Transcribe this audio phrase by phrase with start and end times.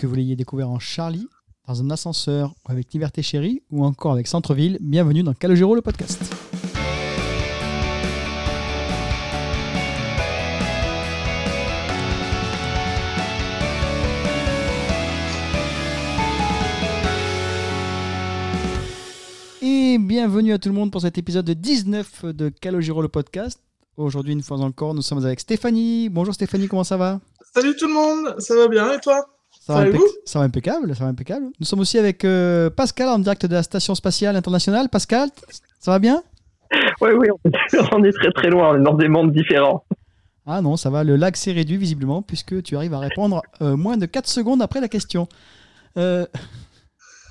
[0.00, 1.28] Que vous l'ayez découvert en Charlie,
[1.68, 5.82] dans un ascenseur, ou avec Liberté Chérie, ou encore avec Centre-Ville, bienvenue dans Calogero le
[5.82, 6.22] podcast.
[19.60, 23.60] Et bienvenue à tout le monde pour cet épisode 19 de Calogero le podcast.
[23.98, 26.08] Aujourd'hui, une fois encore, nous sommes avec Stéphanie.
[26.08, 27.20] Bonjour Stéphanie, comment ça va?
[27.52, 29.26] Salut tout le monde, ça va bien et toi?
[29.60, 31.46] Ça va, Ça impeccable, ça va impeccable.
[31.60, 34.88] Nous sommes aussi avec euh, Pascal en direct de la Station Spatiale Internationale.
[34.88, 35.28] Pascal,
[35.78, 36.22] ça va bien?
[37.00, 39.84] Oui, oui, on est, on est très très loin, on est dans des mondes différents.
[40.46, 43.76] Ah non, ça va, le lag s'est réduit visiblement puisque tu arrives à répondre euh,
[43.76, 45.28] moins de 4 secondes après la question.
[45.96, 46.26] Euh,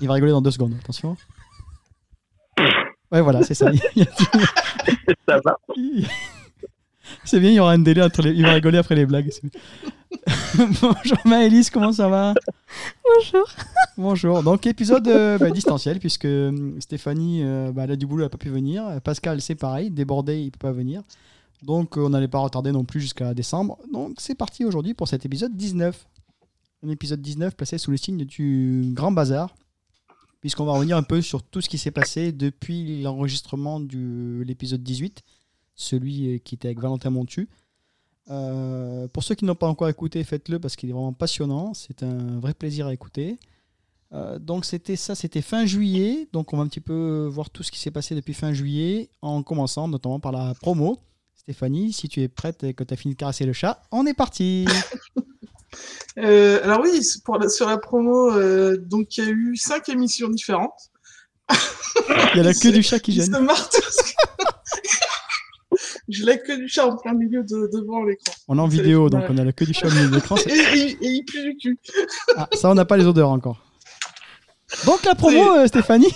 [0.00, 1.16] Il va rigoler dans 2 secondes, attention.
[3.10, 3.70] Ouais, voilà, c'est ça.
[5.28, 5.56] Ça va.
[7.30, 8.32] C'est bien, il y aura un délai entre les...
[8.32, 9.30] Il va rigoler après les blagues.
[10.58, 12.34] Bonjour Maëlys, comment ça va?
[13.04, 13.48] Bonjour.
[13.96, 14.42] Bonjour.
[14.42, 18.26] Donc épisode euh, bah, distanciel puisque euh, Stéphanie, euh, bah, elle a du boulot, elle
[18.26, 19.00] n'a pas pu venir.
[19.04, 21.04] Pascal, c'est pareil, débordé, il peut pas venir.
[21.62, 23.78] Donc on n'allait pas retarder non plus jusqu'à décembre.
[23.92, 26.08] Donc c'est parti aujourd'hui pour cet épisode 19.
[26.84, 29.54] Un épisode 19 placé sous le signe du grand bazar.
[30.40, 34.82] Puisqu'on va revenir un peu sur tout ce qui s'est passé depuis l'enregistrement de l'épisode
[34.82, 35.22] 18,
[35.80, 37.48] celui euh, qui était avec Valentin Montu.
[38.30, 41.74] Euh, pour ceux qui n'ont pas encore écouté, faites-le parce qu'il est vraiment passionnant.
[41.74, 43.38] C'est un vrai plaisir à écouter.
[44.12, 46.28] Euh, donc c'était ça, c'était fin juillet.
[46.32, 49.08] Donc on va un petit peu voir tout ce qui s'est passé depuis fin juillet,
[49.22, 50.98] en commençant notamment par la promo.
[51.34, 54.06] Stéphanie, si tu es prête et que tu as fini de caresser le chat, on
[54.06, 54.66] est parti.
[56.18, 58.32] Euh, Alors oui, pour la- sur la promo,
[58.78, 60.90] donc il y a eu cinq émissions différentes.
[62.34, 63.26] Il y a la queue du chat qui gêne.
[63.26, 64.12] se.
[66.10, 68.32] J'ai la queue du chat en plein milieu de, devant l'écran.
[68.48, 70.36] On est en vidéo, donc on a la queue du chat au milieu de l'écran.
[70.46, 71.78] Et, et- et il pue du cul.
[72.36, 73.64] Ah, ça, on n'a pas les odeurs encore.
[74.86, 76.12] Donc la promo, euh, Stéphanie,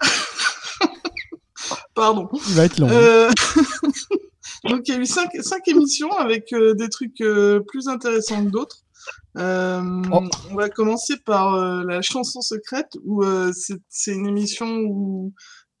[1.94, 2.28] Pardon.
[2.48, 2.88] il va être long.
[2.90, 3.28] Euh,
[4.64, 7.22] Donc il y a eu cinq, cinq émissions avec euh, des trucs
[7.68, 8.78] plus intéressants que d'autres.
[9.36, 9.40] Oh.
[10.50, 13.22] On va commencer par la chanson secrète où
[13.52, 15.32] c'est c'est une émission où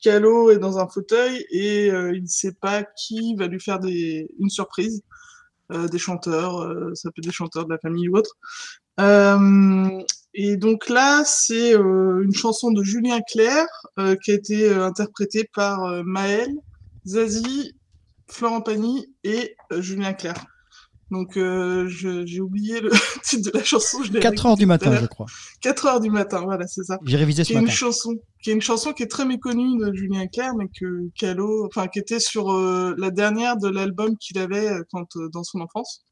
[0.02, 3.78] Calo est dans un fauteuil et euh, il ne sait pas qui va lui faire
[3.78, 5.02] des, une surprise.
[5.70, 8.38] Euh, des chanteurs, euh, ça peut être des chanteurs de la famille ou autre.
[10.34, 13.66] Et donc là, c'est une chanson de Julien Clerc
[14.22, 16.48] qui a été interprétée par Maël,
[17.06, 17.74] Zazie,
[18.28, 20.46] Florent Pagny et Julien Clerc.
[21.10, 22.90] Donc euh, j'ai oublié le
[23.24, 24.02] titre de la chanson.
[24.02, 25.26] je l'ai 4 heures du matin, je crois.
[25.62, 26.98] 4 heures du matin, voilà, c'est ça.
[27.04, 29.78] J'ai révisé Qui ce est une chanson, qui est une chanson qui est très méconnue
[29.78, 34.16] de Julien Clerc, mais que Calo, enfin qui était sur euh, la dernière de l'album
[34.18, 36.04] qu'il avait euh, quand euh, dans son enfance,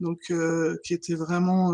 [0.00, 1.72] donc euh, qui était vraiment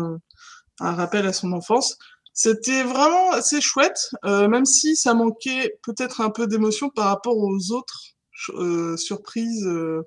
[0.79, 1.97] un rappel à son enfance.
[2.33, 7.37] C'était vraiment assez chouette, euh, même si ça manquait peut-être un peu d'émotion par rapport
[7.37, 8.15] aux autres
[8.55, 10.01] euh, surprises euh,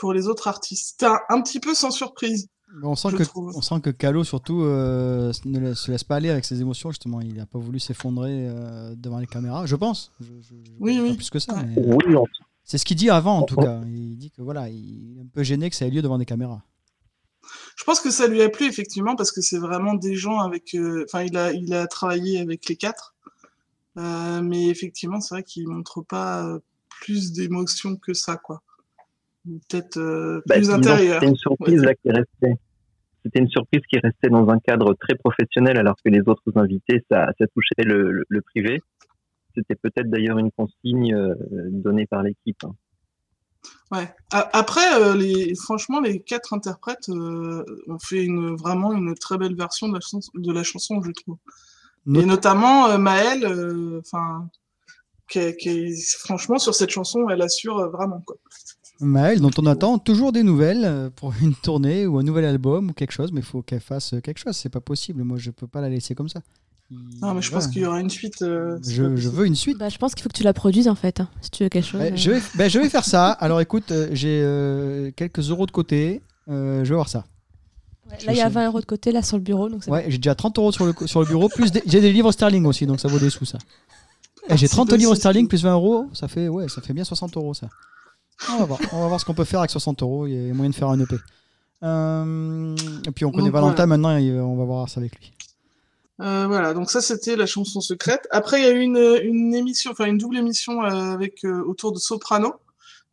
[0.00, 0.90] pour les autres artistes.
[0.90, 2.48] C'était un, un petit peu sans surprise.
[2.82, 3.52] On sent, que, trouve.
[3.56, 6.90] on sent que Calo, surtout, euh, ne la- se laisse pas aller avec ses émotions,
[6.90, 7.20] justement.
[7.22, 10.12] Il n'a pas voulu s'effondrer euh, devant les caméras, je pense.
[10.20, 11.14] Je, je- je- Oui, pas oui.
[11.16, 11.54] Plus que ça.
[11.62, 12.24] Mais, euh, Oui, on-
[12.64, 13.80] C'est ce qu'il dit avant, en tout cas.
[13.86, 16.26] Il dit que voilà, il est un peu gêné que ça ait lieu devant des
[16.26, 16.62] caméras.
[17.76, 20.74] Je pense que ça lui a plu effectivement parce que c'est vraiment des gens avec.
[20.74, 23.14] euh, Enfin, il a il a travaillé avec les quatre,
[23.96, 26.58] Euh, mais effectivement, c'est vrai qu'il montre pas euh,
[27.00, 28.60] plus d'émotion que ça, quoi.
[29.68, 31.14] Peut-être euh, bah, plus disons, intérieur.
[31.20, 31.86] C'était une surprise Ouais.
[31.86, 32.60] là qui restait.
[33.24, 37.04] C'était une surprise qui restait dans un cadre très professionnel alors que les autres invités,
[37.10, 38.80] ça, ça touchait le, le- le privé.
[39.54, 41.34] C'était peut-être d'ailleurs une consigne euh,
[41.70, 42.62] donnée par l'équipe.
[42.64, 42.74] hein.
[43.90, 44.08] Ouais.
[44.32, 49.36] A- Après, euh, les franchement, les quatre interprètes euh, ont fait une vraiment une très
[49.36, 51.36] belle version de la chanson, de la chanson, je trouve.
[52.06, 54.48] Not- Et notamment euh, Maëlle, euh, enfin,
[55.28, 58.36] qui, qui, franchement sur cette chanson, elle assure vraiment quoi.
[59.00, 62.90] Maëlle, dont on attend toujours des nouvelles euh, pour une tournée ou un nouvel album
[62.90, 64.56] ou quelque chose, mais il faut qu'elle fasse euh, quelque chose.
[64.56, 65.22] C'est pas possible.
[65.22, 66.40] Moi, je peux pas la laisser comme ça.
[67.20, 68.40] Non, mais je pense qu'il y aura une suite.
[68.42, 69.76] euh, Je, veux une suite.
[69.78, 71.68] Bah, je pense qu'il faut que tu la produises en fait, hein, si tu veux
[71.68, 72.00] quelque chose.
[72.00, 72.16] Ouais, euh.
[72.16, 73.30] je, vais, ben, je vais faire ça.
[73.32, 76.22] Alors écoute, euh, j'ai euh, quelques euros de côté.
[76.48, 77.26] Euh, je vais voir ça.
[78.10, 80.06] Ouais, Là, il y a 20 euros de côté là sur le bureau, donc Ouais,
[80.08, 82.64] j'ai déjà 30 euros sur le, sur le bureau, plus des- j'ai des livres sterling
[82.64, 83.58] aussi, donc ça vaut des sous ça.
[84.48, 86.94] Eh, j'ai C'est 30 deux livres sterling plus 20 euros, ça fait, ouais, ça fait
[86.94, 87.68] bien 60 euros ça.
[88.50, 90.50] On va voir, on va voir ce qu'on peut faire avec 60 euros, il y
[90.50, 91.16] a moyen de faire un EP.
[91.82, 92.76] Euh,
[93.06, 93.86] et puis on connaît Donc, Valentin voilà.
[93.86, 95.32] maintenant, et on va voir ça avec lui.
[96.20, 98.26] Euh, voilà, donc ça c'était la chanson secrète.
[98.30, 101.62] Après, il y a eu une, une émission, enfin une double émission euh, avec euh,
[101.64, 102.54] autour de Soprano.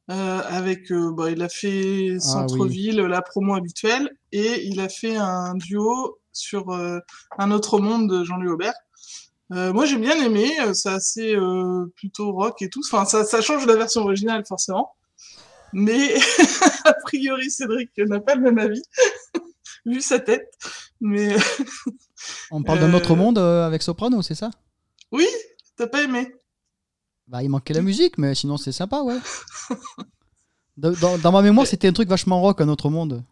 [0.07, 6.19] Avec, bah, il a fait Centre-Ville, la promo habituelle, et il a fait un duo
[6.31, 6.71] sur
[7.39, 8.75] Un autre monde de Jean-Louis Aubert.
[9.51, 10.51] Euh, moi, j'ai bien aimé.
[10.73, 12.81] C'est assez euh, plutôt rock et tout.
[12.85, 14.93] Enfin, ça, ça change de la version originale, forcément.
[15.77, 16.15] Mais
[16.85, 18.81] a priori, Cédric n'a pas le même avis,
[19.85, 20.49] vu sa tête.
[21.01, 21.35] Mais
[22.49, 24.51] On parle d'un Euh, autre monde euh, avec Soprano, c'est ça?
[25.11, 25.27] Oui,
[25.75, 26.33] t'as pas aimé
[27.27, 29.17] Bah, il manquait la musique, mais sinon c'est sympa, ouais.
[30.77, 33.23] Dans, dans- ma mémoire, c'était un truc vachement rock, un autre monde.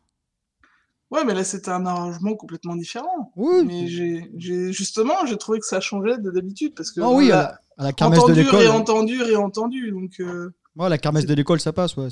[1.11, 3.31] Ouais, mais là, c'était un arrangement complètement différent.
[3.35, 3.65] Oui.
[3.65, 7.31] Mais j'ai, justement, j'ai trouvé que ça changeait de d'habitude parce que Ah on oui,
[7.31, 8.59] à l'a à la kermesse de entendu, l'école.
[8.59, 9.91] réentendu, réentendu.
[9.91, 12.07] Donc, euh, Ouais, la kermesse de l'école, ça passe, ouais.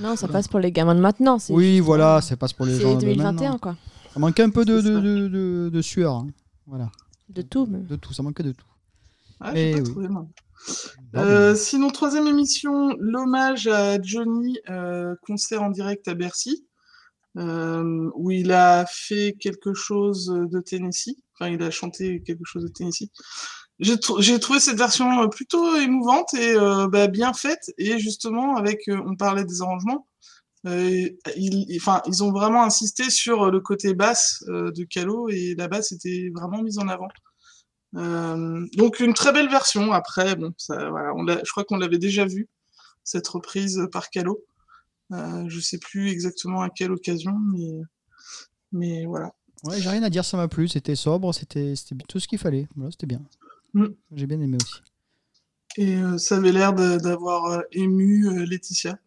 [0.00, 1.36] Non, ça passe pour les gamins de maintenant.
[1.50, 3.58] Oui, juste- voilà, ça passe pour les gens C'est de 2021, maintenant.
[3.58, 3.76] quoi.
[4.14, 6.14] Ça manquait un peu de, de, de, de- de sueur.
[6.14, 6.28] hein.
[6.66, 6.90] Voilà,
[7.28, 7.66] De tout.
[7.70, 8.64] mais- de tout, ça manquait de tout.
[9.40, 9.84] ah, j'ai Eh pas oui.
[9.84, 10.26] trouvé, moi.
[11.12, 16.64] Non, Euh, sinon, troisième émission, l'hommage à Johnny, euh, concert en direct à Bercy,
[17.36, 21.16] euh, où il a fait quelque chose de Tennessee.
[21.34, 23.10] Enfin, il a chanté quelque chose de Tennessee.
[23.78, 27.72] J'ai trou- j'ai trouvé cette version euh, plutôt émouvante et euh, bah, bien faite.
[27.78, 30.06] Et justement, avec, euh, on parlait des arrangements,
[30.64, 31.16] ils,
[31.76, 36.30] enfin, ils ont vraiment insisté sur le côté basse de Calo et la basse était
[36.34, 37.08] vraiment mise en avant.
[37.92, 39.92] Donc une très belle version.
[39.92, 42.48] Après, bon, ça, voilà, on je crois qu'on l'avait déjà vu
[43.04, 44.44] cette reprise par Calo.
[45.12, 47.80] Je sais plus exactement à quelle occasion, mais
[48.72, 49.32] mais voilà.
[49.64, 50.66] Ouais, j'ai rien à dire, ça m'a plu.
[50.66, 51.74] C'était sobre, c'était
[52.08, 52.66] tout ce qu'il fallait.
[52.74, 53.22] Voilà, c'était bien.
[53.74, 53.86] Mm.
[54.12, 54.80] J'ai bien aimé aussi.
[55.78, 58.98] Et euh, ça avait l'air d'avoir euh, ému euh, Laetitia.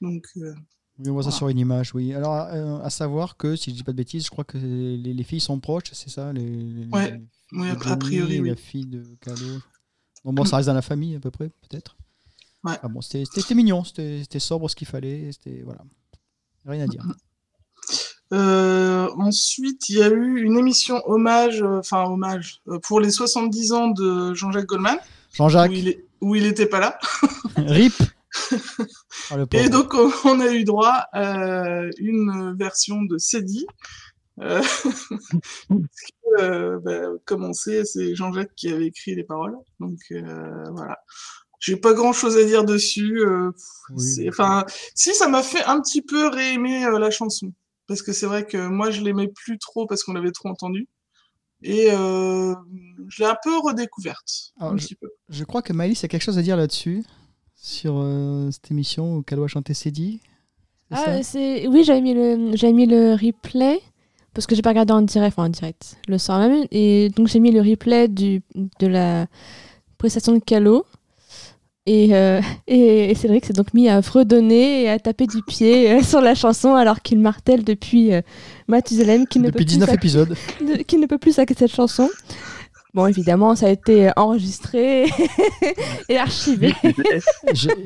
[0.00, 2.12] Donc Oui, on voit ça sur une image, oui.
[2.12, 4.96] Alors, euh, à savoir que, si je dis pas de bêtises, je crois que les,
[5.14, 7.20] les filles sont proches, c'est ça les, les- Ouais,
[7.92, 8.48] a- priori, oui.
[8.48, 9.36] La fille de Calo.
[10.24, 11.96] Bon, bon, ça reste dans la famille, à peu près, peut-être.
[12.64, 12.76] Ouais.
[12.82, 15.30] Ah bon, c'était mignon, c'était c'était sobre ce qu'il fallait.
[15.30, 15.62] C'était.
[15.62, 15.84] Voilà.
[16.66, 17.04] Rien à dire.
[18.32, 23.10] Euh, ensuite, il y a eu une émission hommage, euh, enfin hommage, euh, pour les
[23.10, 25.72] 70 ans de Jean-Jacques Goldman, où Jean-Jacques,
[26.20, 26.98] où il était pas là.
[27.56, 27.94] rip
[29.30, 29.46] pauvre.
[29.54, 29.94] Et donc,
[30.24, 33.66] on, a eu droit à une version de Cédie.
[34.40, 34.62] Euh,
[36.38, 39.56] euh, bah, comme on sait, c'est Jean-Jacques qui avait écrit les paroles.
[39.80, 40.98] Donc, euh, voilà.
[41.60, 43.20] J'ai pas grand chose à dire dessus.
[43.20, 43.50] euh,
[43.90, 44.28] Oui.
[44.28, 44.64] Enfin,
[44.94, 47.52] si, ça m'a fait un petit peu réaimer euh, la chanson.
[47.88, 50.86] Parce que c'est vrai que moi, je l'aimais plus trop parce qu'on l'avait trop entendu.
[51.62, 52.54] Et euh,
[53.08, 54.52] je l'ai un peu redécouverte.
[54.60, 55.08] Alors, un petit peu.
[55.28, 57.02] Je crois que Maëlys a quelque chose à dire là-dessus,
[57.56, 60.20] sur euh, cette émission où Calo a chanté Cédie.
[60.90, 61.04] C'est ça?
[61.06, 61.66] Ah, c'est...
[61.66, 62.54] Oui, j'avais mis, le...
[62.54, 63.80] j'avais mis le replay,
[64.34, 66.66] parce que j'ai pas regardé en direct, enfin en direct, le soir même.
[66.70, 68.42] Et donc j'ai mis le replay du...
[68.54, 69.26] de la
[69.96, 70.84] prestation de Calo.
[71.90, 75.90] Et, euh, et, et Cédric s'est donc mis à fredonner et à taper du pied
[75.90, 78.20] euh, sur la chanson alors qu'il martèle depuis euh,
[78.66, 80.34] Mathusalem qui ne, peut Depuis plus 19 sac- épisodes.
[80.60, 82.10] de- qui ne peut plus saquer cette chanson.
[82.92, 85.06] Bon, évidemment, ça a été enregistré
[86.08, 86.74] et archivé.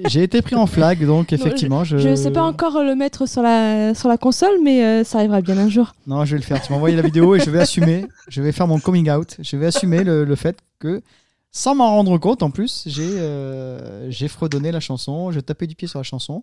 [0.09, 1.99] J'ai été pris en flag, donc effectivement, je.
[1.99, 5.19] Je ne sais pas encore le mettre sur la, sur la console, mais euh, ça
[5.19, 5.93] arrivera bien un jour.
[6.07, 6.63] Non, je vais le faire.
[6.63, 8.07] Tu m'as envoyé la vidéo et je vais assumer.
[8.29, 9.37] Je vais faire mon coming out.
[9.41, 11.03] Je vais assumer le, le fait que,
[11.53, 15.31] sans m'en rendre compte, en plus, j'ai euh, j'ai fredonné la chanson.
[15.31, 16.43] Je tapais du pied sur la chanson.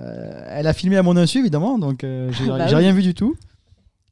[0.00, 2.82] Euh, elle a filmé à mon insu, évidemment, donc euh, j'ai Bah j'ai oui.
[2.82, 3.36] rien vu du tout.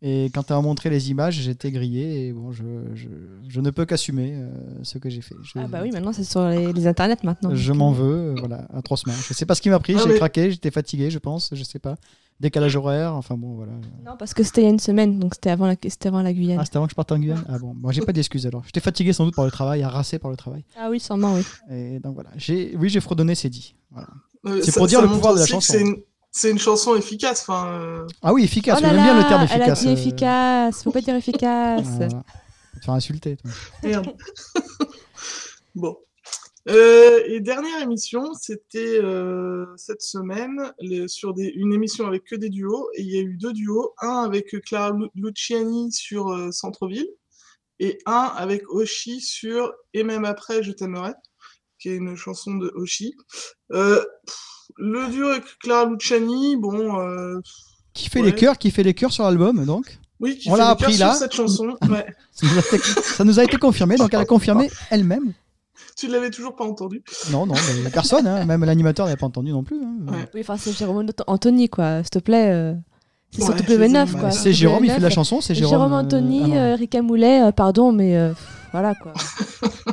[0.08, 2.62] Et quand elle a montré les images, j'étais grillé et bon, je,
[2.94, 3.08] je,
[3.48, 4.48] je ne peux qu'assumer euh,
[4.84, 5.34] ce que j'ai fait.
[5.42, 7.52] Je, Ah bah oui, maintenant c'est sur les, les internets maintenant.
[7.52, 9.12] Je m'en euh, veux, euh, voilà, atrocement.
[9.26, 11.50] Je sais pas ce qui m'a pris, Ah, j'ai mais- craqué, j'étais fatigué, je pense,
[11.52, 11.96] je sais pas.
[12.38, 13.72] Décalage horaire, enfin bon, voilà.
[14.04, 16.22] Non, parce que c'était il y a une semaine, donc c'était avant la, c'était avant
[16.22, 16.58] la Guyane.
[16.60, 18.62] Ah, c'était avant que je parte en Guyane Ah bon, moi j'ai pas d'excuses alors.
[18.64, 20.62] J'étais fatigué sans doute par le travail, harassé par le travail.
[20.78, 21.42] Ah oui, sûrement, oui.
[21.74, 23.74] Et donc voilà, j'ai, oui, j'ai fredonné, c'est dit.
[23.90, 24.08] Voilà.
[24.46, 25.78] Euh, C'est pour dire le pouvoir de la chanson.
[26.38, 27.40] C'est une, chanson efficace.
[27.48, 29.80] Enfin, euh, Ah oui, efficace, oh là j'aime bien le terme là, elle a efficace.
[29.80, 31.86] dit euh, efficace, faut pas dire efficace.
[31.86, 32.08] voilà.
[32.08, 33.36] Va te faire insulter.
[33.36, 33.50] toi.
[33.82, 34.16] merde.
[35.74, 35.96] bon.
[36.68, 42.34] Euh, et dernière émission, c'était euh, cette semaine les- sur des, une émission avec que
[42.34, 42.90] des duos.
[42.96, 47.08] Et il y a eu deux duos, un avec Clara Lu- Luciani sur euh, Centreville
[47.78, 51.12] et un avec Oshi sur Et même après, je t'aimerai,
[51.78, 53.14] qui est une chanson de Oshi.
[53.72, 54.36] Euh, pff,
[54.78, 57.40] le duo avec Clara Luciani, bon, euh,
[57.94, 58.26] Qui fait Ouais.
[58.26, 59.98] les chœurs, qui fait les chœurs sur l'album, donc.
[60.20, 61.14] oui, qui On fait l'a appris sur là.
[61.14, 61.74] cette chanson.
[61.90, 62.06] Ouais.
[62.32, 65.32] Ça nous, a été, ça nous a été confirmé, donc elle a confirmé elle-même.
[65.96, 67.02] Tu l'avais toujours pas entendu.
[67.30, 69.78] Non, non, mais personne, hein, même l'animateur n'avait pas entendu non plus.
[69.82, 70.12] hein.
[70.12, 70.28] Ouais.
[70.34, 72.50] Oui, enfin, c'est Jérôme Anthony, quoi, s'il te plaît.
[72.52, 72.74] euh,
[73.30, 74.22] C'est Ouais, sur je W9, les aime, quoi.
[74.24, 74.30] ouais.
[74.32, 75.14] sur C'est Jérôme, il fait de la W9.
[75.14, 75.92] chanson, c'est Jérôme, Jérôme.
[75.94, 78.32] euh, Anthony, ah euh, Rika Moulet, euh, pardon, mais euh,
[78.72, 79.12] voilà, quoi.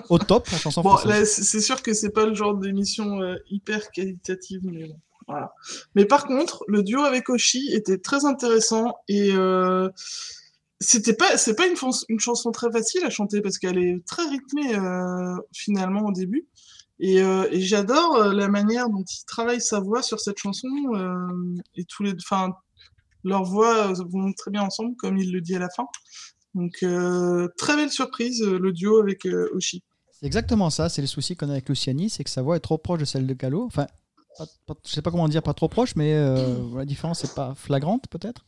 [0.09, 1.09] Au top, la chanson Bon, française.
[1.09, 5.53] là, c'est sûr que c'est pas le genre d'émission euh, hyper qualitative, mais bon, voilà.
[5.95, 9.89] Mais par contre, le duo avec Oshi était très intéressant et euh,
[10.83, 14.75] c'était pas c'est pas une, chanson très facile à chanter parce qu'elle est très rythmée
[14.75, 16.47] euh, finalement au début
[16.99, 21.55] et, euh, et j'adore la manière dont il travaille sa voix sur cette chanson euh,
[21.75, 22.53] et tous les enfin
[23.23, 25.87] leurs voix vont très bien ensemble comme il le dit à la fin
[26.55, 29.81] donc euh, très belle surprise euh, le duo avec euh, Oshi
[30.11, 32.59] C'est exactement ça, c'est le souci qu'on a avec Luciani, c'est que sa voix est
[32.61, 33.63] trop proche de celle de Calo.
[33.65, 33.87] Enfin,
[34.37, 37.29] pas- pas- je sais pas comment dire, pas trop proche, mais euh, la différence n'est
[37.35, 38.45] pas flagrante peut-être.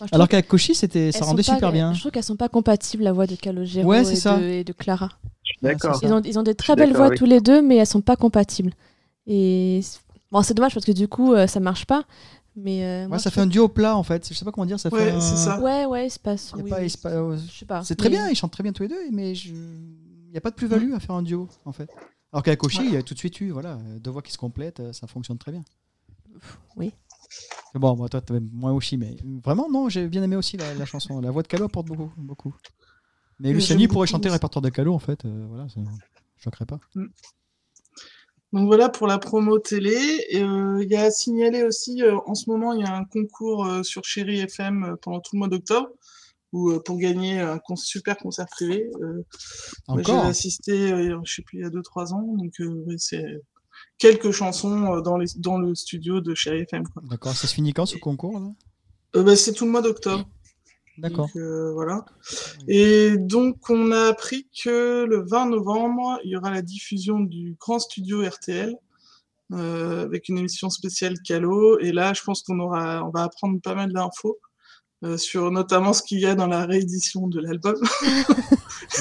[0.00, 1.92] Enfin, Alors qu'avec Koshi, c'était, ça rendait pas- super bien.
[1.92, 4.72] Je trouve qu'elles sont pas compatibles, la voix de Calogero Ouais, et, de, et de
[4.72, 5.10] Clara.
[5.42, 5.98] Je suis Ouais, d'accord.
[6.02, 8.14] Ils ont, ils ont des très belles voix tous les deux, mais elles sont pas
[8.14, 8.72] compatibles.
[9.26, 9.98] Et c'est-
[10.30, 12.04] bon, c'est dommage parce que du coup, euh, ça marche pas.
[12.60, 14.28] Mais euh, moi, Ouais, ça je fait un duo plat en fait.
[14.28, 15.60] Je sais pas comment dire, ça fait Ouais, un- c'est ça.
[15.60, 16.52] Ouais, ouais, il se passe.
[16.54, 16.86] Il y a oui, pas- oui.
[16.86, 17.84] il se passe- euh, Je sais pas.
[17.84, 19.50] C'est très mais- bien, ils chantent très bien tous les deux, mais je...
[19.54, 21.88] il n'y a pas de plus-value à faire un duo en fait.
[22.32, 24.38] Alors qu'avec Koshi, il y a tout de suite eu voilà, deux voix qui se
[24.38, 25.62] complètent, euh, ça fonctionne très bien.
[26.76, 26.92] Oui.
[27.74, 30.84] Bon, moi, toi, t'avais moins Oshi, mais vraiment, non, j'ai bien aimé aussi la, la
[30.84, 31.20] chanson.
[31.20, 32.10] La voix de Calo apporte beaucoup.
[32.16, 32.54] beaucoup.
[33.38, 34.36] Mais Mais Luciani pourrait chanter le aussi.
[34.36, 35.24] répertoire de Calo en fait.
[35.24, 35.86] euh, voilà, ça ne
[36.38, 36.80] choquerait pas.
[38.52, 39.96] Donc voilà pour la promo télé.
[40.34, 43.04] Euh, Il y a à signaler aussi, euh, en ce moment, il y a un
[43.04, 45.88] concours euh, sur Chéri FM pendant tout le mois d'octobre,
[46.52, 48.88] où pour gagner un con- super concert privé.
[49.88, 52.22] J'avais assisté, je sais plus, il y a 2-3 ans.
[52.36, 52.54] Donc
[52.96, 53.24] c'est
[53.98, 56.84] quelques chansons dans, les, dans le studio de Chéri FM.
[57.10, 59.22] D'accord, ça se finit quand ce concours là?
[59.22, 60.26] Bah, c'est tout le mois d'octobre.
[60.98, 61.28] D'accord.
[61.36, 62.04] Euh, voilà.
[62.66, 67.56] Et donc, on a appris que le 20 novembre, il y aura la diffusion du
[67.58, 68.74] grand studio RTL
[69.52, 71.78] euh, avec une émission spéciale Calo.
[71.78, 74.38] Et là, je pense qu'on aura, on va apprendre pas mal d'infos
[75.04, 77.76] euh, sur notamment ce qu'il y a dans la réédition de l'album.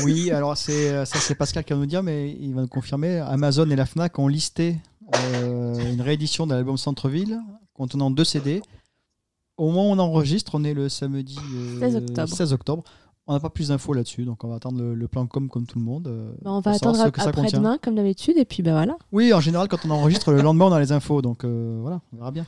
[0.04, 3.20] Oui, alors c'est ça c'est Pascal qui va nous dire, mais il va nous confirmer.
[3.20, 4.76] Amazon et la Fnac ont listé
[5.14, 7.40] une réédition de l'album Centre-ville
[7.74, 8.62] contenant deux CD.
[9.58, 12.28] Au moment où on enregistre, on est le samedi euh, 16 octobre.
[12.30, 12.84] 16 octobre.
[13.30, 15.66] On n'a pas plus d'infos là-dessus, donc on va attendre le, le plan com comme
[15.66, 16.08] tout le monde.
[16.08, 18.96] euh, Bah, on va attendre après-demain, comme d'habitude, et puis bah voilà.
[19.12, 22.00] Oui, en général, quand on enregistre, le lendemain, on a les infos, donc euh, voilà,
[22.14, 22.46] on verra bien.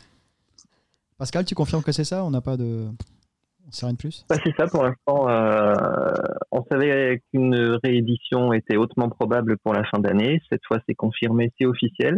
[1.18, 2.88] Pascal, tu confirmes que c'est ça On n'a pas de.
[3.68, 4.26] On sait rien de plus?
[4.30, 5.28] Bah, c'est ça pour l'instant.
[5.30, 5.74] euh,
[6.52, 10.42] on savait qu'une réédition était hautement probable pour la fin d'année.
[10.50, 12.18] Cette fois, c'est confirmé, c'est officiel.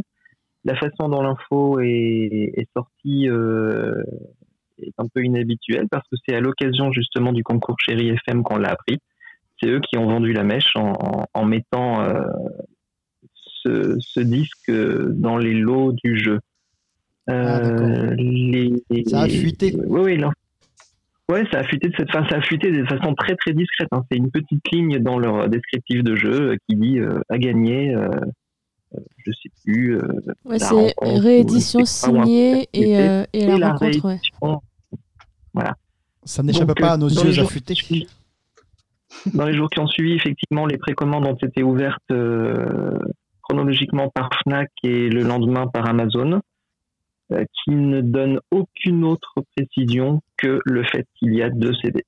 [0.66, 4.04] La façon dont l'info est, est sortie euh,
[4.84, 8.58] est un peu inhabituelle parce que c'est à l'occasion justement du concours Chéri FM qu'on
[8.58, 8.98] l'a appris.
[9.62, 12.24] C'est eux qui ont vendu la mèche en, en- en mettant euh,
[13.64, 16.40] ce, ce disque dans les lots du jeu.
[17.28, 17.60] Ah.
[17.60, 18.74] Euh, les,
[19.08, 19.76] Ça a fuité.
[19.88, 20.32] Oui, oui, l'in-
[21.30, 23.88] Ouais, ça a fuité de cette façon, ça a fuité de façon très très discrète.
[23.92, 24.04] hein.
[24.12, 27.96] C'est une petite ligne dans leur descriptif de jeu euh, qui dit euh, à gagner,
[27.96, 28.10] euh,
[28.96, 29.96] euh, je sais plus.
[29.98, 30.02] euh,
[30.44, 34.06] Ouais, c'est réédition un signée et, euh, et la, la rencontre.
[34.06, 34.18] ouais.
[35.54, 35.76] Réédition.
[36.24, 37.74] Ça n'échappe pas à euh, nos dans yeux affûtés.
[37.74, 38.08] qui
[39.34, 43.00] Dans les jours qui ont suivi, effectivement, les précommandes ont été ouvertes euh,
[43.42, 46.42] chronologiquement par Fnac et le lendemain par Amazon,
[47.32, 52.04] euh, qui ne donnent aucune autre précision que le fait qu'il y a deux CD.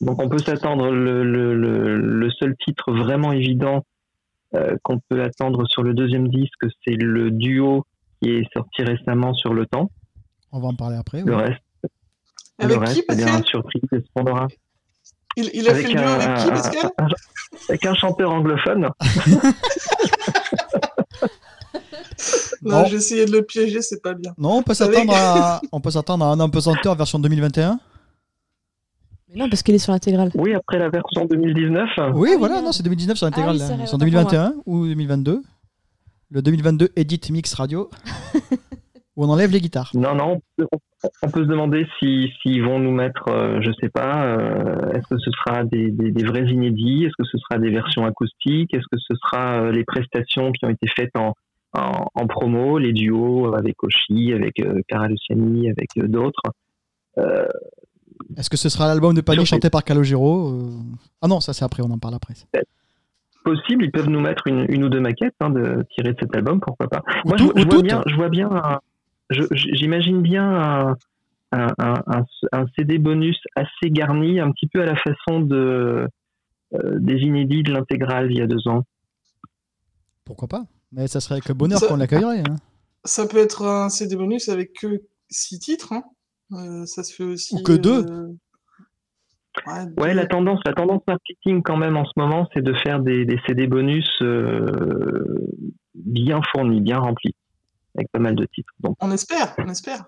[0.00, 3.84] Donc on peut s'attendre, le, le, le, le seul titre vraiment évident
[4.54, 7.86] euh, qu'on peut attendre sur le deuxième disque, c'est le duo
[8.20, 9.90] qui est sorti récemment sur le temps.
[10.52, 11.22] On va en parler après.
[11.22, 11.42] Le oui.
[11.42, 11.60] reste,
[12.58, 13.82] Avec le qui, Pascal une surprise.
[13.92, 14.46] Est-ce qu'on aura
[15.36, 17.06] il, il a fait le duo avec qui, Pascal un-
[17.70, 18.88] avec un chanteur anglophone.
[22.62, 22.86] Non, Bon.
[22.86, 24.32] j'ai essayé de le piéger, c'est pas bien.
[24.38, 27.80] Non, on peut Avec- s'attendre à, on peut s'attendre à un impesanteur version 2021.
[29.28, 30.30] Mais non, parce qu'il est sur l'intégrale.
[30.36, 31.88] Oui, après la version 2019.
[32.14, 32.70] Oui, voilà, non.
[32.70, 33.56] c'est 2019 sur l'intégrale.
[33.60, 35.42] Ah oui, c'est en autant pour 2021 ou 2022.
[36.30, 37.90] Le 2022 Edit Mix Radio.
[39.16, 39.90] où on enlève les guitares.
[39.94, 44.24] Non, non, on peut, se demander si s'ils vont nous mettre, euh, je sais pas,
[44.24, 47.70] euh, est-ce que ce sera des, des, des vrais inédits, est-ce que ce sera des
[47.70, 51.34] versions acoustiques, est-ce que ce sera euh, les prestations qui ont été faites en,
[51.74, 56.42] en, en promo, les duos avec Oshi, avec euh, Cara Luciani, avec d'autres?
[58.36, 60.54] Est-ce que ce sera l'album de Panier chanté par Calogero
[61.20, 62.34] Ah non, ça c'est après, on en parle après.
[63.44, 66.34] possible, ils peuvent nous mettre une, une ou deux maquettes hein, de tirer de cet
[66.36, 67.02] album, pourquoi pas.
[67.24, 68.91] Ou Moi, tout- je, je ou vois bien, je vois bien, un- je-
[69.52, 70.96] j'imagine bien un,
[71.52, 76.06] un, un- un- un CD bonus assez garni, un petit peu à la façon de
[76.74, 78.84] euh, des inédits de l'intégrale il y a deux ans.
[80.24, 80.64] Pourquoi pas?
[80.92, 82.40] Mais ça serait avec bonheur qu'on l'accueillerait.
[82.48, 82.56] hein.
[83.04, 85.92] Ça peut être un CD bonus avec que six titres.
[85.92, 86.02] Hein.
[86.52, 87.56] Euh, ça se fait aussi.
[87.56, 88.04] Ou que deux.
[88.06, 88.28] euh,
[89.66, 90.16] Ouais, Ouais, deux.
[90.16, 93.38] la tendance, la tendance marketing quand même en ce moment, c'est de faire des, des
[93.46, 95.46] CD bonus euh,
[95.94, 97.34] bien fournis, bien remplis,
[97.96, 98.72] avec pas mal de titres.
[98.80, 100.04] Donc, On espère, on espère.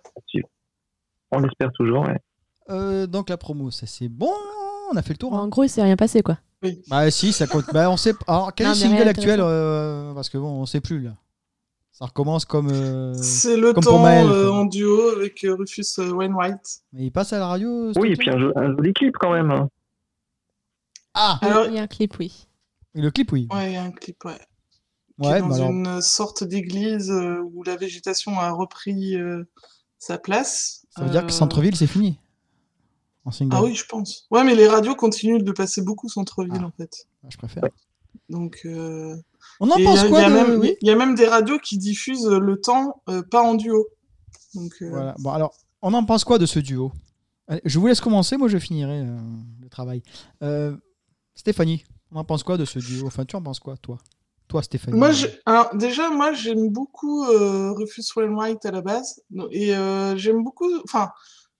[1.30, 2.04] on l'espère toujours.
[2.06, 2.18] ouais.
[2.70, 4.32] Euh, donc la promo, ça c'est bon.
[4.90, 5.32] On a fait le tour.
[5.34, 5.48] En hein.
[5.48, 6.38] gros, il s'est rien passé, quoi.
[6.88, 7.66] Bah si, ça compte.
[7.74, 8.14] Bah on sait.
[8.26, 11.10] Alors quel est le single actuel euh, Parce que bon, on sait plus là.
[11.92, 12.70] Ça recommence comme.
[12.72, 16.80] euh, C'est le comme pour temps Maël, euh, en duo avec euh, Rufus euh, Wainwright.
[16.94, 17.92] Mais il passe à la radio.
[17.96, 19.50] Oui, et puis un, un joli clip quand même.
[19.50, 19.68] hein.
[21.12, 22.46] Ah Alors- il y a un clip, oui.
[22.94, 23.46] Et le clip, oui.
[23.52, 24.38] Ouais, il y a un clip, ouais.
[25.22, 25.70] Qui Ouais, est dans bah alors.
[25.70, 29.44] une sorte d'église euh, où la végétation a repris euh,
[29.98, 30.84] sa place.
[30.90, 32.18] Ça veut dire que Centre-ville, c'est fini.
[33.24, 33.30] En.
[33.52, 34.26] Ah oui, je pense.
[34.30, 36.66] Ouais, mais les radios continuent de passer beaucoup centre-ville, Ah.
[36.66, 37.06] en fait.
[37.24, 37.62] Ah, je préfère.
[38.28, 39.16] Donc, euh,
[39.60, 40.56] On en et pense a- il y quoi de...
[40.58, 43.86] oui Il y a même des radios qui diffusent le temps euh, pas en duo.
[44.54, 45.14] Donc, euh, Voilà.
[45.20, 46.92] Bon, alors, on en pense quoi de ce duo?
[47.48, 49.04] Allez, Je vous laisse commencer, moi je finirai
[49.60, 50.02] le travail.
[51.34, 53.06] Stéphanie, on en pense quoi de ce duo?
[53.06, 53.98] Enfin, tu en penses quoi, toi?
[54.48, 59.22] Toi, Stéphanie Moi, je- alors déjà, moi, j'aime beaucoup euh, Rufus Wainwright à la base,
[59.50, 60.70] et euh, j'aime beaucoup.
[60.84, 61.10] Enfin,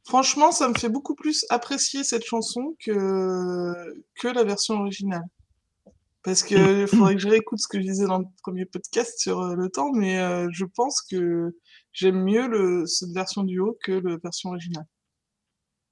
[0.04, 3.72] franchement, ça me fait beaucoup plus apprécier cette chanson que
[4.20, 5.24] que la version originale.
[6.22, 9.18] Parce que il faudrait que je réécoute ce que je disais dans le premier podcast
[9.18, 11.54] sur euh, le temps, mais euh, je pense que
[11.92, 14.86] j'aime mieux le, cette version duo que la version originale.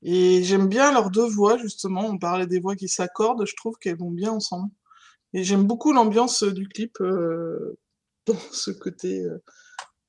[0.03, 2.07] Et j'aime bien leurs deux voix, justement.
[2.07, 4.71] On parlait des voix qui s'accordent, je trouve qu'elles vont bien ensemble.
[5.35, 7.79] Et j'aime beaucoup l'ambiance euh, du clip, euh,
[8.27, 9.25] dans ce côté,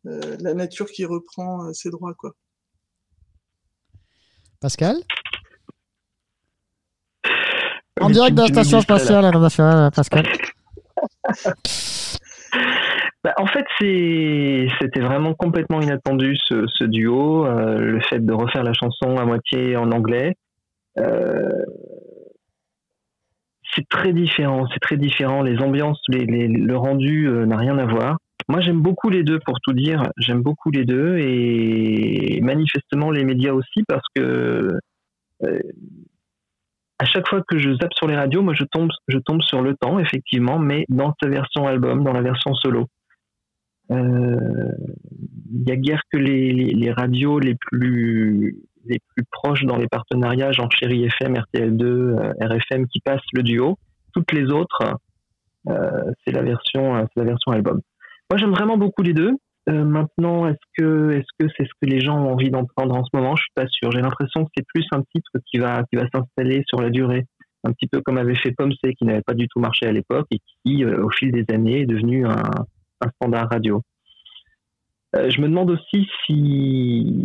[0.05, 2.33] euh, la nature qui reprend ses droits, quoi.
[4.59, 4.97] Pascal?
[7.99, 10.25] En direct de la station spatiale internationale, Pascal.
[13.23, 18.63] Bah, en fait, c'était vraiment complètement inattendu ce, ce duo, euh, le fait de refaire
[18.63, 20.35] la chanson à moitié en anglais.
[20.99, 21.63] Euh,
[23.75, 25.41] c'est très différent, c'est très différent.
[25.41, 28.17] Les ambiances, le rendu euh, n'a rien à voir.
[28.49, 30.03] Moi, j'aime beaucoup les deux, pour tout dire.
[30.17, 34.77] J'aime beaucoup les deux et manifestement les médias aussi parce que
[35.43, 35.59] euh,
[36.99, 39.61] à chaque fois que je zappe sur les radios, moi, je tombe, je tombe sur
[39.61, 42.87] le temps, effectivement, mais dans sa version album, dans la version solo.
[43.91, 44.71] Euh,
[45.51, 50.51] Il y a guère que les radios les plus les plus proches dans les partenariats,
[50.51, 53.77] genre Chéri FM, RTL2, euh, RFM, qui passent le duo.
[54.13, 54.95] Toutes les autres,
[55.69, 57.81] euh, c'est la version, euh, la version album.
[58.29, 59.31] Moi, j'aime vraiment beaucoup les deux.
[59.65, 63.09] Maintenant, est-ce que est-ce que c'est ce que les gens ont envie d'entendre en ce
[63.13, 63.33] moment?
[63.37, 63.91] Je suis pas sûr.
[63.91, 67.25] J'ai l'impression que c'est plus un titre qui va qui va s'installer sur la durée,
[67.63, 69.93] un petit peu comme avait fait Pomme C, qui n'avait pas du tout marché à
[69.93, 72.43] l'époque et qui, au fil des années, est devenu un,
[73.15, 73.81] standard radio.
[75.13, 77.23] Je me demande aussi si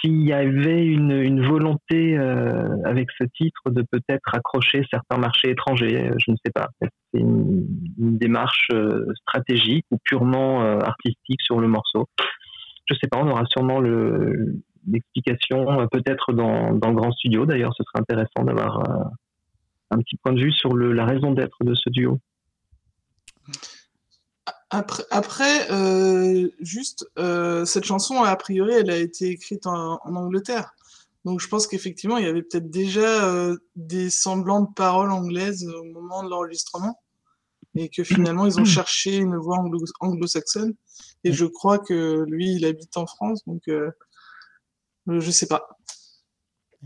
[0.00, 5.50] s'il y avait une, une volonté euh, avec ce titre de peut-être accrocher certains marchés
[5.50, 6.68] étrangers, euh, je ne sais pas.
[6.80, 7.66] C'est une,
[7.98, 12.06] démarche euh, stratégique ou purement euh, artistique sur le morceau.
[12.86, 14.56] Je sais pas, on aura sûrement le-
[14.88, 17.46] l'explication peut-être dans, dans le grand studio.
[17.46, 18.82] D'ailleurs, ce serait intéressant d'avoir
[19.90, 22.18] un petit point de vue sur le, la raison d'être de ce duo.
[24.70, 30.14] Après, après euh, juste, euh, cette chanson, a priori, elle a été écrite en, en
[30.16, 30.72] Angleterre.
[31.24, 35.66] Donc je pense qu'effectivement, il y avait peut-être déjà euh, des semblants de paroles anglaises
[35.66, 37.00] au moment de l'enregistrement.
[37.74, 40.74] Et que finalement, ils ont cherché une voix anglo- anglo-saxonne.
[41.24, 43.42] Et je crois que lui, il habite en France.
[43.46, 43.62] Donc,
[45.06, 45.68] je sais pas.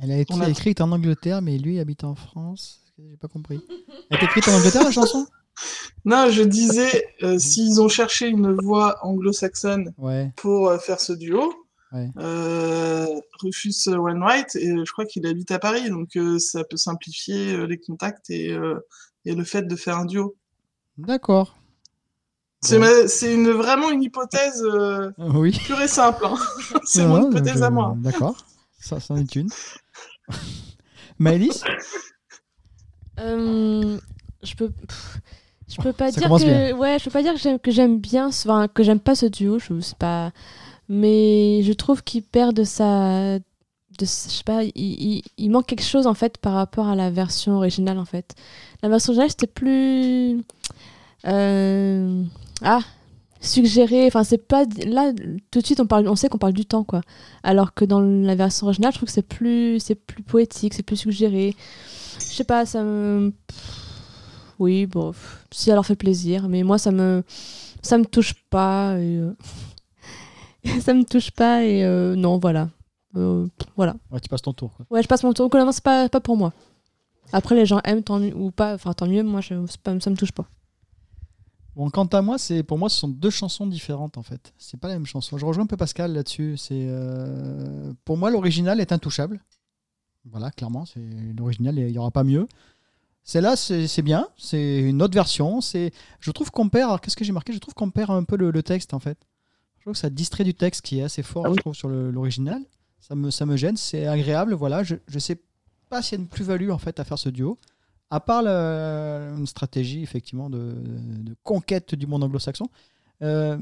[0.03, 2.81] Elle a été a- écrite en Angleterre, mais lui habite en France.
[2.99, 3.61] J'ai pas compris.
[3.69, 3.77] Elle
[4.11, 5.27] a été écrite en Angleterre, la chanson?
[6.05, 10.33] Non, je disais, euh, s'ils ont cherché une voix anglo-saxonne Ouais.
[10.37, 11.53] pour euh, faire ce duo.
[11.93, 12.09] Ouais.
[12.19, 13.07] Euh,
[13.41, 17.67] Rufus Wainwright, et je crois qu'il habite à Paris, donc euh, ça peut simplifier euh,
[17.67, 18.81] les contacts et, euh,
[19.25, 20.35] et le fait de faire un duo.
[20.99, 21.57] D'accord.
[22.61, 25.53] C'est une, vraiment une hypothèse euh, Euh, Oui.
[25.67, 26.25] pure et simple.
[26.27, 26.37] hein.
[26.85, 27.95] c'est mon hypothèse à euh, moi.
[27.99, 28.45] D'accord.
[28.81, 29.49] Ça, c'en est une.
[31.19, 31.63] Maëlys?
[33.21, 33.99] Euh,
[34.43, 34.71] je peux.
[35.69, 36.77] Je peux pas Ça dire que bien.
[36.77, 39.81] ouais, je peux pas dire que j'aime bien enfin, que j'aime pas ce duo, je
[39.81, 40.33] sais pas
[40.89, 43.43] mais je trouve qu'il perd de sa de
[44.01, 47.11] je sais pas, il, il- il manque quelque chose en fait par rapport à la
[47.11, 48.35] version originale en fait.
[48.83, 50.43] La version originale c'était plus
[51.27, 52.23] euh,
[52.63, 52.81] ah
[53.41, 55.13] suggéré, enfin c'est pas là
[55.51, 57.01] tout de suite on parle on sait qu'on parle du temps quoi.
[57.43, 60.83] Alors que dans la version originale, je trouve que c'est plus c'est plus poétique, c'est
[60.83, 61.55] plus suggéré.
[62.19, 63.33] Je sais pas, ça me
[64.59, 67.23] oui, bon, pff, si ça leur fait plaisir, mais moi ça me
[67.83, 69.33] ça me touche pas et euh,
[70.81, 72.69] ça me touche pas et euh, non, voilà.
[73.17, 73.95] Euh, voilà.
[74.11, 74.73] Ouais, tu passes ton tour.
[74.75, 74.87] Quoi.
[74.91, 75.49] Ouais, je passe mon tour.
[75.49, 76.53] Globalement, c'est pas pas pour moi.
[77.33, 80.11] Après les gens aiment tant mieux ou pas, enfin tant mieux, moi je, pas, ça
[80.11, 80.47] me touche pas.
[81.75, 84.53] Bon, quant à moi, c'est pour moi, ce sont deux chansons différentes en fait.
[84.59, 85.39] C'est pas la même chanson.
[85.39, 86.57] Je rejoins un peu Pascal là-dessus.
[86.57, 89.41] C'est euh, pour moi l'original est intouchable.
[90.31, 91.01] Voilà, clairement, c'est
[91.37, 91.79] l'original.
[91.79, 92.47] Il y aura pas mieux.
[93.25, 94.29] Celle-là, c'est bien.
[94.37, 95.61] C'est une autre version.
[95.63, 96.85] C'est, je trouve qu'on perd.
[96.91, 97.53] alors, Qu'est-ce que j'ai marqué?
[97.53, 99.19] Je trouve qu'on perd un peu le, le texte en fait.
[99.79, 101.57] Je trouve que ça distrait du texte qui est assez fort, Ah oui.
[101.57, 102.61] je trouve, sur l'original.
[103.01, 103.77] Ça me, ça me gêne.
[103.77, 104.55] C'est agréable.
[104.55, 104.83] Voilà.
[104.83, 105.41] Je, je sais
[105.89, 107.59] pas s'il y a une plus-value en fait à faire ce duo.
[108.11, 112.69] À part la- une stratégie effectivement de, de conquête du monde anglo-saxon,
[113.23, 113.57] euh,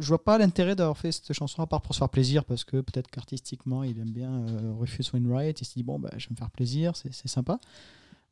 [0.00, 2.64] je vois pas l'intérêt d'avoir fait cette chanson à part pour se faire plaisir parce
[2.64, 5.60] que peut-être qu'artistiquement il aime bien euh, Rufus Wainwright.
[5.60, 7.58] Il se dit bon bah, je vais me faire plaisir, c'est sympa.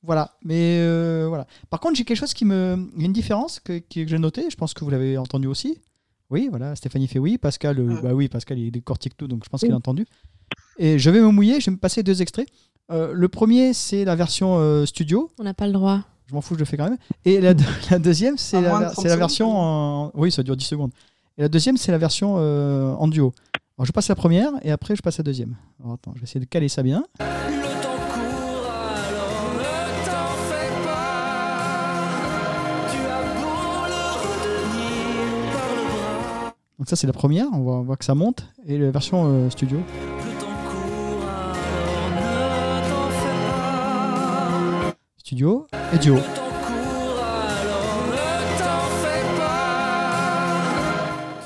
[0.02, 1.46] Voilà, mais euh, voilà.
[1.70, 4.18] Par contre j'ai quelque chose qui me, il y a une différence que, que j'ai
[4.18, 4.46] noté.
[4.50, 5.78] Je pense que vous l'avez entendu aussi.
[6.30, 6.74] Oui, voilà.
[6.76, 7.38] Stéphanie fait oui.
[7.38, 8.00] Pascal, euh, Ah.
[8.02, 10.06] bah oui, Pascal il décortique tout, donc je pense qu'il a entendu.
[10.78, 11.60] Et je vais me mouiller.
[11.60, 12.48] Je vais me passer deux extraits.
[12.92, 15.30] Euh, le premier c'est la version euh, studio.
[15.38, 16.02] On n'a pas le droit.
[16.28, 16.98] Je m'en fous, je le fais quand même.
[17.24, 19.56] Et la, deux- la deuxième, c'est la, moins de ver- 30 c'est la secondes, version
[19.56, 20.10] en...
[20.14, 20.90] Oui, ça dure 10 secondes.
[21.38, 23.32] Et la deuxième, c'est la version euh, en duo.
[23.78, 25.54] Alors, je passe la première et après, je passe la deuxième.
[25.80, 27.04] Alors, attends, je vais essayer de caler ça bien.
[27.20, 27.75] Le
[36.78, 37.46] Donc, ça, c'est la première.
[37.52, 38.44] On voit, on voit que ça monte.
[38.66, 39.78] Et la version euh, studio.
[45.18, 46.16] Studio et duo.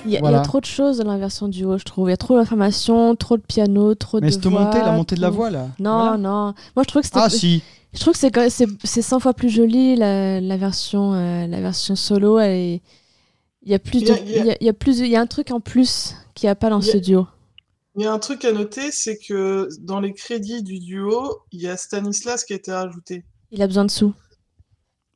[0.06, 0.40] Il y, a- il y Voilà.
[0.40, 2.08] a trop de choses dans la version duo, je trouve.
[2.08, 4.62] Il y a trop d'informations, trop de piano, trop Mais de cette voix.
[4.64, 5.68] montée, la montée de la voix, là.
[5.78, 6.16] Non, Voilà.
[6.16, 6.54] non.
[6.74, 7.20] Moi, je trouve que c'était.
[7.22, 7.62] Ah, si.
[7.92, 11.60] Je trouve que c'est c'est c'est 100 fois plus joli la, la version euh, la
[11.60, 12.38] version solo.
[12.38, 12.80] Elle est-
[13.62, 14.66] Il y a plus Il de y a- il y a- il y a, il
[14.66, 16.70] y a plus de- il y a un truc en plus qu'il n'y a pas
[16.70, 17.26] dans Il y a- ce duo.
[17.96, 21.60] Il y a un truc à noter, c'est que dans les crédits du duo, il
[21.60, 23.24] y a Stanislas qui a été rajouté.
[23.50, 24.14] Il a besoin de sous.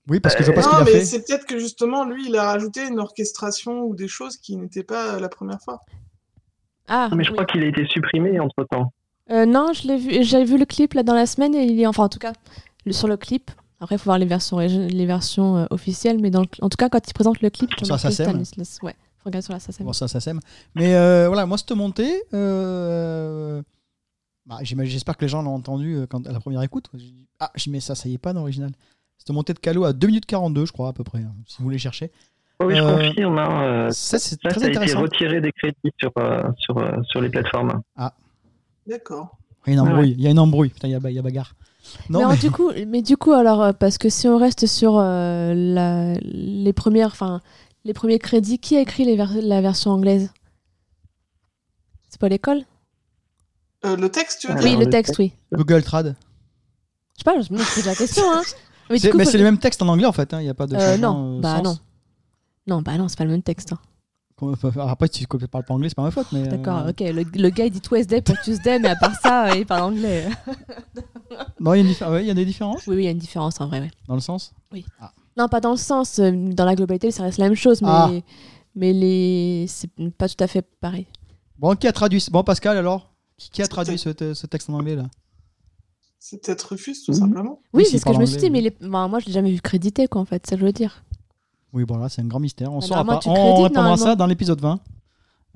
[0.09, 1.05] Oui, parce que je vois pas ce qu'il non, a mais fait.
[1.07, 4.83] c'est peut-être que justement, lui, il a rajouté une orchestration ou des choses qui n'étaient
[4.83, 5.81] pas la première fois.
[6.89, 7.37] Ah, Mais je oui.
[7.37, 8.93] crois qu'il a été supprimé entre temps.
[9.31, 10.23] Euh, non, je l'ai vu.
[10.23, 12.35] J'avais vu le clip là dans la semaine et il est enfin en tout cas
[12.85, 13.51] le- sur le clip.
[13.81, 16.77] Après, il faut voir les versions les versions euh, officielles, mais dans le- en tout
[16.77, 18.31] cas quand il présente le clip, Sur il y a marqué SACEM.
[18.31, 18.79] Stanislas.
[18.83, 19.85] Ouais, faut regarder sur la SACEM.
[19.87, 20.41] Bon, ça, ça sème.
[20.75, 23.63] Mais euh, voilà, moi, cette montée, euh,
[24.47, 26.89] bah, j'espère que les gens l'ont entendu euh, quand, à la première écoute.
[27.41, 28.71] Ah, j'y mets ça, ça y est pas dans l'original.
[29.19, 31.59] Cette montée de Calo à 2 minutes 42, je crois, à peu près, hein, si
[31.59, 32.11] vous voulez chercher.
[32.63, 33.39] Oui, je Euh, confirme.
[33.39, 37.03] hein, Ça, c'est ça, très ça a été retiré des crédits sur, euh, sur, euh,
[37.05, 37.83] sur les plateformes.
[38.87, 39.37] D'accord.
[39.67, 40.11] Il y a une embrouille.
[40.13, 40.69] Il y a une embrouille.
[40.69, 41.55] Putain, il y a, il y a bagarre.
[42.09, 44.39] Mais, Non, alors, mais- du coup, mais du coup, alors euh, parce que si on
[44.39, 47.41] reste sur euh, la- les premières, enfin
[47.85, 50.33] les premiers crédits, qui a écrit les ver- la version anglaise?
[52.09, 52.63] C'est pas l'école?
[53.85, 54.63] Euh, le texte, tu veux dire?
[54.65, 55.33] Oui, le texte, oui.
[55.53, 56.17] Google Trad.
[57.17, 58.23] Je sais pas, je me pose la question.
[58.33, 58.43] Hein.
[58.91, 60.33] Mais, C'est les mêmes textes en anglais en fait.
[60.35, 61.65] hein, Il n'y a pas de Euh, non, euh, bah sens.
[61.65, 61.79] non.
[62.77, 63.73] Non, bah non, c'est pas le même texte.
[63.73, 63.79] hein.
[64.39, 66.27] Après, si tu ne parles pas anglais, c'est pas ma faute.
[66.33, 67.01] mais, D'accord, euh, ok.
[67.01, 69.93] Le, le gars il dit Tuesday pour Tuesday, mais à part ça, euh, il parle
[69.93, 70.29] anglais.
[71.59, 73.05] Non, il y, a une diffé- ouais, il y a des différences Oui, oui, il
[73.07, 73.81] y a une différence en vrai.
[73.81, 73.91] ouais.
[74.07, 74.53] dans le sens.
[75.37, 76.19] Non, pas dans le sens.
[76.21, 78.11] euh, Dans la globalité, ça reste la même chose, mais, Ah.
[78.77, 79.65] mais les...
[79.69, 81.07] c'est pas tout à fait pareil.
[81.59, 83.11] Bon, qui a traduit Bon, Pascal alors?
[83.37, 85.05] Qui, qui a C'est traduit ce, ce texte en anglais là?
[86.21, 87.19] C'est peut-être Rufus, tout Mhm.
[87.19, 87.61] simplement.
[87.73, 89.51] Oui, Oui, c'est ce que je me suis dit, mais les- moi, je l'ai jamais
[89.51, 91.03] vu crédité, quoi, en fait, ça je veux dire.
[91.75, 92.73] Oui, bon là, c'est un grand mystère.
[92.73, 93.21] On Bah, saura pas.
[93.27, 94.81] On répondra ça dans l'épisode 20.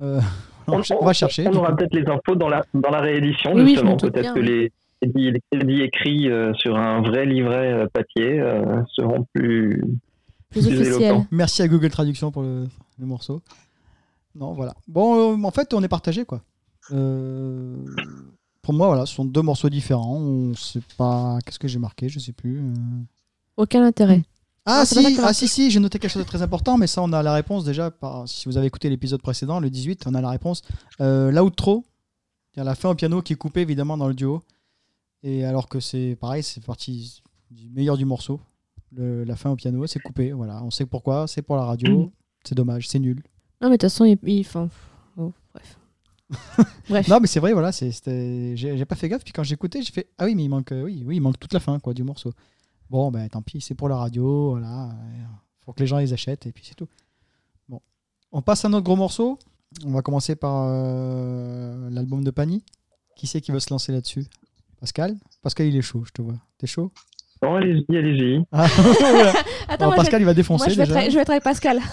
[0.01, 0.21] Euh,
[0.67, 1.47] on, on va chercher.
[1.47, 3.97] On aura peut-être les infos dans la, dans la réédition, Oui, justement.
[3.97, 8.83] Peut-être que les crédits, les crédits écrits euh, sur un vrai livret euh, papier euh,
[8.95, 9.81] seront plus.
[10.49, 11.01] Plus Plus officiel.
[11.03, 11.25] éloquent.
[11.31, 12.67] Merci à Google Traduction pour le,
[12.99, 13.41] le morceau.
[14.35, 14.73] Non, voilà.
[14.87, 16.41] Bon, euh, en fait, on est partagé, quoi.
[16.91, 17.75] Euh,
[18.61, 20.17] pour moi, voilà, ce sont deux morceaux différents.
[20.17, 21.37] On sait pas.
[21.45, 22.57] Qu'est-ce que j'ai marqué Je sais plus.
[22.59, 22.73] euh.
[23.57, 24.23] Aucun intérêt.
[24.65, 27.01] Ah, Ah, si, ah si, si, j'ai noté quelque chose de très important, mais ça,
[27.01, 27.89] on a la réponse déjà.
[27.91, 30.61] Par, si vous avez écouté l'épisode précédent, le 18, on a la réponse.
[31.01, 31.85] Euh, L'outro,
[32.55, 34.41] la fin au piano qui est coupée évidemment dans le duo.
[35.23, 38.39] Et alors que c'est pareil, c'est parti du meilleur du morceau.
[38.95, 40.31] Le- la fin au piano, c'est coupé.
[40.31, 42.11] Voilà, on sait pourquoi, c'est pour la radio.
[42.43, 43.21] C'est dommage, c'est nul.
[43.61, 44.17] Non, mais de toute façon, il.
[44.23, 44.69] il- enfin,
[45.17, 45.77] oh, bref.
[46.89, 47.07] bref.
[47.07, 49.23] Non, mais c'est vrai, voilà, j'ai pas fait gaffe.
[49.23, 51.39] Puis quand j'écoutais, j'ai fait Ah oui, mais il manque, euh, oui, oui, il manque
[51.39, 52.31] toute la fin quoi, du morceau.
[52.89, 54.85] Bon, ben tant pis, c'est pour la radio, voilà.
[54.85, 55.23] euh,
[55.65, 56.87] faut que les gens les achètent et puis c'est tout.
[57.67, 57.79] Bon.
[58.31, 59.37] On passe à notre gros morceau.
[59.85, 62.63] On va commencer par euh, l'album de Pani.
[63.15, 64.25] Qui c'est qui veut se lancer là-dessus?
[64.79, 65.15] Pascal?
[65.43, 66.35] Pascal, il est chaud, je te vois.
[66.57, 66.91] T'es chaud?
[67.41, 68.43] Bon, allez-y, allez-y.
[68.51, 68.65] Ah,
[68.99, 69.29] voilà.
[69.67, 71.03] Attends, Alors, moi, Pascal, il va défoncer moi, je vais déjà.
[71.03, 71.79] être, je vais être avec Pascal.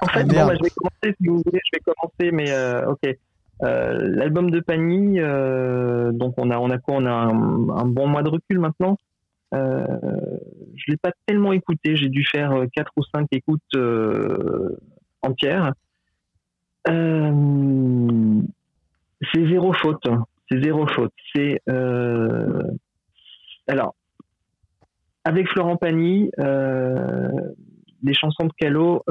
[0.00, 2.50] En fait, Ah, bon, bah, je vais commencer si vous voulez, je vais commencer, mais
[2.52, 3.16] euh, ok.
[3.64, 6.94] Euh, L'album de Pani, euh, donc on a, on a quoi?
[6.98, 8.96] On a un, un bon mois de recul maintenant?
[9.54, 9.86] Euh,
[10.76, 11.96] je l'ai pas tellement écouté.
[11.96, 14.76] J'ai dû faire euh, quatre ou cinq écoutes euh,
[15.22, 15.72] entières.
[16.88, 18.40] Euh,
[19.32, 20.06] c'est zéro faute.
[20.50, 21.12] C'est zéro faute.
[21.34, 21.60] C'est
[23.66, 23.94] alors
[25.24, 29.04] avec Florent Pagny, les chansons de Calo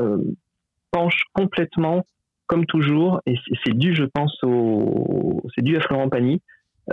[0.91, 2.03] penchent complètement,
[2.47, 4.35] comme toujours, et c'est- dû, je pense,
[5.53, 6.41] c'est dû à Florent Pagny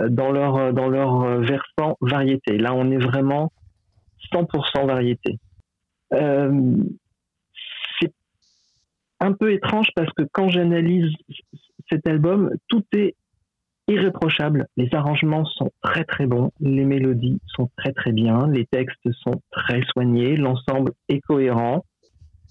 [0.09, 2.57] dans leur dans leur euh, versant variété.
[2.57, 3.51] Là, on est vraiment
[4.33, 5.39] 100% variété.
[6.13, 6.75] Euh,
[7.99, 8.13] c'est
[9.19, 11.11] un peu étrange parce que quand j'analyse
[11.89, 13.15] cet album, tout est
[13.87, 14.67] irréprochable.
[14.77, 19.41] Les arrangements sont très très bons, les mélodies sont très très bien, les textes sont
[19.51, 21.85] très soignés, l'ensemble est cohérent.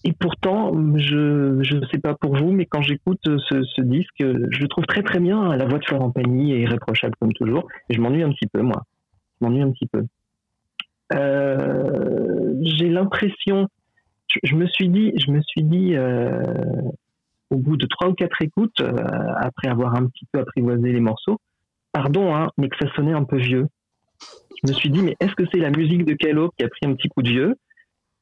[0.07, 4.61] Et pourtant, je je sais pas pour vous, mais quand j'écoute ce, ce disque, je
[4.61, 5.57] le trouve très très bien.
[5.57, 7.67] La voix de Florent Pagny est irréprochable comme toujours.
[7.89, 8.85] Et je m'ennuie un petit peu, moi.
[9.41, 10.05] Je m'ennuie un petit peu.
[11.15, 13.69] Euh, J'ai l'impression,
[14.43, 16.43] je, me suis dit, je me suis dit, euh,
[17.51, 18.95] au bout de trois ou quatre écoutes, euh,
[19.37, 21.39] après avoir un petit peu apprivoisé les morceaux,
[21.93, 23.69] pardon, hein, mais que ça sonnait un peu vieux.
[24.63, 26.87] Je me suis dit, mais est-ce que c'est la musique de Calo qui a pris
[26.87, 27.55] un petit coup de vieux?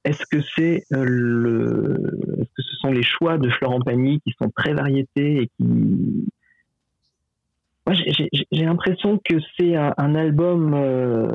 [0.04, 4.34] Est-ce que c'est euh, le, est-ce que ce sont les choix de Florent Pagny qui
[4.40, 6.26] sont très variétés et qui,
[7.86, 11.28] moi j'ai- l'impression que c'est un, un album euh,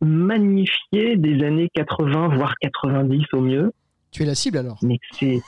[0.00, 3.72] magnifié des années 80 voire 90 au mieux.
[4.10, 4.78] Tu es la cible alors?
[4.82, 5.40] Mais que c'est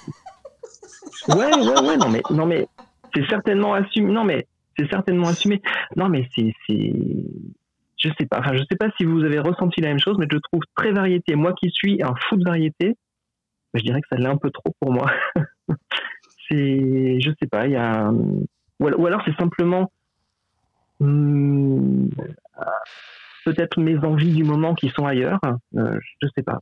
[1.28, 2.66] ouais ouais ouais non mais non mais
[3.14, 4.46] c'est certainement assumé non mais
[4.78, 5.60] c'est certainement assumé.
[5.96, 6.92] Non mais c'est c'est
[8.04, 8.38] je sais pas.
[8.40, 10.62] Enfin je sais pas si vous avez ressenti la même chose mais je le trouve
[10.76, 11.34] très variété.
[11.34, 12.96] Moi qui suis un fou de variété
[13.74, 15.10] je dirais que ça l'est un peu trop pour moi.
[16.48, 18.10] C'est je sais pas il y a
[18.80, 19.90] ou al- ou alors c'est simplement
[21.00, 22.10] hum,
[23.44, 25.40] peut-être mes envies du moment qui sont ailleurs.
[25.76, 26.60] Euh, je sais pas.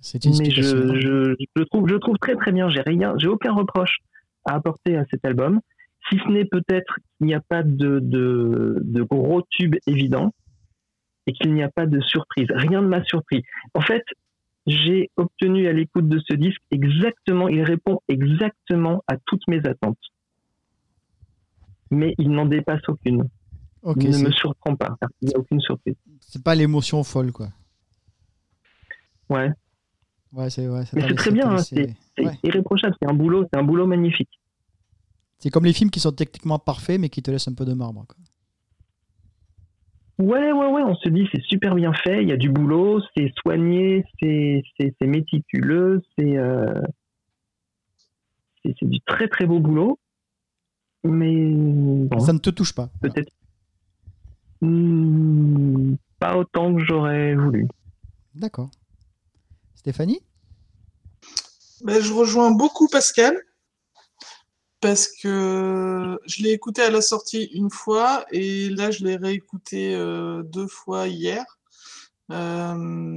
[0.00, 2.68] C'est une mais je, je, je le trouve, je trouve très très bien.
[2.68, 3.98] J'ai rien, j'ai aucun reproche
[4.44, 5.60] à apporter à cet album,
[6.08, 10.32] si ce n'est peut-être qu'il n'y a pas de, de, de gros tubes évidents
[11.26, 12.46] et qu'il n'y a pas de surprise.
[12.50, 13.42] Rien ne m'a surpris.
[13.74, 14.02] En fait,
[14.66, 19.98] j'ai obtenu à l'écoute de ce disque exactement, il répond exactement à toutes mes attentes.
[21.90, 23.24] Mais il n'en dépasse aucune.
[23.82, 24.96] Ok, il ne me surprend pas.
[25.20, 25.94] Il n'y a aucune surprise.
[26.20, 27.48] c'est pas l'émotion folle quoi.
[29.28, 29.50] Ouais.
[30.32, 32.38] Ouais, c'est ouais, Mais c'est très bien, hein, C'est Ouais.
[32.42, 32.94] irréprochable.
[33.00, 34.30] C'est un boulot, c'est un boulot magnifique.
[35.44, 37.74] C'est comme les films qui sont techniquement parfaits mais qui te laissent un peu de
[37.74, 38.06] marbre.
[38.08, 38.16] quoi.
[40.26, 43.02] Ouais, ouais, ouais, on se dit c'est super bien fait, il y a du boulot,
[43.14, 46.80] c'est soigné, c'est c'est- c'est méticuleux, c'est euh,
[48.64, 49.98] c'est c'est du très très beau boulot,
[51.02, 51.50] mais
[52.06, 52.88] bon, Ça ne te touche pas.
[53.02, 53.30] peut-être
[54.62, 57.68] hmm, pas autant que j'aurais voulu.
[58.34, 58.70] D'accord.
[59.74, 60.22] Stéphanie?
[61.84, 63.36] Ben, je rejoins beaucoup Pascal
[64.84, 69.94] parce que je l'ai écouté à la sortie une fois et là je l'ai réécouté
[69.94, 71.42] euh, deux fois hier.
[72.30, 73.16] Euh,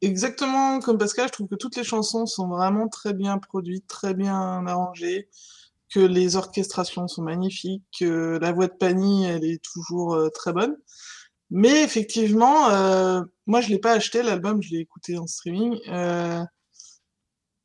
[0.00, 4.14] exactement comme Pascal, je trouve que toutes les chansons sont vraiment très bien produites, très
[4.14, 5.28] bien arrangées,
[5.90, 10.54] que les orchestrations sont magnifiques, que la voix de Pani elle est toujours euh, très
[10.54, 10.78] bonne.
[11.50, 12.70] Mais effectivement,
[13.44, 15.78] moi je l'ai pas acheté l'album, je l'ai écouté en streaming.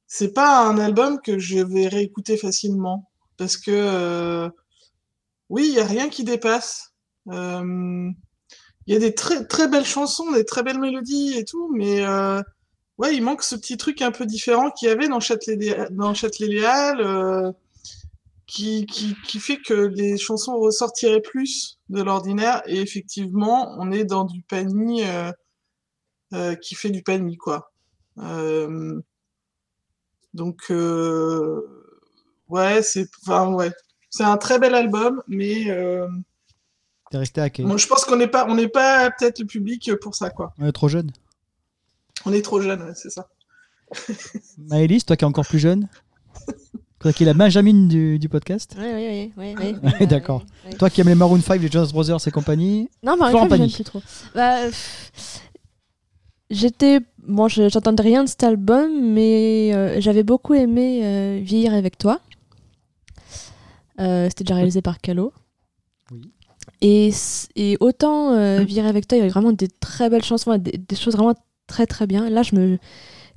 [0.08, 4.50] Euh, c'est pas un album que je vais réécouter facilement parce que euh,
[5.50, 6.94] oui, il y a rien qui dépasse.
[7.32, 8.10] Euh,
[8.88, 12.06] Il y a des très très belles chansons, des très belles mélodies et tout, mais
[12.06, 12.42] euh,
[12.98, 16.14] ouais, il manque ce petit truc un peu différent qu'il y avait dans Châtelet dans
[16.14, 17.52] Châtelet-Léal, euh,
[18.48, 22.62] qui, qui qui fait que les chansons ressortiraient plus de l'ordinaire.
[22.68, 25.32] Et effectivement, on est dans du panier euh,
[26.34, 27.72] euh, qui fait du panier quoi.
[30.38, 31.62] Donc, euh,
[32.48, 33.72] ouais, c'est enfin, ouais.
[34.12, 36.08] c'est un très bel album, mais euh,
[37.10, 39.92] T'es resté à moi, je pense qu'on n'est pas, on n'est pas peut-être le public
[40.00, 40.54] pour ça, quoi.
[40.60, 41.12] On est trop jeune.
[42.26, 43.28] On est trop jeune, ouais, c'est ça.
[44.58, 45.88] Maëlys, toi qui es encore plus jeune
[47.00, 49.76] Toi qui es la Benjamin du, du podcast Oui, oui, oui.
[50.00, 50.44] oui, d'accord.
[50.78, 53.70] Toi qui aimes les Maroon 5, les Jonas Brothers et compagnie Non, Florent Claire, Pagny.
[53.70, 54.02] j'aime plus trop.
[54.36, 55.42] Bah, pff,
[56.50, 57.00] j'étais.
[57.28, 61.98] Bon, je- j'entendais rien de cet album, mais euh, j'avais beaucoup aimé euh, Vieillir avec
[61.98, 62.22] toi.
[64.00, 65.34] Euh, C'était déjà réalisé par Calo.
[66.12, 66.22] Oui.
[66.82, 67.12] Et,
[67.56, 70.72] et autant euh, Vieillir avec toi, il y avait vraiment des très belles chansons, des,
[70.78, 71.34] des choses vraiment
[71.66, 72.30] très très bien.
[72.30, 72.78] Là, je me,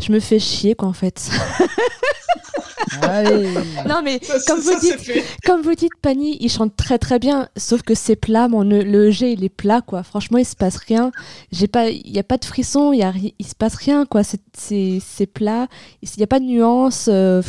[0.00, 1.30] je me fais chier, quoi, en fait.
[3.02, 3.54] Allez.
[3.88, 7.18] non, mais Ça, comme ça, vous dites, comme vous dites, Pani, il chante très très
[7.18, 10.02] bien, sauf que c'est plat, mon, le G, il est plat, quoi.
[10.02, 11.12] Franchement, il se passe rien.
[11.52, 14.24] J'ai pas, il y a pas de frisson, il y il se passe rien, quoi.
[14.24, 15.68] C'est, c'est, c'est plat,
[16.02, 17.06] il y a pas de nuance.
[17.08, 17.42] euh.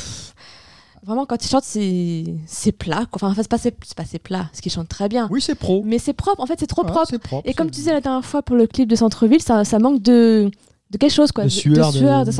[1.03, 3.27] Vraiment, quand il chante, c'est, c'est plat, quoi.
[3.29, 5.27] Enfin, c'est pas, c'est, c'est pas c'est plat, parce qu'il chante très bien.
[5.31, 5.81] Oui, c'est pro.
[5.83, 7.07] Mais c'est propre, en fait, c'est trop Ouais, propre.
[7.09, 7.49] c'est propre.
[7.49, 10.01] Et comme tu disais la dernière fois pour le clip de Centre-ville, ça, ça manque
[10.03, 10.51] de,
[10.91, 11.45] de quelque chose, quoi.
[11.45, 12.31] de sueur, de, sueur, de,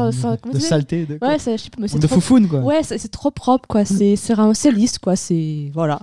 [0.51, 2.59] de dis saleté, de, Ouais, je sais pas, mais c'est de trop foufoune, quoi.
[2.59, 3.85] Ouais, c'est trop propre, quoi.
[3.85, 5.15] C'est c'est c'est lisse, quoi.
[5.15, 5.71] C'est.
[5.73, 5.99] Voilà.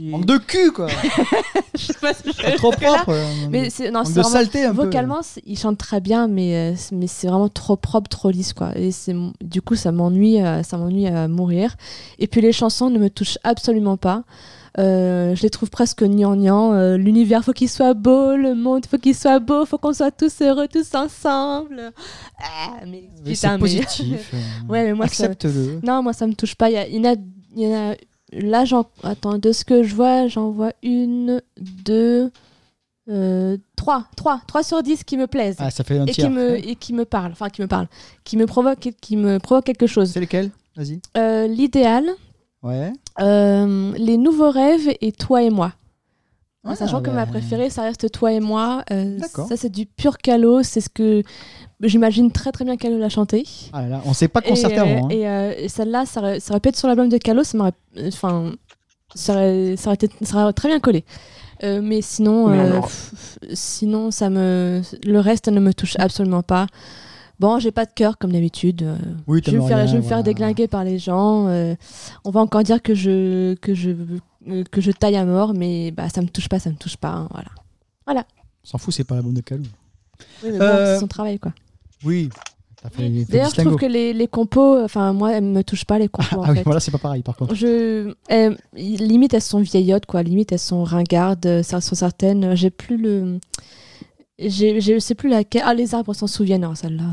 [0.00, 0.86] Manque de cul, quoi.
[1.76, 3.10] Je sais pas si je- trop propre.
[3.10, 4.84] euh, Mais c'est non, c'est de saleté, un peu.
[4.84, 8.30] Vocalement, c'est- il chante très bien, mais, euh, c'est- mais c'est vraiment trop propre, trop
[8.30, 8.70] lisse, quoi.
[8.78, 11.76] Et c'est du coup, ça m'ennuie, euh, ça m'ennuie à mourir.
[12.18, 14.22] Et puis les chansons ne me touchent absolument pas.
[14.78, 16.72] Euh, je les trouve presque gnangnan.
[16.72, 20.10] Euh, L'univers, faut qu'il soit beau, le monde, faut qu'il soit beau, faut qu'on soit
[20.10, 21.92] tous heureux, tous ensemble.
[22.40, 24.30] Ah, mais Mais c'est positif.
[24.34, 25.80] euh, Ouais, mais moi, ça- Accepte-le.
[25.84, 26.70] Non, moi ça me touche pas.
[26.70, 27.14] Il y, a- y a,
[27.56, 27.96] y en a-
[28.32, 28.86] Là, j'en.
[29.04, 32.32] Attends, de ce que je vois, j'en vois une, deux,
[33.08, 35.54] euh, trois, trois, trois sur dix qui me plaisent.
[35.60, 37.30] Ah, ça fait un et, qui me, et qui me parlent.
[37.30, 37.86] Enfin, qui me parlent.
[38.24, 40.10] Qui me provoquent, qui me provoquent quelque chose.
[40.10, 40.50] C'est lesquels?
[40.74, 41.00] Vas-y.
[41.16, 42.06] Euh, L'idéal,
[42.64, 42.92] Ouais.
[43.20, 45.72] euh, Les nouveaux rêves et Toi et moi.
[46.66, 48.82] Ah, Sachant que ma préférée, ça reste Toi et moi.
[48.90, 50.62] Euh, ça, c'est du pur calot.
[50.62, 51.22] C'est ce que
[51.82, 53.44] j'imagine très très bien Calo l'a chanté.
[53.74, 55.06] Ah là là, on s'est pas concerté et, euh, avant.
[55.06, 55.08] hein.
[55.10, 57.58] Et, euh, et celle-là, ça aurait, ça aurait pu être sur l'album de Calo, ça
[57.58, 57.72] m'aurait.
[58.08, 58.52] Enfin.
[59.14, 61.04] Ça aurait, ça, aurait été- ça aurait très bien collé.
[61.62, 62.80] Euh, mais sinon, Mais euh,
[63.52, 66.66] sinon ça me, le reste ne me touche absolument pas.
[67.40, 68.82] Bon, j'ai pas de cœur comme d'habitude.
[68.82, 70.22] euh, Oui, je vais me faire, rien, je vais me faire voilà.
[70.22, 71.48] déglinguer par les gens.
[71.48, 71.74] euh,
[72.24, 73.90] on va encore dire que je, que je,
[74.48, 76.96] euh, que je taille à mort, mais bah ça me touche pas, ça me touche
[76.96, 77.10] pas.
[77.10, 77.50] hein, voilà.
[78.64, 79.64] On s'en fout, c'est pas la bonne de Calou.
[80.42, 81.52] Oui, mais bon, c'est son travail quoi.
[82.04, 82.28] Oui.
[83.30, 86.36] D'ailleurs, je trouve que les, les compos, enfin moi, elles me touchent pas les compos
[86.40, 86.64] en Ah oui, fait.
[86.64, 87.54] voilà, c'est pas pareil par contre.
[87.54, 90.22] Je, elles- limite, elles sont vieillottes, quoi.
[90.22, 91.62] Limite, elles sont ringardes.
[91.62, 92.54] Ça sont certaines.
[92.54, 93.38] J'ai plus le.
[94.38, 95.62] J'ai- Je sais plus laquelle.
[95.64, 96.64] Ah, les arbres s'en souviennent.
[96.64, 97.04] Alors, celle-là.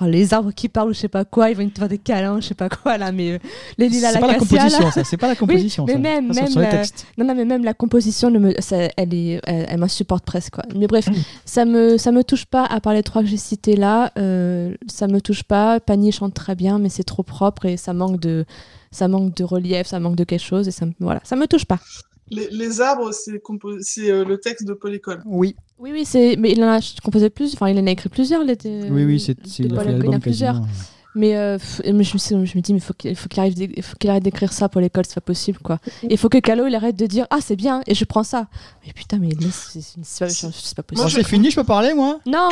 [0.00, 1.50] oh, les arbres qui parlent, ou je sais pas quoi.
[1.50, 3.12] Ils vont te faire des câlins, je sais pas quoi, là.
[3.12, 3.38] Mais euh,
[3.76, 5.04] les lilas, C'est pas la composition, ça.
[5.04, 5.84] C'est pas la composition.
[5.86, 5.98] mais ça.
[5.98, 7.06] même- Ça, même la- textes.
[7.18, 10.54] Non, non, mais même la composition, ne me, ça, elle, est, elle, elle m'insupporte presque,
[10.54, 10.64] quoi.
[10.74, 11.14] Mais bref, Mm.
[11.44, 14.12] ça me, ça me touche pas, à part les trois que j'ai cités là.
[14.18, 15.80] euh, ça me touche pas.
[15.80, 18.44] Panier chante très bien, mais c'est trop propre et ça manque de.
[18.92, 21.64] Ça manque de relief, ça manque de quelque chose et ça voilà, ça me touche
[21.64, 21.78] pas.
[22.32, 25.20] Les, les arbres, c'est compo- c'est, euh, le texte de Paul École.
[25.26, 26.36] Oui, Oui, oui, c'est.
[26.38, 27.54] Mais il en a composé plus.
[27.54, 28.44] Enfin, il en a écrit plusieurs.
[28.44, 30.60] Les, oui, oui, c'est il a fait l'album plusieurs.
[31.16, 33.54] Mais, euh, moi, je, me suis- je me dis, mais faut qu'il faut qu'il arrive,
[33.60, 35.80] il faut qu'il arrête d'écrire ça pour l'école, c'est pas possible, quoi.
[36.08, 38.46] Il faut que Calo, il arrête de dire, ah, c'est bien, et je prends ça.
[38.86, 40.26] Mais putain, mais c'est pas,
[40.76, 41.08] pas possible.
[41.10, 42.20] je- c'est fini, je peux parler, moi?
[42.26, 42.48] Non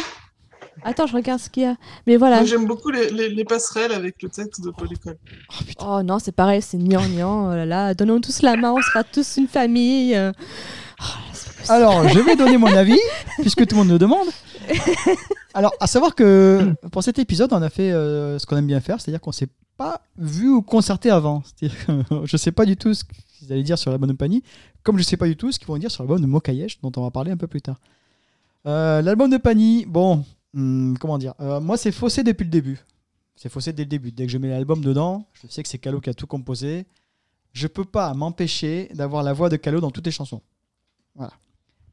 [0.84, 1.76] Attends, je regarde ce qu'il y a.
[2.08, 2.36] Mais voilà.
[2.38, 5.18] Moi, j'aime beaucoup les, les- les passerelles avec le texte de Paul École.
[5.50, 5.86] Oh putain.
[5.88, 7.50] Oh non, c'est pareil, c'est gnangnan.
[7.50, 10.16] Oh là là, donnons tous la main, on sera tous une famille.
[11.00, 11.04] Oh
[11.68, 12.98] Alors, je vais donner mon avis,
[13.40, 14.28] puisque tout le monde le demande.
[15.54, 18.80] Alors, à savoir que pour cet épisode, on a fait euh, ce qu'on aime bien
[18.80, 21.42] faire, c'est-à-dire qu'on s'est pas vu ou concerté avant.
[21.44, 21.92] C'est-à-dire que
[22.24, 24.42] je sais pas du tout ce qu'ils allaient dire sur l'album de Pani,
[24.82, 26.92] comme je sais pas du tout ce qu'ils vont dire sur l'album de Mokayesh, dont
[26.96, 27.80] on va parler un peu plus tard.
[28.66, 32.80] Euh, l'album de Pani, bon, hum, comment dire euh, Moi, c'est faussé depuis le début.
[33.36, 34.10] C'est faussé dès le début.
[34.10, 36.86] Dès que je mets l'album dedans, je sais que c'est Calo qui a tout composé.
[37.52, 40.42] Je peux pas m'empêcher d'avoir la voix de Calo dans toutes les chansons.
[41.14, 41.32] Voilà.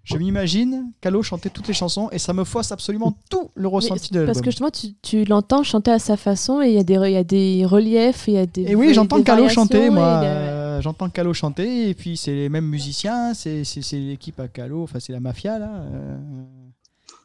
[0.06, 4.14] Je m'imagine Calo chanter toutes les chansons et ça me fausse absolument tout le ressenti
[4.14, 4.44] de Parce l'album.
[4.44, 7.10] que justement, tu, tu l'entends chanter à sa façon et il y, a des re-
[7.10, 8.62] il y a des reliefs, et il y a des.
[8.64, 10.22] Et oui, j'entends Calo chanter, moi.
[10.24, 14.48] euh, j'entends Calo chanter, et puis c'est les mêmes musiciens, c'est c'est- c'est l'équipe à
[14.48, 15.70] Calo, enfin c'est la mafia, là.
[15.72, 16.18] euh,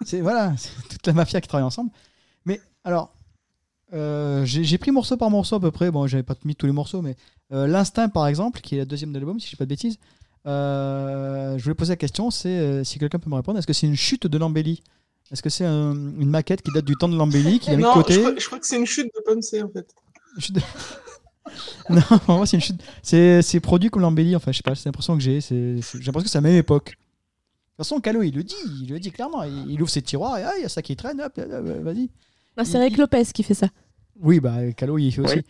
[0.05, 1.91] c'est voilà, c'est toute la mafia qui travaille ensemble.
[2.47, 3.13] Mais alors,
[3.93, 6.73] euh, j'ai pris morceau par morceau à peu près, bon, j'avais pas mis tous les
[6.73, 7.17] morceaux, mais
[7.53, 9.99] L'Instinct, par exemple, qui est la deuxième de l'album, si je dis pas de bêtises,
[10.47, 13.73] euh, je voulais poser la question, c'est euh, si quelqu'un peut me répondre, est-ce que
[13.73, 14.83] c'est une chute de l'embellie
[15.33, 17.83] Est-ce que c'est un- une maquette qui date du temps de l'embellie, qui a mis
[17.83, 18.15] de Non, côté?
[18.15, 19.95] je crois, je crois que c'est une chute de Ponce, en fait.
[20.39, 20.61] Chute de-
[21.91, 22.81] non, pour moi, c'est une chute.
[23.03, 25.41] C'est c'est produit comme l'embellie, enfin, je sais pas, c'est l'impression que j'ai.
[25.41, 26.87] c'est- c'est- J'ai l'impression que c'est la même époque.
[26.91, 26.93] De
[27.85, 29.43] toute façon, Calo, il le dit, il le dit clairement.
[29.43, 31.47] Il, il ouvre ses tiroirs et ah, il y a ça qui traîne, hop, hop,
[31.51, 32.11] hop, vas-y.
[32.59, 33.69] Non, c'est Eric Lopez qui fait ça.
[34.21, 35.43] Oui, bah, Calo, il fait aussi.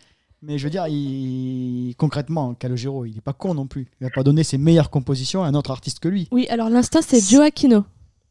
[0.42, 1.94] Mais je veux dire, il...
[1.98, 3.88] concrètement, Calogero, il est pas con non plus.
[4.01, 6.28] Il va pas donner ses meilleures compositions à un autre artiste que lui.
[6.30, 7.84] Oui, alors l'instinct, c'est Joe Aquino.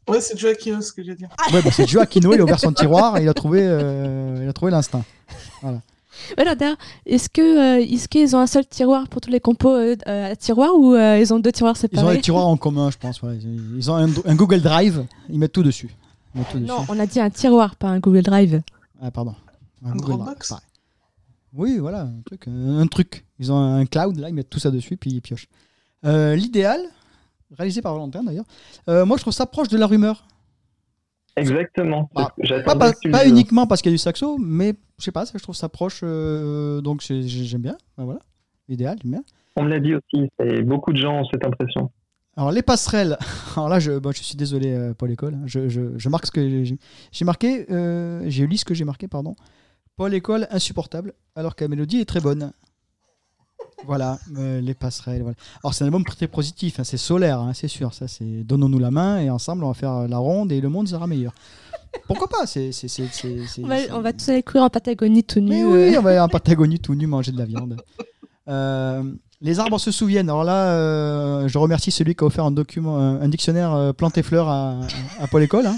[0.08, 1.30] Ouais, c'est Joaquin, ce que je veux dire.
[1.54, 4.50] Ouais, bah, c'est Joaquino, il a ouvert son tiroir et il a trouvé, euh, il
[4.50, 5.04] a trouvé l'instinct.
[6.36, 9.70] Alors d'ailleurs, est-ce que euh, est-ce qu'ils ont un seul tiroir pour tous les compos
[9.76, 12.48] euh, euh, à tiroir ou euh, ils ont deux tiroirs Ils ont séparés des tiroirs
[12.48, 13.22] en commun, je pense.
[13.22, 13.38] ouais.
[13.78, 15.90] Ils ont un, un Google Drive, ils mettent tout dessus.
[16.34, 16.90] Ils mettent tout Non, dessus.
[16.92, 18.62] on a dit un tiroir, pas un Google Drive.
[19.02, 19.36] Ah, pardon.
[19.86, 20.64] Un Google Drive, Dropbox pareil.
[21.54, 23.26] Oui, voilà, un truc, un, truc.
[23.40, 25.48] Ils ont un cloud, là, ils mettent tout ça dessus, puis ils piochent.
[26.06, 26.80] Euh, L'idéal,
[27.58, 28.46] réalisé par Valentin d'ailleurs,
[28.88, 30.26] euh, moi je trouve ça proche de la rumeur.
[31.36, 32.10] Exactement.
[32.14, 32.34] Bah,
[33.12, 35.56] Pas, uniquement parce qu'il y a du saxo, mais je sais pas, ça, je trouve
[35.56, 37.78] ça proche, euh, donc j'ai- j'ai- j'aime bien.
[37.98, 38.20] Ben voilà,
[38.68, 39.24] idéal, j'aime bien.
[39.56, 40.28] On me l'a dit aussi.
[40.44, 41.92] Et beaucoup de gens ont cette impression.
[42.38, 43.18] Alors les passerelles,
[43.58, 45.42] alors là je, bon, je suis désolé Paul École, hein.
[45.46, 46.64] je, je, je marque ce que
[47.12, 47.66] j'ai- marqué,
[48.28, 49.36] j'ai lu ce que j'ai marqué, pardon.
[50.00, 52.54] Paul École insupportable, alors que la mélodie est très bonne.
[53.86, 55.24] Voilà, euh, les passerelles.
[55.24, 55.36] Voilà.
[55.62, 57.94] Alors c'est un album très positif, hein, c'est solaire, hein, c'est sûr.
[57.94, 60.88] Ça c'est donnons-nous la main et ensemble on va faire la ronde et le monde
[60.88, 61.34] sera meilleur.
[62.08, 64.64] Pourquoi pas C'est c'est c'est c'est- c'est- On va, c'est- on va tous aller courir
[64.64, 65.50] en Patagonie tout nu.
[65.50, 65.90] mais euh.
[65.90, 67.76] oui, on va aller en Patagonie tout nu manger de la viande.
[68.48, 69.04] Euh,
[69.42, 70.30] les arbres se souviennent.
[70.30, 74.48] Alors là, je remercie celui qui a offert un, document, un, dictionnaire plantes et fleurs
[74.48, 74.80] à,
[75.20, 75.66] à Paul École.
[75.68, 75.78] Hein,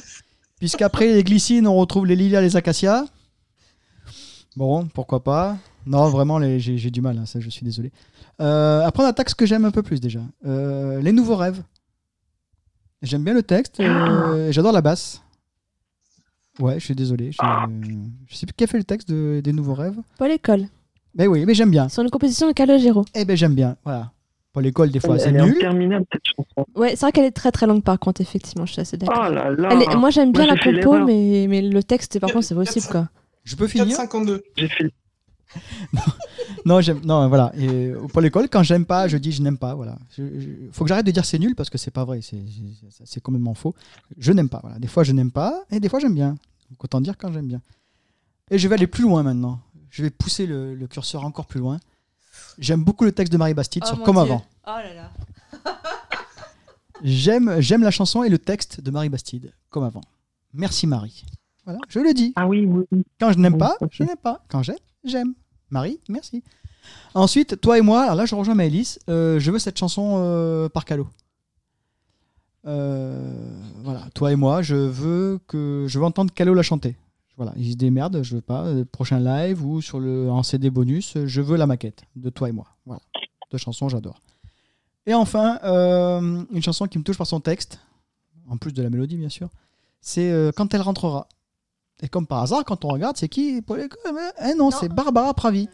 [0.59, 3.05] Puisqu'après les glycines, on retrouve les lilas, les acacias.
[4.58, 5.58] Bon, pourquoi pas.
[5.86, 7.91] Non, vraiment, les- j'ai j'ai du mal, hein, ça, je suis désolé.
[8.41, 10.20] Euh, après, on attaque ce que j'aime un peu plus déjà.
[10.45, 11.64] Euh, les nouveaux rêves.
[13.02, 13.80] J'aime bien le texte.
[13.80, 15.22] euh, J'adore la basse.
[16.60, 17.32] Ouais, je suis désolé.
[17.32, 17.38] Je,
[18.28, 19.97] je sais plus qui a fait le texte de- des nouveaux rêves.
[20.18, 20.66] Paul École.
[21.16, 21.89] Mais oui, mais j'aime bien.
[21.89, 23.06] Sur une composition de Calogero.
[23.16, 23.76] Eh ben j'aime bien.
[23.84, 24.12] Voilà.
[24.54, 25.56] Pour l'école, des fois, c'est Elle est nul.
[25.56, 26.68] interminable cette chanson.
[26.76, 29.26] Ouais, c'est vrai qu'elle est très très longue par contre, effectivement, je suis assez d'accord.
[29.30, 29.70] Oh là là.
[29.72, 32.56] Elle est- moi j'aime bien Moi, la compo, mais, mais le texte, par contre, c'est
[32.56, 33.08] possible quoi.
[33.43, 34.41] Je peux finir 4,52.
[34.57, 34.93] J'ai fait
[36.65, 37.01] Non, j'aime.
[37.03, 37.51] Non, voilà.
[37.57, 39.73] Et pour l'école, quand j'aime pas, je dis je n'aime pas.
[39.75, 39.97] Voilà.
[40.17, 42.21] Je- je- faut que j'arrête de dire c'est nul parce que c'est pas vrai.
[42.21, 42.41] C'est
[43.03, 43.73] c'est- complètement faux.
[44.17, 44.59] Je n'aime pas.
[44.61, 44.79] Voilà.
[44.79, 46.31] Des fois, je n'aime pas et des fois, j'aime bien.
[46.69, 47.61] Donc, autant dire quand j'aime bien.
[48.49, 49.59] Et je vais aller plus loin maintenant.
[49.89, 51.79] Je vais pousser le, le curseur encore plus loin.
[52.59, 54.45] J'aime beaucoup le texte de Marie Bastide sur Comme avant.
[54.67, 55.11] Oh là là.
[57.03, 60.01] J'aime, j'aime la chanson et le texte de Marie Bastide, comme avant.
[60.53, 61.23] Merci Marie.
[61.66, 62.34] Voilà, je le dis.
[62.36, 62.68] Ah oui.
[63.20, 64.43] Quand je n'aime pas, je n'aime pas.
[64.47, 65.34] Quand j'aime, j'aime.
[65.70, 66.43] Marie, merci.
[67.14, 70.70] Ensuite, toi et moi, alors là je rejoins Maëlys, euh, je veux cette chanson euh,
[70.70, 71.07] par Calo.
[72.66, 73.34] Euh,
[73.84, 76.95] voilà, toi et moi, je veux que je veux entendre Calo la chanter.
[77.38, 78.66] Voilà, il se démerde, je veux pas.
[78.91, 82.51] prochain live ou sur le en CD bonus, je veux la maquette de toi et
[82.51, 82.68] moi.
[82.86, 83.01] Voilà,
[83.51, 84.22] deux chansons, j'adore.
[85.07, 85.59] Et enfin,
[86.51, 87.80] une chanson qui me touche par son texte,
[88.47, 89.49] en plus de la mélodie bien sûr,
[90.01, 91.28] c'est Quand elle rentrera.
[92.02, 93.99] Et comme par hasard, quand on regarde, c'est qui Paul École
[94.43, 95.70] Eh non, c'est Barbara Pravi.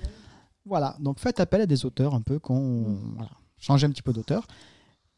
[0.65, 2.97] Voilà, donc faites appel à des auteurs un peu qu'on.
[3.15, 4.45] Voilà, changez un petit peu d'auteur.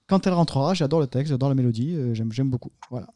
[0.07, 2.71] Quand elle rentrera, j'adore le texte, j'adore la mélodie, euh, j'aime, j'aime beaucoup.
[2.91, 3.07] Voilà.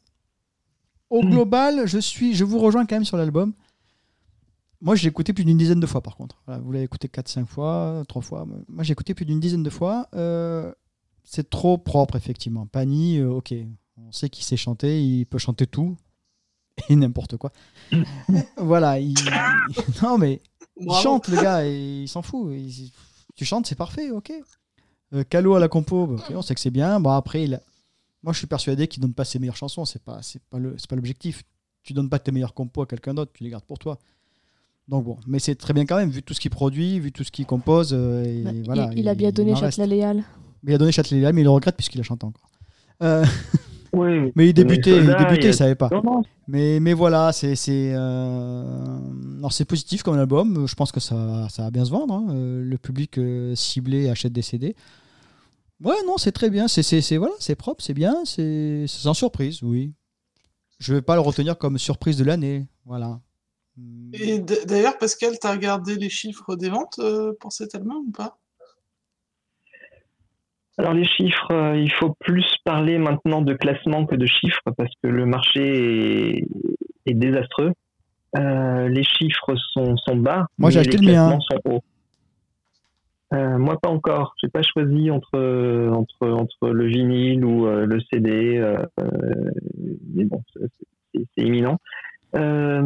[1.10, 1.30] Au Mm.
[1.30, 3.52] global, je, suis, je vous rejoins quand même sur l'album.
[4.80, 6.42] Moi, j'ai écouté plus d'une dizaine de fois par contre.
[6.46, 8.46] Voilà, vous l'avez écouté 4-5 fois, 3 fois.
[8.68, 10.08] Moi, j'ai écouté plus d'une dizaine de fois.
[10.14, 10.72] Euh,
[11.22, 12.66] c'est trop propre, effectivement.
[12.66, 13.54] Pani, euh, ok,
[13.96, 15.96] on sait qu'il sait chanter, il peut chanter tout
[16.88, 17.52] et n'importe quoi.
[18.56, 19.14] voilà, il...
[20.02, 20.40] non mais
[20.76, 21.02] il Bravo.
[21.02, 22.52] chante le gars et il s'en fout.
[22.52, 22.90] Il-
[23.36, 24.32] Tu chantes, c'est parfait, ok.
[25.12, 26.98] Euh, Calo à la compo, bah, on sait que c'est bien.
[27.00, 27.60] Bon après, il a-
[28.22, 29.84] moi je suis persuadé qu'il donne pas ses meilleures chansons.
[29.84, 31.42] C'est pas, c'est pas le, c'est pas l'objectif.
[31.82, 33.98] Tu donnes pas tes meilleurs compos à quelqu'un d'autre, tu les gardes pour toi.
[34.88, 37.24] Donc bon, mais c'est très bien quand même vu tout ce qu'il produit, vu tout
[37.24, 37.90] ce qu'il compose.
[37.92, 39.54] euh, et Bah, voilà, il, il a bien donné.
[39.54, 40.24] Châtelet-Léal.
[40.62, 42.50] Mais il a donné Châtelet mais il le regrette puisqu'il a chanté encore.
[43.02, 43.24] Euh,
[43.94, 44.32] Oui.
[44.34, 45.88] mais il débutait, il débutait, il a- il savait pas.
[45.92, 48.98] Non, non, Mais, mais voilà, c'est c'est euh,
[49.50, 50.66] c'est positif comme album.
[50.66, 52.14] Je pense que ça, ça va bien se vendre.
[52.14, 52.26] hein.
[52.30, 54.74] Euh, Le public euh, ciblé achète des CD.
[55.82, 56.68] Ouais, non, c'est très bien.
[56.68, 58.24] C'est voilà, c'est propre, c'est bien.
[58.24, 59.92] C'est sans surprise, oui.
[60.78, 62.66] Je vais pas le retenir comme surprise de l'année.
[62.84, 63.20] Voilà.
[64.12, 67.00] Et d'ailleurs, Pascal, t'as regardé les chiffres des ventes
[67.40, 68.38] pour cet album ou pas?
[70.78, 74.90] Alors les chiffres, euh, il faut plus parler maintenant de classement que de chiffres parce
[75.02, 76.48] que le marché est,
[77.06, 77.72] est désastreux.
[78.36, 81.28] Euh, les chiffres sont, sont bas, Moi, j'ai acheté les le mien.
[81.28, 81.82] classements sont hauts.
[83.32, 84.34] Euh, moi pas encore.
[84.42, 88.76] J'ai pas choisi entre entre entre le vinyle ou euh, le CD, euh,
[90.14, 90.40] mais bon,
[91.14, 91.78] c'est- imminent.
[92.36, 92.80] Euh,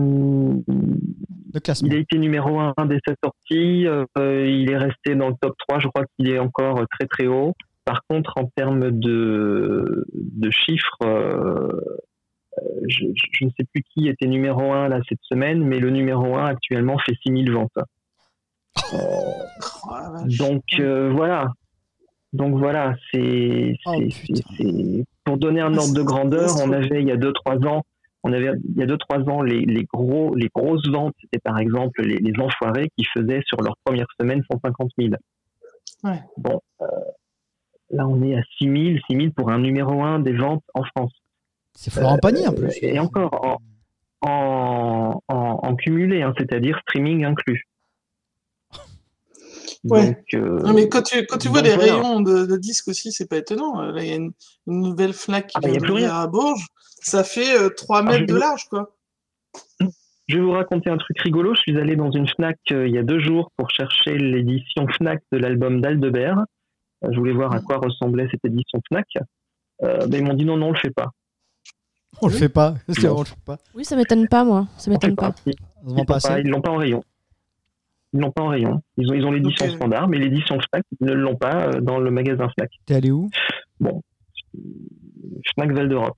[1.54, 1.88] Le classement.
[1.90, 3.86] il a été numéro 1 dès sa sortie.
[3.86, 4.04] euh,
[4.46, 5.78] il est resté dans le top 3.
[5.80, 7.54] Je crois qu'il est encore très très haut.
[7.88, 11.72] Par contre, en termes de, de chiffres, euh,
[12.86, 16.36] je, je ne sais plus qui était numéro 1 là cette semaine, mais le numéro
[16.36, 17.78] 1 actuellement fait 6000 ventes.
[18.92, 18.98] Oh.
[20.38, 21.46] Donc euh, voilà.
[22.34, 23.98] Donc voilà, c'est Oh,
[25.24, 27.84] pour donner un ordre de grandeur, on avait il y a deux trois ans,
[28.22, 31.40] on avait il y a deux trois ans les, les gros les grosses ventes, c'était
[31.42, 35.14] par exemple les, les enfoirés qui faisaient sur leur première semaine 150 000.
[36.04, 36.20] Ouais.
[36.36, 36.86] Bon, euh,
[37.90, 40.84] là on est à 6 000, 6 000 pour un numéro 1 des ventes en
[40.84, 41.12] France.
[41.74, 42.68] C'est Florent Pagny en plus.
[42.68, 47.64] Euh, et encore, en, en, en, en cumulé, hein, c'est-à-dire streaming inclus.
[49.84, 50.06] Ouais.
[50.08, 51.94] Donc, euh, Non, mais quand tu, quand tu vois les voilà.
[51.94, 53.80] rayons de, de disques aussi, c'est pas étonnant.
[53.80, 54.32] Euh, Là, il y a une,
[54.66, 56.14] une nouvelle Fnac qui Ah, bah, il y a vient rien.
[56.14, 56.66] à Bourges.
[57.00, 58.96] Ça fait euh, 3 Ah, mètres je de large, quoi.
[60.26, 61.54] Je vais vous raconter un truc rigolo.
[61.54, 64.86] Je suis allé dans une Fnac euh, il y a deux jours pour chercher l'édition
[64.88, 66.44] Fnac de l'album d'Aldebert.
[67.02, 69.06] Je voulais voir à quoi ressemblait cette édition Fnac.
[69.82, 71.10] Euh, ben, ils m'ont dit non, non, on le fait pas.
[72.20, 72.74] On le fait pas.
[72.88, 73.58] Vrai, on le fait pas.
[73.74, 74.66] Oui, ça m'étonne pas, moi.
[74.76, 75.30] Ça m'étonne pas.
[75.30, 75.38] pas.
[75.46, 75.54] Ils
[75.96, 77.04] ils pas pas, ils l'ont pas en rayon.
[78.12, 78.82] Ils l'ont pas en rayon.
[78.96, 79.76] Ils ont, ils ont l'édition Ok.
[79.76, 82.70] standard, mais l'édition Fnac, ils ne l'ont pas euh, dans le magasin Fnac.
[82.86, 83.28] T'es allé où?
[85.54, 86.16] Fnac Val d'Europe.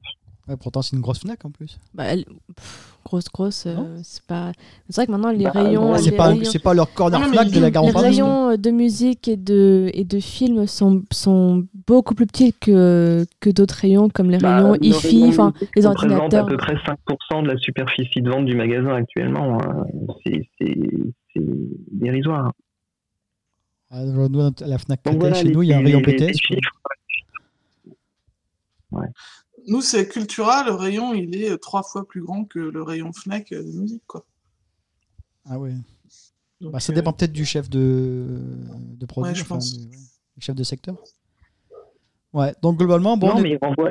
[0.50, 1.78] Ouais, Pourtant, c'est une grosse Fnac en plus.
[1.94, 2.24] Bah, elle-
[2.56, 3.66] pff, grosse, grosse.
[3.66, 4.50] euh, Non c'est pas.
[4.88, 5.82] C'est vrai que maintenant les Bah, rayons.
[5.82, 7.70] non, Ah, c'est les pas, rayons- c'est pas leur corner Ah, mais Fnac de la
[7.70, 12.52] gare les rayons de musique et de, et de films sont, sont beaucoup plus petits
[12.52, 16.46] que, que d'autres rayons comme les Bah, rayons IFI, enfin les ordinateurs.
[16.46, 19.60] à peu près 5% de la superficie de vente du magasin actuellement.
[19.62, 19.84] hein.
[20.26, 20.74] C'est c'est-
[21.32, 21.42] c'est
[21.92, 22.52] dérisoire.
[23.92, 26.00] Ah, nous, à la Fnac Donc voilà, chez les- nous, il y a un rayon
[26.04, 26.32] les- PT.
[29.66, 30.64] Nous, c'est Cultura.
[30.64, 33.78] Le rayon, il est euh, trois fois plus grand que le rayon Fnac euh, de
[33.80, 34.24] musique, quoi.
[35.48, 35.74] Ah ouais.
[36.60, 38.26] Donc, Bah, ça euh, dépend peut-être du chef de,
[38.96, 39.78] de produit, Ouais, je enfin, pense.
[39.78, 39.96] du,
[40.38, 40.96] chef de secteur.
[42.32, 43.90] Ouais, donc globalement, bon, non, mais ils renvoient,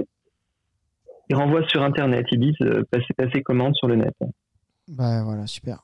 [1.29, 2.25] ils renvoient sur Internet.
[2.31, 4.15] Ils disent euh, passer, passer commande sur le net.
[4.87, 5.83] bah voilà, super.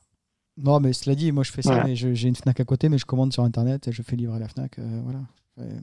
[0.58, 1.84] Non, mais cela dit, moi je fais ça, Voilà.
[1.86, 4.16] mais je- j'ai une Fnac à côté, mais je commande sur internet et je fais
[4.16, 4.80] livrer à la Fnac.
[4.80, 5.20] euh, voilà.
[5.60, 5.80] Euh,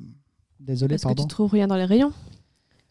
[0.61, 1.23] désolé, Parce que pardon.
[1.25, 2.13] tu trouves rien dans les rayons.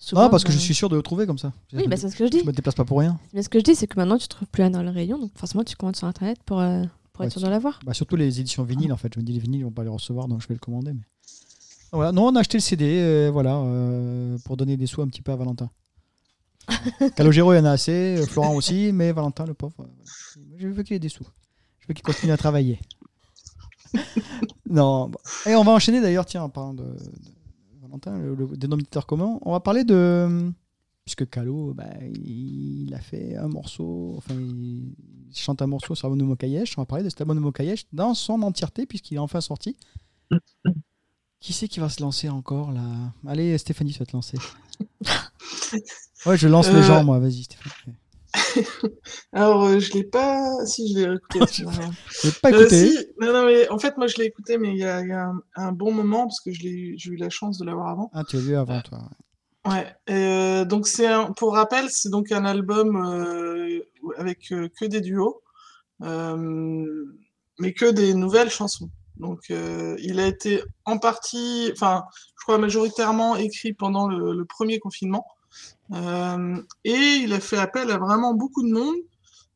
[0.04, 1.54] Souvent, Non, parce que je suis sûr de le trouver comme ça.
[1.74, 2.44] Oui, bah, c'est ce que je je dis.
[2.46, 3.20] me déplace pas pour rien.
[3.34, 5.20] Mais ce que je dis, c'est que maintenant tu trouves plus rien dans le rayon,
[5.20, 6.84] donc forcément tu commandes sur internet pour, euh,
[7.14, 7.80] pour Ouais, être sûr de l'avoir.
[7.86, 9.14] Bah, surtout les éditions vinyles, en fait.
[9.14, 10.94] Je me dis, les vinyles, ils vont pas les recevoir, donc je vais le commander.
[10.94, 11.02] Mais...
[11.92, 12.12] Voilà.
[12.12, 15.22] Non, on a acheté le CD, euh, voilà, euh, pour donner des sous un petit
[15.22, 15.70] peu à Valentin.
[17.16, 19.86] Calogero, il y en a assez, euh, Florent aussi, mais Valentin, le pauvre, euh,
[20.58, 21.26] je veux qu'il ait des sous.
[21.80, 22.80] Je veux qu'il continue à travailler.
[24.70, 25.10] non.
[25.10, 25.18] bon.
[25.46, 27.32] Et on va enchaîner d'ailleurs, tiens, en parlant de, de
[27.92, 29.38] Valentin, le, le dénominateur commun.
[29.42, 30.52] On va parler de.
[31.06, 31.90] Puisque Calo, bah,
[32.26, 34.94] il a fait un morceau, enfin, il
[35.34, 36.78] chante un morceau sur Abonnement Mokayesh.
[36.78, 39.76] On va parler de cet Abonnement Mokayesh dans son entièreté, puisqu'il est enfin sorti.
[41.40, 42.84] Qui c'est qui va se lancer encore là?
[43.28, 44.38] Allez, Stéphanie, tu vas te lancer.
[46.28, 47.96] Ouais, je lance les Euh, gens, moi, vas-y, Stéphanie.
[49.34, 50.66] Alors, euh, je l'ai pas.
[50.66, 51.64] Si, je l'ai écouté.
[51.64, 51.92] marrant.
[52.24, 52.88] Je vais pas Euh, écouter.
[52.92, 55.10] si, non, non, mais en fait, moi, je l'ai écouté, mais il y a, il
[55.10, 57.90] y a un, un bon moment, parce que l'ai- j'ai eu la chance de l'avoir
[57.90, 58.10] avant.
[58.14, 59.00] Ah, tu l'as vu avant, toi.
[59.66, 59.88] Ouais.
[60.08, 63.80] Et, euh, donc, c'est un- pour rappel, c'est donc un album euh,
[64.18, 65.42] avec euh, que des duos,
[66.04, 67.06] euh,
[67.60, 68.90] mais que des nouvelles chansons.
[69.18, 72.06] Donc, euh, il a été en partie, enfin,
[72.40, 75.26] je crois majoritairement écrit pendant le, le premier confinement.
[75.94, 78.96] Euh, et il a fait appel à vraiment beaucoup de monde,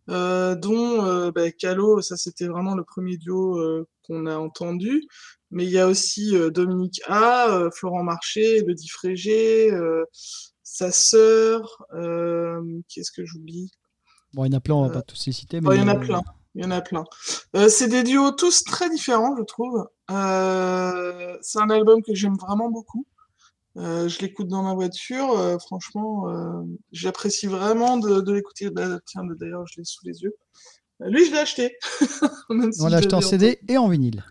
[0.09, 5.03] euh, dont euh, bah, Calo, ça c'était vraiment le premier duo euh, qu'on a entendu.
[5.51, 9.71] Mais il y a aussi Dominique A, Florent Marché, Elodie Frégé,
[10.63, 11.85] sa sœur,
[12.89, 13.71] qu'est-ce que j'oublie?
[14.33, 15.61] Bon, il y en a plein, on va pas tous les citer.
[15.61, 16.21] bon, Mais il y en a plein.
[16.55, 17.05] Il y en a plein.
[17.69, 19.87] C'est des duos tous très différents, je trouve.
[20.09, 23.05] C'est un album que j'aime vraiment beaucoup.
[23.77, 25.31] Euh, je l'écoute dans ma voiture.
[25.37, 28.69] euh, franchement, euh, j'apprécie vraiment de, de l'écouter.
[28.69, 30.33] Bah, tiens, d'ailleurs, je l'ai sous les yeux.
[31.01, 31.75] Euh, lui, je l'ai acheté.
[32.71, 34.23] Si On l'a acheté en CD et en vinyle.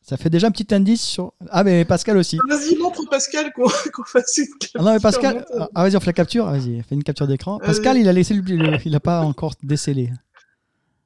[0.00, 1.32] Ça fait déjà un petit indice sur.
[1.50, 2.36] Ah, mais Pascal aussi.
[2.48, 5.34] Vas-y, montre Pascal qu'on qu'on fasse une Ah non, mais capture Pascal.
[5.36, 5.68] mentale.
[5.76, 6.46] Ah, vas-y, on fait la capture.
[6.46, 7.58] Vas-y, fais une capture d'écran.
[7.60, 10.10] Pascal, il a laissé le- le- Il a pas encore décelé.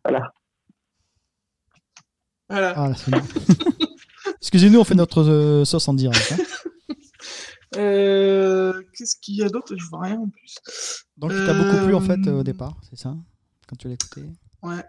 [0.02, 0.32] Voilà.
[2.48, 2.74] Voilà.
[2.76, 2.92] Ah.
[4.40, 6.32] Excusez-nous, on fait notre euh, sauce en direct.
[6.32, 6.42] hein.
[7.76, 9.74] Euh, Qu'est-ce qu'il y a d'autre?
[9.76, 10.56] Je vois rien en plus.
[11.16, 13.16] Donc, tu t'as beaucoup plu en fait Euh, au départ, c'est ça?
[13.68, 14.22] Quand tu l'as écouté
[14.62, 14.82] Ouais.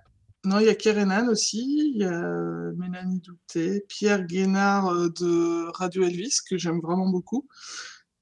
[0.45, 5.09] Non, il y a Kerenan aussi, il y a euh, Mélanie Douté, Pierre Guénard euh,
[5.09, 7.47] de Radio Elvis, que j'aime vraiment beaucoup.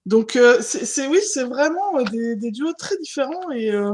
[0.05, 3.93] Donc, euh, c'est oui, c'est vraiment euh, des, des duos très différents et, euh,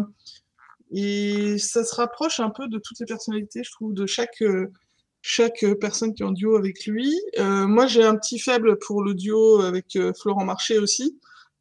[0.91, 4.71] et ça se rapproche un peu de toutes les personnalités, je trouve, de chaque, euh,
[5.21, 7.13] chaque personne qui est en duo avec lui.
[7.39, 11.19] Euh, moi, j'ai un petit faible pour le duo avec euh, Florent Marché aussi,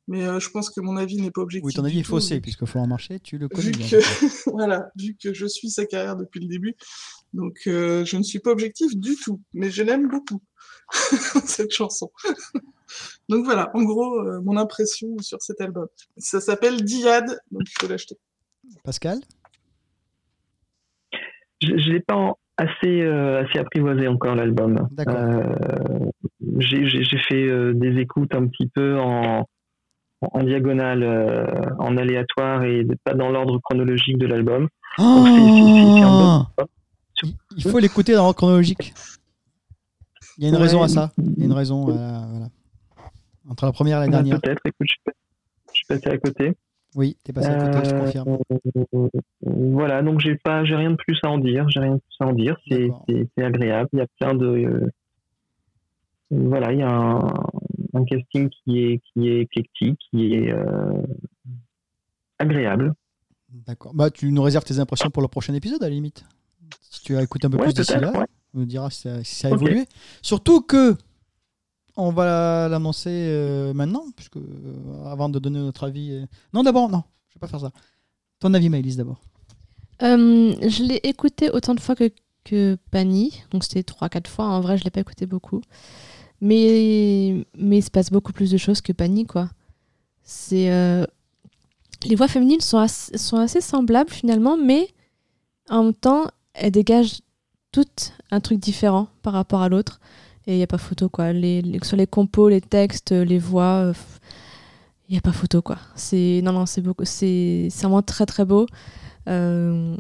[0.09, 1.67] mais euh, je pense que mon avis n'est pas objectif.
[1.67, 3.89] Oui, ton avis est faussé, puisque Florent Marché, tu le connais vu bien.
[3.89, 6.75] que voilà, vu que je suis sa carrière depuis le début,
[7.35, 10.41] donc euh, je ne suis pas objectif du tout, mais je l'aime beaucoup
[11.45, 12.11] cette chanson.
[13.29, 15.87] donc voilà, en gros, euh, mon impression sur cet album.
[16.17, 18.17] Ça s'appelle Diade, donc il faut l'acheter.
[18.85, 19.21] Pascal?
[21.63, 24.89] Je ne l'ai pas en- assez, euh, assez apprivoisé encore l'album.
[25.09, 26.11] Euh,
[26.59, 29.47] j'ai fait euh, des écoutes un petit peu en,
[30.21, 31.47] en, diagonale, euh,
[31.79, 34.69] en aléatoire et pas dans l'ordre chronologique de l'album.
[34.99, 36.47] Oh bon-
[37.57, 38.93] il, faut l'écouter dans l'ordre chronologique.
[40.39, 40.63] Il y a une Ouais.
[40.63, 41.13] raison à ça.
[41.19, 41.85] Il y a une raison.
[41.85, 42.49] voilà.
[43.49, 44.41] Entre la première et la dernière.
[44.41, 46.53] Peut-être, écoute, je suis passé à côté.
[46.97, 48.39] Oui, t'es passé à côté, je Euh, confirme.
[49.43, 51.69] Voilà, donc j'ai pas, j'ai rien de plus à en dire.
[51.71, 52.57] J'ai rien de plus à en dire.
[52.69, 52.91] C'est,
[53.43, 53.89] agréable.
[53.93, 54.91] Il y a plein de,
[56.31, 57.33] voilà, il y a un,
[57.95, 61.03] un casting qui est, qui est éclectique, qui est euh,
[62.39, 62.93] agréable.
[63.67, 63.93] D'accord.
[63.95, 66.25] Bah, tu nous réserves tes impressions pour le prochain épisode, à la limite.
[66.83, 68.27] Si tu as écouté un peu Ouais, plus d'ici là, ouais.
[68.53, 69.87] tu nous diras si ça, si ça a évolué.
[70.23, 70.95] Surtout que
[72.01, 76.13] on va l'annoncer euh, maintenant, puisque euh, avant de donner notre avis.
[76.13, 77.71] euh, Non, d'abord, non, je vais pas faire ça.
[78.39, 79.21] Ton avis, Maëlys, d'abord.
[80.01, 82.11] Je l'ai écouté autant de fois que,
[82.45, 84.47] que Pani, donc c'était 3-4 fois.
[84.47, 85.61] En vrai, je l'ai pas écouté beaucoup.
[86.41, 89.51] Mais, mais il se passe beaucoup plus de choses que Pani, quoi.
[90.23, 90.71] C'est.
[92.05, 94.89] Les voix féminines sont sont assez semblables finalement, mais
[95.69, 97.21] en même temps, elles dégagent
[97.73, 100.01] toutes un truc différent par rapport à l'autre.
[100.47, 101.33] Et il n'y a pas photo, quoi.
[101.33, 103.93] Les, sur les compos, les textes, les voix,
[105.09, 105.79] il n'y a pas photo, quoi.
[105.97, 108.67] C'est non, non, c'est beaucoup, c'est vraiment très, très beau.
[109.29, 109.97] Euh,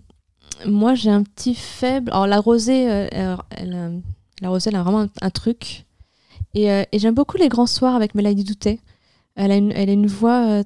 [0.67, 2.11] moi, j'ai un petit faible.
[2.11, 3.99] Alors, la rosée, euh, elle, euh,
[4.41, 5.87] la rosée, a vraiment un, truc.
[6.55, 8.81] Et, euh, j'aime beaucoup les grands soirs avec Mélanie Doutet.
[9.37, 10.65] Elle a une, elle a une voix euh,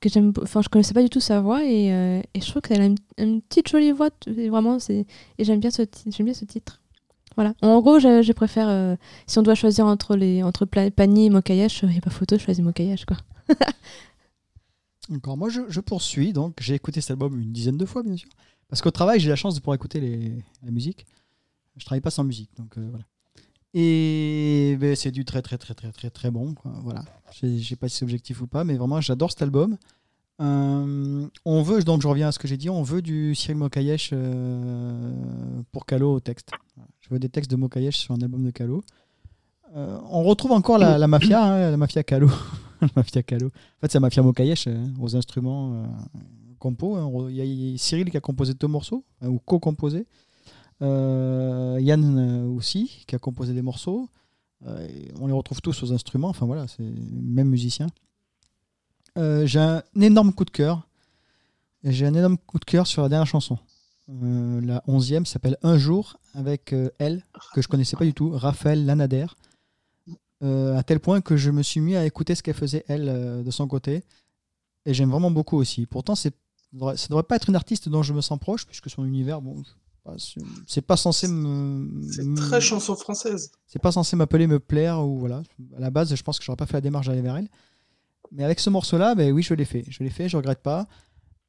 [0.00, 0.32] que j'aime.
[0.42, 2.86] Enfin, je connaissais pas du tout sa voix et, euh, et je trouve qu'elle a
[2.86, 4.10] une, une petite jolie voix.
[4.26, 5.06] Vraiment, c'est
[5.38, 6.81] et j'aime bien ce j'aime bien ce titre.
[7.36, 7.54] Voilà.
[7.62, 11.82] En gros, je, préfère euh, si on doit choisir entre les entre Pani et Mokayesh,
[11.82, 13.16] il n'y a pas photo, je choisis Mokayesh quoi.
[15.10, 16.32] Encore, moi, je, poursuis.
[16.32, 18.28] Donc, j'ai écouté cet album une dizaine de fois, bien sûr.
[18.68, 21.06] Parce qu'au travail, j'ai la chance de pouvoir écouter la musique.
[21.76, 23.04] Je travaille pas sans musique, donc euh, voilà.
[23.74, 26.54] Et ben, c'est du très, très, très, très, très, très bon.
[26.54, 26.72] quoi.
[26.82, 27.04] Voilà.
[27.40, 29.78] Je sais pas si c'est objectif ou pas, mais vraiment, j'adore cet album.
[30.40, 33.56] Euh, on veut, donc je reviens à ce que j'ai dit, on veut du Cyril
[33.56, 36.50] Mokayesh euh, pour Calo au texte.
[37.18, 38.82] Des textes de Mokayesh sur un album de Calo.
[39.74, 42.28] Euh, on retrouve encore la, mafia, hein, la mafia Calo.
[42.82, 43.46] la mafia Calo.
[43.46, 43.50] En
[43.80, 45.86] fait, c'est la mafia Mokayesh hein, aux instruments euh,
[46.58, 46.96] compos.
[46.96, 47.10] hein.
[47.30, 50.06] Il y, a- Cyril qui a composé deux morceaux, hein, ou co-composé.
[50.82, 54.08] Euh, Yann euh, aussi, qui a composé des morceaux.
[54.66, 54.88] Euh,
[55.20, 56.28] on les retrouve tous aux instruments.
[56.28, 56.82] Enfin voilà, c'est
[57.12, 57.86] même musicien.
[59.18, 60.86] Euh, j'ai un énorme coup de cœur.
[61.84, 63.58] J'ai un énorme coup de cœur sur la dernière chanson.
[64.10, 67.24] Euh, la onzième s'appelle Un jour avec euh, elle,
[67.54, 69.26] que je connaissais pas du tout, Raphaël Lanader.
[70.42, 73.42] Euh, à tel point que je me suis mis à écouter ce qu'elle faisait elle
[73.44, 74.02] de son côté.
[74.86, 75.86] Et j'aime vraiment beaucoup aussi.
[75.86, 76.34] Pourtant, c'est
[76.96, 79.62] ça devrait pas être une artiste dont je me sens proche, puisque son univers, bon,
[80.66, 82.02] c'est- pas censé me.
[82.10, 83.52] C'est très chanson française.
[83.66, 85.42] c'est pas censé m'appeler, me plaire ou voilà.
[85.76, 87.48] À la base, je pense que j'aurais pas fait la démarche d'aller vers elle.
[88.32, 89.84] Mais avec ce morceau-là, ben oui, je l'ai fait.
[89.88, 90.88] Je l'ai fait, je regrette pas.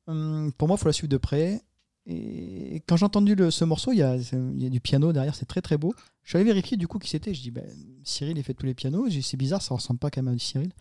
[0.07, 1.61] Hum, pour moi, il faut la suivre de près.
[2.05, 5.77] Et quand j'ai entendu ce morceau, il y, a, du piano derrière, c'est très très
[5.77, 5.93] beau.
[6.23, 7.33] Je suis allé vérifier du coup qui c'était.
[7.33, 7.65] Je dis, ben,
[8.03, 9.07] Cyril, il fait tous les pianos.
[9.21, 10.71] C'est bizarre, ça ressemble pas quand même à du Cyril.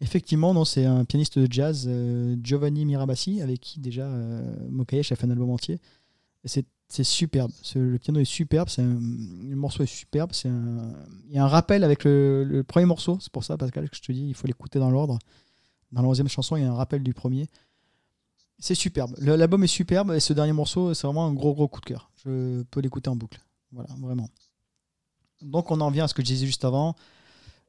[0.00, 5.12] Effectivement, non, c'est un pianiste de jazz, euh, Giovanni Mirabassi, avec qui déjà euh, Mokayesh
[5.12, 5.78] a fait un album entier.
[6.44, 7.52] C'est superbe.
[7.74, 8.68] Le piano est superbe.
[8.68, 8.98] c'est un-
[9.48, 10.30] le morceau est superbe.
[10.32, 10.92] c'est un-
[11.28, 13.18] il y a un rappel avec le, premier morceau.
[13.20, 15.18] C'est pour ça, Pascal, que je te dis, il faut l'écouter dans l'ordre.
[15.92, 17.48] Dans la onzième chanson, il y a un rappel du premier.
[18.60, 19.14] C'est superbe.
[19.18, 22.10] L'album est superbe et ce dernier morceau, c'est vraiment un gros, gros coup de cœur.
[22.24, 23.40] Je peux l'écouter en boucle.
[23.72, 24.28] Voilà, vraiment.
[25.40, 26.94] Donc, on en vient à ce que je disais juste avant.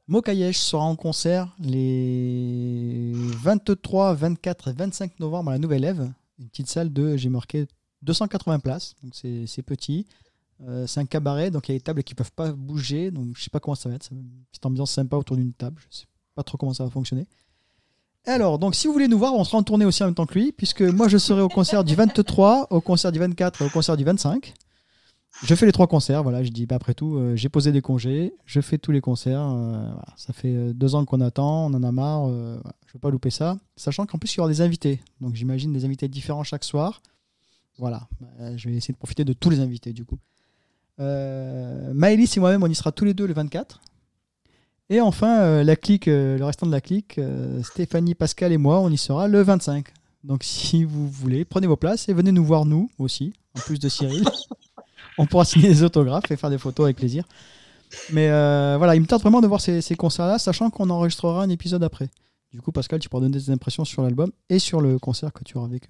[0.08, 6.12] Mokayesh sera en concert les 23, 24 et 25 novembre à la Nouvelle Ève.
[6.38, 7.66] Une petite salle de, j'ai marqué
[8.02, 10.06] 280 places, donc c'est petit.
[10.62, 13.36] Euh, c'est un cabaret, donc il y a des tables qui peuvent pas bouger, donc
[13.36, 14.04] je sais pas comment ça va être.
[14.04, 16.90] C'est une petite ambiance sympa autour d'une table, je sais pas trop comment ça va
[16.90, 17.26] fonctionner.
[18.24, 20.26] Alors, donc si vous voulez nous voir, on sera en tournée aussi en même temps
[20.26, 23.64] que lui, puisque moi je serai au concert du 23, au concert du 24 et
[23.66, 24.54] au concert du 25.
[25.44, 27.80] Je fais les trois concerts, voilà, je dis, bah, après tout, euh, j'ai posé des
[27.80, 31.74] congés, je fais tous les concerts, euh, ça fait euh, deux ans qu'on attend, on
[31.74, 34.60] en a marre, je veux pas louper ça, sachant qu'en plus il y aura des
[34.60, 37.02] invités, donc j'imagine des invités différents chaque soir.
[37.78, 40.18] Voilà, Bah, je vais essayer de profiter de tous les invités du coup.
[40.98, 43.80] Maëlys et moi-même, on y sera tous les deux le 24.
[44.90, 48.58] Et enfin, euh, la clique, euh, le restant de la clique, euh, Stéphanie, Pascal et
[48.58, 49.86] moi, on y sera le 25.
[50.24, 53.78] Donc si vous voulez, prenez vos places et venez nous voir nous aussi, en plus
[53.78, 54.24] de Cyril.
[55.18, 57.24] on pourra signer des autographes et faire des photos avec plaisir.
[58.10, 61.42] Mais euh, voilà, il me tarde vraiment de voir ces, ces concerts-là, sachant qu'on enregistrera
[61.42, 62.08] un épisode après.
[62.52, 65.42] Du coup, Pascal, tu pourras donner des impressions sur l'album et sur le concert que
[65.44, 65.88] tu auras vécu.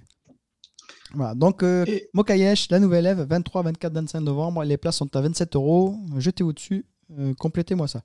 [1.14, 4.64] Voilà, donc euh, Et- Mokayesh, la nouvelle Ève, 23, 24, 25 novembre.
[4.64, 5.96] Les places sont à 27 euros.
[6.18, 6.86] Jetez-vous dessus,
[7.18, 8.00] euh, complétez-moi ça.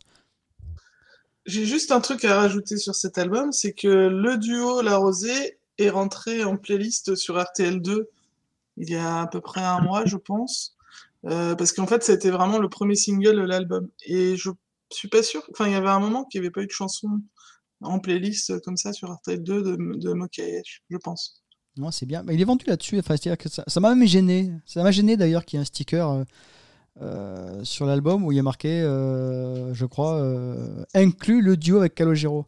[1.47, 5.57] J'ai juste un truc à rajouter sur cet album, c'est que le duo La Rosée
[5.77, 8.05] est rentré en playlist sur RTL2
[8.77, 10.75] il y a à peu près un mois, je pense.
[11.25, 13.89] Euh, parce qu'en fait, c'était vraiment le premier single de l'album.
[14.05, 14.51] Et je
[14.91, 15.43] suis pas sûr.
[15.51, 17.09] Enfin, il y avait un moment qu'il n'y avait pas eu de chanson
[17.81, 20.15] en playlist comme ça sur RTL2 de, de
[20.89, 21.43] je pense.
[21.75, 22.23] Non, c'est bien.
[22.29, 22.99] Il est vendu là-dessus.
[22.99, 24.51] Enfin, c'est-à-dire que ça ça m'a même gêné.
[24.65, 26.23] Ça m'a gêné d'ailleurs qu'il y ait un sticker euh,
[27.01, 31.77] euh, sur l'album où il y a marqué, euh, je crois, euh, inclut le duo
[31.77, 32.45] avec Calogero.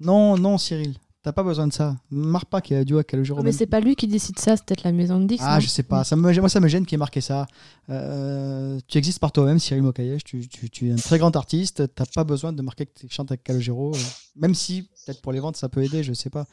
[0.00, 0.94] Non, non, Cyril.
[1.22, 1.96] T'as pas besoin de ça.
[2.10, 3.38] Marque pas qu'il y a un duo avec Calogero.
[3.38, 5.38] Mais même- c'est pas lui qui décide ça, c'est peut-être la maison de Dix.
[5.40, 6.04] Ah, non je sais pas.
[6.04, 7.46] Ça me, moi, ça me gêne qu'il ait marqué ça.
[7.88, 10.22] Euh, tu existes par toi-même, Cyril Mokayesh.
[10.24, 11.94] Tu, tu- tu es un très grand artiste.
[11.94, 13.92] T'as pas besoin de marquer que tu chantes avec Calogero.
[14.36, 16.46] Même si, peut-être pour les ventes, ça peut aider, je sais pas.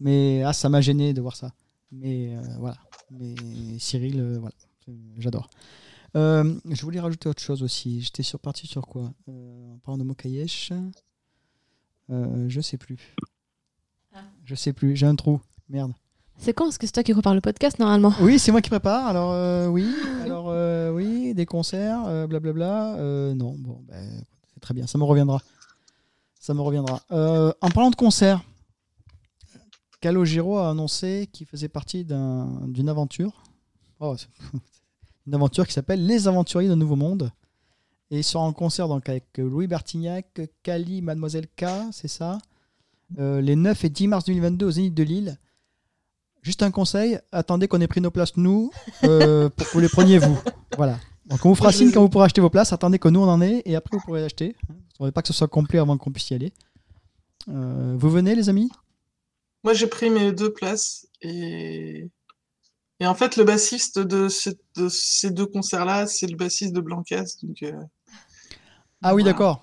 [0.00, 1.52] Mais ah, ça m'a gêné de voir ça.
[1.92, 2.76] Mais voilà.
[3.12, 3.34] Mais
[3.78, 4.54] Cyril, voilà.
[5.18, 5.48] J'adore.
[6.16, 8.00] Euh, je voulais rajouter autre chose aussi.
[8.00, 10.72] J'étais sur, parti sur quoi euh, En parlant de Mokayesh.
[12.10, 13.14] Euh, je sais plus.
[14.44, 14.96] Je sais plus.
[14.96, 15.40] J'ai un trou.
[15.68, 15.92] Merde.
[16.38, 18.12] C'est con, parce que c'est toi qui repars le podcast normalement?
[18.20, 19.06] Oui, c'est moi qui prépare.
[19.06, 19.86] Alors euh, oui,
[20.22, 22.96] alors euh, oui, des concerts, euh, blablabla.
[22.96, 24.86] Euh, non, bon, ben, c'est très bien.
[24.86, 25.40] Ça me reviendra.
[26.38, 27.00] Ça me reviendra.
[27.10, 28.42] Euh, en parlant de concerts,
[30.00, 33.42] Calogero a annoncé qu'il faisait partie d'un- d'une aventure.
[34.00, 34.28] Oh, c'est-
[35.26, 37.30] une aventure qui s'appelle Les Aventuriers d'un Nouveau Monde.
[38.10, 42.38] Et il sera en concert donc avec Louis Bertignac, Cali, Mademoiselle K, c'est ça
[43.18, 45.38] Euh, Les 9 et 10 mars 2022 au Zénith de Lille.
[46.42, 48.70] Juste un conseil, attendez qu'on ait pris nos places nous
[49.04, 50.38] euh, pour que vous les preniez vous.
[50.76, 50.98] Voilà.
[51.26, 52.72] Donc on vous fera signe quand vous pourrez acheter vos places.
[52.72, 54.54] Attendez que nous on en ait et après vous pourrez acheter.
[55.00, 56.52] On ne pas que ce soit complet avant qu'on puisse y aller.
[57.48, 58.70] Euh, vous venez les amis?
[59.64, 62.08] Moi, j'ai pris mes deux places et,
[63.00, 66.80] et en fait, le bassiste de, ce- de ces deux concerts-là, c'est le bassiste de
[66.80, 67.36] Blancas.
[67.42, 67.72] Donc, euh,
[69.02, 69.32] Ah oui Voilà.
[69.32, 69.62] d'accord.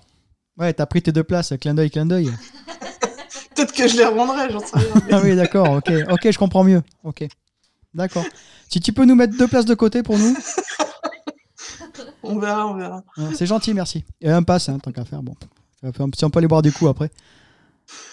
[0.56, 2.26] Ouais, t'as pris tes deux places, clin d'œil, clin d'œil.
[3.56, 4.94] peut-être que je les rendrai, j'en sais rien.
[5.10, 6.82] Ah oui d'accord, ok, ok, je comprends mieux.
[7.02, 7.26] Ok,
[7.92, 8.24] d'accord.
[8.68, 10.34] Si tu peux nous mettre deux places de côté pour nous,
[12.22, 13.04] On verra, on verra.
[13.18, 14.04] hein, c'est gentil, merci.
[14.20, 15.22] Et un pass, hein, tant qu'à faire.
[15.22, 15.34] Bon,
[16.14, 17.10] si on peut aller boire des coups après.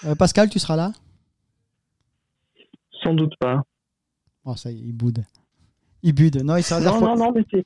[0.05, 0.91] Euh, Pascal, tu seras là?
[3.03, 3.61] Sans doute pas.
[4.45, 5.23] Oh ça y est, il boude.
[6.03, 6.37] Il bude.
[6.43, 7.65] Non, il Non, non, non, mais c'est.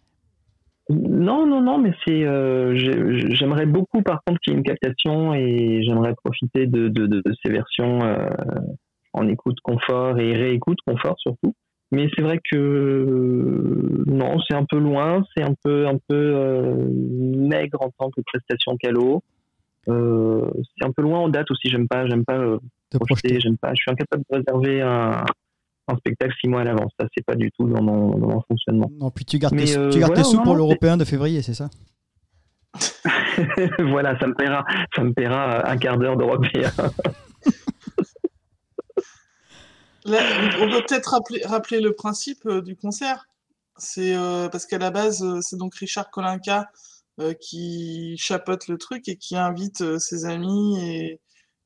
[0.89, 2.26] Non, non, non, mais c'est.
[2.26, 6.89] euh, j'ai- j'aimerais beaucoup, par contre, qu'il y ait une captation et j'aimerais profiter de,
[6.89, 8.28] de, de, ces versions euh,
[9.13, 11.55] en écoute confort et réécoute confort surtout.
[11.91, 16.15] Mais c'est vrai que euh, non, c'est un peu loin, c'est un peu un peu
[16.36, 19.23] euh, maigre en tant que prestation calo.
[19.88, 21.69] C'est un peu loin en date aussi.
[21.69, 22.39] J'aime pas, j'aime pas
[22.99, 23.69] profiter, j'aime pas.
[23.76, 25.23] Je suis incapable de réserver un,
[25.88, 26.91] un spectacle six mois à l'avance.
[26.99, 28.91] Ça, c'est pas du tout dans mon, dans mon fonctionnement.
[28.99, 30.97] Non, puis tu gardes Mais, tes, euh, tu gardes voilà, tes sous non, pour l'européen
[30.97, 31.69] de février, c'est ça?
[33.79, 34.65] Voilà, ça me paiera,
[34.95, 36.71] ça me paiera un quart d'heure d'européen.
[40.07, 43.27] On peut peut-être rappeler, rappeler le principe euh, du concert.
[43.77, 46.69] C'est euh, parce qu'à la base, euh, c'est donc Richard Kolinka
[47.19, 51.21] euh, qui chapeaute le truc et qui invite euh, ses amis et,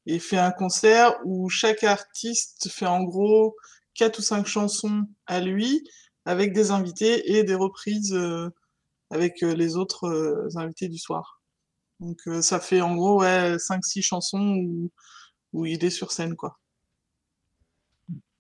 [0.06, 3.56] et fait un concert où chaque artiste fait en gros
[3.94, 5.84] quatre ou cinq chansons à lui
[6.26, 8.50] avec des invités et des reprises euh,
[9.10, 11.42] avec euh, les autres euh, invités du soir.
[12.00, 14.90] Donc ça fait en gros ouais, cinq six chansons
[15.54, 16.58] où, il est sur scène quoi.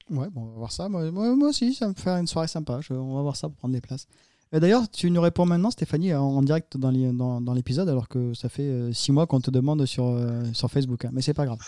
[0.09, 0.87] Ouais, on va voir ça.
[0.89, 2.79] Moi, moi- moi aussi, ça me fait une soirée sympa.
[2.89, 4.07] On va voir ça pour prendre des places.
[4.51, 8.33] D'ailleurs, tu nous réponds maintenant, Stéphanie, en, direct dans l'é- dans, dans l'épisode, alors que
[8.33, 10.17] ça fait euh, six mois qu'on te demande sur,
[10.53, 11.05] sur Facebook.
[11.05, 11.11] hein.
[11.13, 11.59] Mais c'est pas grave.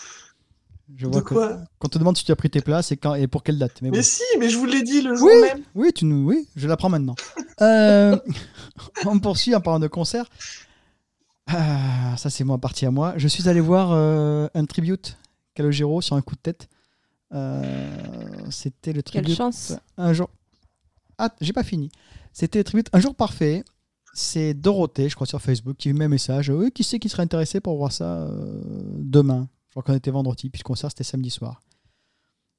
[0.97, 3.15] Je De que quoi qu'on te demande si tu as pris tes places et, quand,
[3.15, 3.81] et pour quelle date.
[3.81, 4.03] Mais Mais bon.
[4.03, 5.41] si, mais je vous l'ai dit le jour Oui.
[5.41, 5.63] même.
[5.75, 7.15] Oui, tu nous, oui, je la prends maintenant.
[7.61, 8.17] Euh,
[9.05, 10.25] on poursuit en parlant de concert.
[11.47, 13.13] Ah, ça, c'est moi, parti à moi.
[13.17, 15.17] Je suis allé voir euh, un tribute
[15.53, 16.69] Calogero sur un coup de tête.
[17.33, 17.95] Euh,
[18.49, 19.37] C'était le Quelle tribute.
[19.37, 19.73] chance.
[19.97, 20.29] Un jour.
[21.19, 21.91] Ah, j'ai pas fini.
[22.33, 23.63] C'était le tribute Un jour parfait.
[24.13, 26.49] C'est Dorothée, je crois, sur Facebook, qui met un message.
[26.49, 28.61] Oui, qui c'est qui serait intéressé pour voir ça euh,
[28.97, 29.47] demain?
[29.71, 31.61] Je crois qu'on était vendredi, puis le concert c'était samedi soir.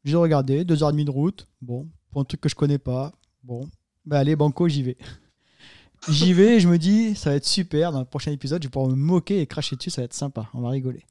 [0.02, 1.46] J'ai regardé, deux heures et demie de route.
[1.60, 3.12] Bon, pour un truc que je connais pas.
[3.44, 3.68] Bon,
[4.06, 4.96] bah allez, Banco, j'y vais.
[6.08, 7.92] J'y vais et je me dis, ça va être super.
[7.92, 10.14] Dans le prochain épisode, je vais pouvoir me moquer et cracher dessus, ça va être
[10.14, 10.48] sympa.
[10.52, 11.04] On va rigoler.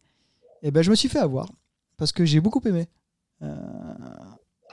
[0.63, 1.47] Et ben, je me suis fait avoir
[1.95, 2.87] parce que j'ai beaucoup aimé.
[3.41, 3.55] Euh,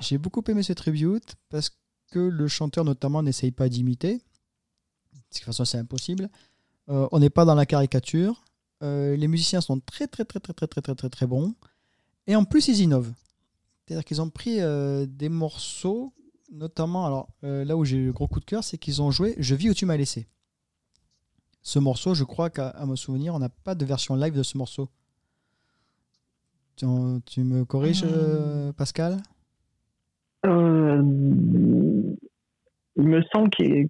[0.00, 1.70] j'ai beaucoup aimé ce tribute parce
[2.10, 4.20] que le chanteur, notamment, n'essaye pas d'imiter.
[5.12, 6.28] Parce que de toute façon, c'est impossible.
[6.88, 8.42] Euh, on n'est pas dans la caricature.
[8.82, 11.54] Euh, les musiciens sont très, très, très, très, très, très, très, très, très bons.
[12.26, 13.12] Et en plus, ils innovent.
[13.86, 16.12] C'est-à-dire qu'ils ont pris euh, des morceaux,
[16.52, 19.10] notamment, alors euh, là où j'ai eu le gros coup de cœur, c'est qu'ils ont
[19.10, 20.26] joué Je vis où tu m'as laissé.
[21.62, 24.42] Ce morceau, je crois qu'à à me souvenir, on n'a pas de version live de
[24.42, 24.88] ce morceau.
[26.76, 26.86] Tu,
[27.26, 28.06] tu me corriges,
[28.76, 29.16] Pascal?
[32.98, 33.88] Il me semble qu'il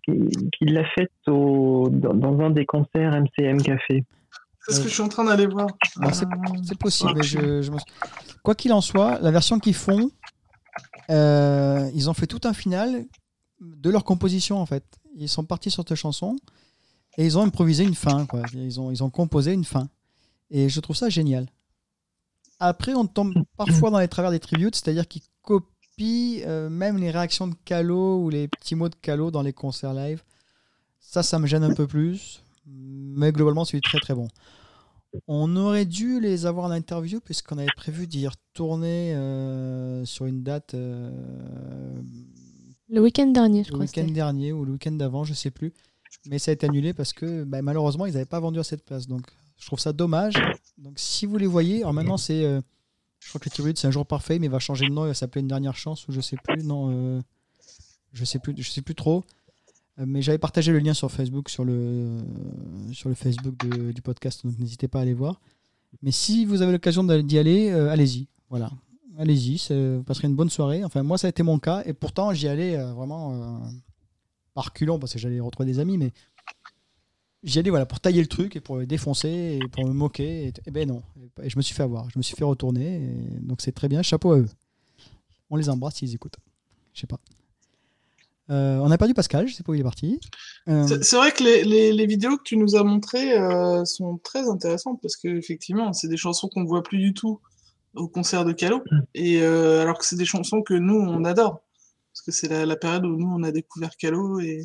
[0.61, 4.05] l'a faite dans un des concerts MCM Café.
[4.69, 4.85] C'est ce Ouais.
[4.85, 5.67] que je suis en train d'aller voir.
[6.01, 7.13] Alors, c'est- Euh, C'est possible.
[7.17, 7.79] mais je, je me-
[8.43, 10.11] Quoi qu'il en soit, la version qu'ils font,
[11.11, 13.07] euh, ils ont fait tout un final
[13.61, 14.85] de leur composition en fait.
[15.17, 16.37] Ils sont partis sur cette chanson
[17.17, 18.27] et ils ont improvisé une fin.
[18.27, 18.43] Quoi.
[18.55, 19.89] Ils, ont, ils ont composé une fin.
[20.51, 21.47] Et je trouve ça génial.
[22.61, 27.11] Après, on tombe parfois dans les travers des tributes, c'est-à-dire qu'ils copient euh, même les
[27.11, 30.23] réactions de Calo ou les petits mots de Calo dans les concerts live.
[31.01, 32.43] Ça, ça me gêne un peu plus.
[32.67, 34.29] Mais globalement, c'est très très bon.
[35.27, 40.43] On aurait dû les avoir en interview puisqu'on avait prévu d'y retourner euh, sur une
[40.43, 41.11] date euh,
[42.89, 43.85] Le week-end dernier, je le crois.
[43.87, 44.13] week-end c'était.
[44.13, 45.73] dernier ou le week-end d'avant, je sais plus.
[46.27, 48.85] Mais ça a été annulé parce que bah, malheureusement, ils n'avaient pas vendu à cette
[48.85, 49.07] place.
[49.07, 50.35] Donc je trouve ça dommage.
[50.77, 52.45] Donc si vous les voyez, alors maintenant c'est.
[52.45, 52.61] euh,
[53.21, 55.09] je crois que le c'est un jour parfait, mais il va changer de nom, il
[55.09, 56.63] va s'appeler Une dernière chance ou je sais plus.
[56.63, 57.21] Non,
[58.13, 59.25] je sais plus, je sais plus trop.
[59.99, 62.19] Euh, Mais j'avais partagé le lien sur Facebook, sur le,
[62.93, 65.41] sur le Facebook du podcast, donc n'hésitez pas à aller voir.
[66.03, 68.29] Mais si vous avez l'occasion d'y aller, euh, allez-y.
[68.51, 68.71] Voilà.
[69.19, 70.85] Allez-y, vous passerez une bonne soirée.
[70.85, 71.83] Enfin, moi, ça a été mon cas.
[71.87, 73.61] Et pourtant, j'y allais euh, vraiment
[74.55, 75.99] par reculons parce que j'allais retrouver des amis.
[75.99, 76.13] Mais
[77.43, 80.47] j'y allais voilà, pour tailler le truc et pour le défoncer et pour me moquer.
[80.47, 81.03] Et, et ben non.
[81.43, 82.09] Et je me suis fait avoir.
[82.11, 82.97] Je me suis fait retourner.
[82.97, 84.03] et donc, c'est très bien.
[84.03, 84.49] Chapeau à eux.
[85.51, 86.37] On les embrasse s'ils écoutent.
[86.93, 87.19] Je sais pas.
[88.51, 90.19] Euh, on a perdu Pascal, je sais pas où il est parti.
[90.69, 94.19] Euh, C'est vrai que les, les- les vidéos que tu nous as montrées euh, sont
[94.25, 97.41] très intéressantes parce que effectivement, c'est des chansons qu'on voit plus du tout
[97.95, 98.83] au concert de Calo,
[99.15, 101.61] et alors que c'est des chansons que nous on adore
[102.13, 104.63] parce que c'est la, la période où nous on a découvert Calo et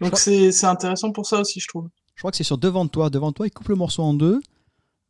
[0.00, 1.88] donc c'est intéressant pour ça aussi, je trouve.
[2.14, 3.10] Je crois que c'est sur Devant toi.
[3.10, 4.40] Devant toi, ils coupent le morceau en deux.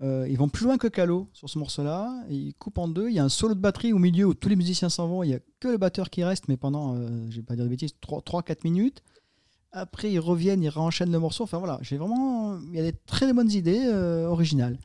[0.03, 2.12] Euh, ils vont plus loin que Calo sur ce morceau-là.
[2.28, 3.09] Ils coupent en deux.
[3.09, 5.22] Il y a un solo de batterie au milieu où tous les musiciens s'en vont.
[5.22, 7.64] Il n'y a que le batteur qui reste, mais pendant, euh, je vais pas dire
[7.64, 9.03] de bêtises, 3-4 minutes.
[9.72, 11.45] Après, ils reviennent, ils réenchaînent le morceau.
[11.45, 12.59] Enfin voilà, j'ai vraiment.
[12.72, 14.78] Il y a des très bonnes idées euh, originales.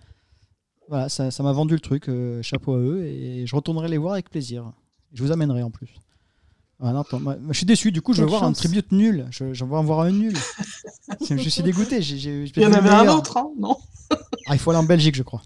[0.88, 2.08] Voilà, ça ça m'a vendu le truc.
[2.10, 3.04] euh, chapeau à eux.
[3.06, 4.72] Et je retournerai les voir avec plaisir.
[5.14, 5.90] Je vous amènerai en plus.
[6.80, 8.60] Ah non, attends, moi- moi, je suis déçu, du coup, je veux voir un chance.
[8.60, 9.28] tribute nul.
[9.32, 10.36] Je, je veux en voir un nul.
[11.30, 12.00] je suis dégoûté.
[12.00, 13.76] Il y en avait un autre, hein, non?
[14.48, 15.42] Ah, il faut aller en Belgique, je crois.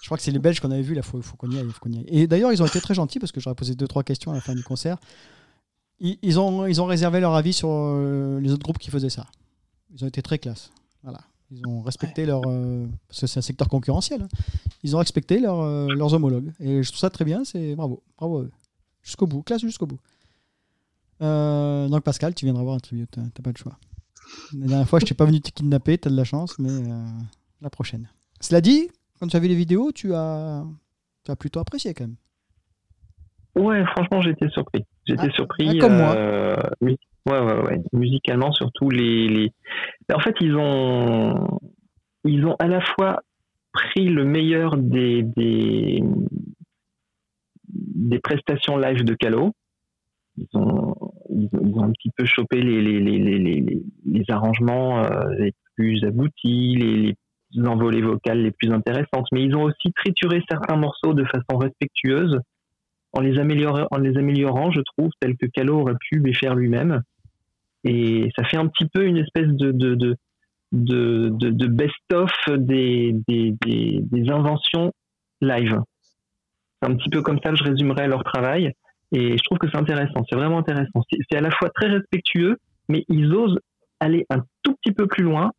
[0.00, 1.72] Je crois que c'est les Belges qu'on avait vus, là, il faut, faut qu'on y
[1.80, 2.06] qu'on y aille.
[2.08, 4.34] Et d'ailleurs, ils ont été très gentils parce que j'aurais posé deux, trois questions à
[4.34, 4.98] la fin du concert.
[6.00, 9.26] Ils, ont, réservé leur avis sur euh, les autres groupes qui faisaient ça.
[9.94, 10.70] Ils ont été très classe.
[11.02, 11.20] Voilà.
[11.50, 12.40] Ils ont respecté leur.
[12.46, 14.22] euh, parce que c'est un secteur concurrentiel.
[14.22, 14.28] hein.
[14.82, 16.52] Ils ont respecté euh, leurs homologues.
[16.58, 17.44] Et je trouve ça très bien.
[17.44, 18.02] C'est bravo.
[18.16, 18.46] Bravo.
[19.02, 19.42] Jusqu'au bout.
[19.42, 19.98] Classe jusqu'au bout.
[21.20, 23.10] Donc, Pascal, tu viendras voir un tribute.
[23.10, 23.76] T'as pas le choix.
[24.58, 25.98] La dernière fois, je t'ai pas venu te kidnapper.
[25.98, 26.58] T'as de la chance.
[26.58, 27.04] Mais euh,
[27.60, 28.08] la prochaine.
[28.40, 30.64] Cela dit, quand tu as vu les vidéos, tu as,
[31.24, 32.16] tu as plutôt apprécié quand même.
[33.56, 34.84] Ouais, franchement, j'étais surpris.
[35.06, 35.68] J'étais Ah, surpris.
[35.68, 36.14] ah, comme moi.
[36.16, 37.80] euh, ouais, ouais, ouais.
[37.92, 39.52] Musicalement, surtout les, les.
[40.14, 41.58] En fait, ils ont,
[42.24, 43.20] ils ont à la fois
[43.72, 46.02] pris le meilleur des des,
[47.68, 49.52] des prestations live de Calo.
[50.36, 50.94] Ils ont,
[51.30, 56.04] ils ont, un petit peu chopé les les les les les, arrangements euh, les plus
[56.04, 57.14] aboutis, les,
[57.52, 59.26] les envolées vocales les plus intéressantes.
[59.32, 62.38] Mais ils ont aussi trituré certains morceaux de façon respectueuse
[63.12, 66.54] en les améliorant, en les améliorant, je trouve, tel que Calo aurait pu les faire
[66.54, 67.02] lui-même.
[67.84, 70.16] Et ça fait un petit peu une espèce de, de, de,
[70.72, 74.92] de, de, de best-of des, des, des, des inventions
[75.40, 75.80] live.
[76.80, 78.72] C'est un petit peu comme ça que je résumerais leur travail.
[79.12, 81.02] Et je trouve que c'est intéressant, c'est vraiment intéressant.
[81.30, 82.56] C'est à la fois très respectueux,
[82.88, 83.58] mais ils osent
[83.98, 85.50] aller un tout petit peu plus loin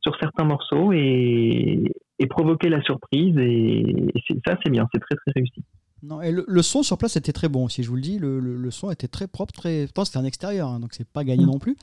[0.00, 1.82] sur certains morceaux et,
[2.18, 3.36] et provoquer la surprise.
[3.38, 4.12] Et,
[4.46, 5.62] ça, c'est bien, c'est très très réussi.
[6.02, 8.18] Non, et le, le son sur place était très bon aussi, je vous le dis.
[8.18, 9.84] Le, le- le son était très propre, très.
[9.86, 11.76] Pourtant, c'était un extérieur, hein, donc c'est pas gagné non plus.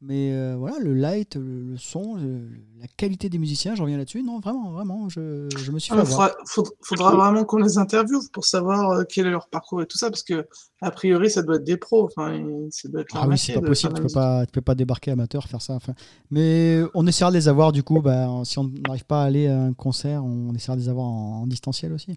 [0.00, 2.48] Mais euh, voilà, le light, le, le son, le-
[2.80, 4.22] la qualité des musiciens, je reviens là-dessus.
[4.22, 6.28] Non, vraiment, vraiment, je, je me suis fait Il avoir.
[6.28, 9.86] faudra, faudra- faudra vraiment qu'on les interviewe pour savoir euh, quel est leur parcours et
[9.86, 10.46] tout ça, parce que
[10.82, 12.40] a priori ça doit être des pros, enfin
[12.70, 15.10] ça doit être Ah oui, c'est pas possible, tu peux pas, tu peux pas débarquer
[15.10, 15.74] amateur, faire ça.
[15.74, 15.94] Enfin,
[16.30, 18.00] mais on essaiera de les avoir du coup.
[18.00, 21.06] Bah, si on n'arrive pas à aller à un concert, on essaiera de les avoir
[21.06, 22.16] en, en distanciel aussi.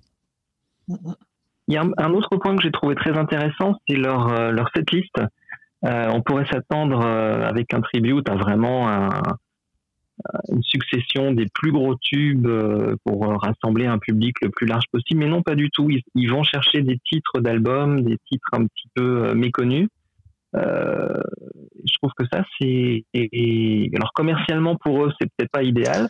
[0.87, 4.51] Il y a un, un autre point que j'ai trouvé très intéressant, c'est leur, euh,
[4.51, 5.15] leur setlist.
[5.85, 9.09] Euh, on pourrait s'attendre euh, avec un tribute à vraiment un-
[10.49, 14.83] une succession des plus gros tubes euh, pour euh, rassembler un public le plus large
[14.91, 15.89] possible, mais non pas du tout.
[15.89, 19.87] Ils, ils vont chercher des titres d'albums, des titres un petit peu euh, méconnus.
[20.55, 21.15] Euh,
[21.85, 26.07] je trouve que ça, c'est et- alors commercialement pour eux, c'est peut-être pas idéal,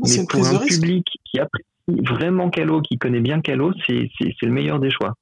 [0.00, 4.10] mais pour un public qui apprécie, vraiment Calo, qui connaît bien Calo, c'est
[4.42, 5.14] le meilleur des choix.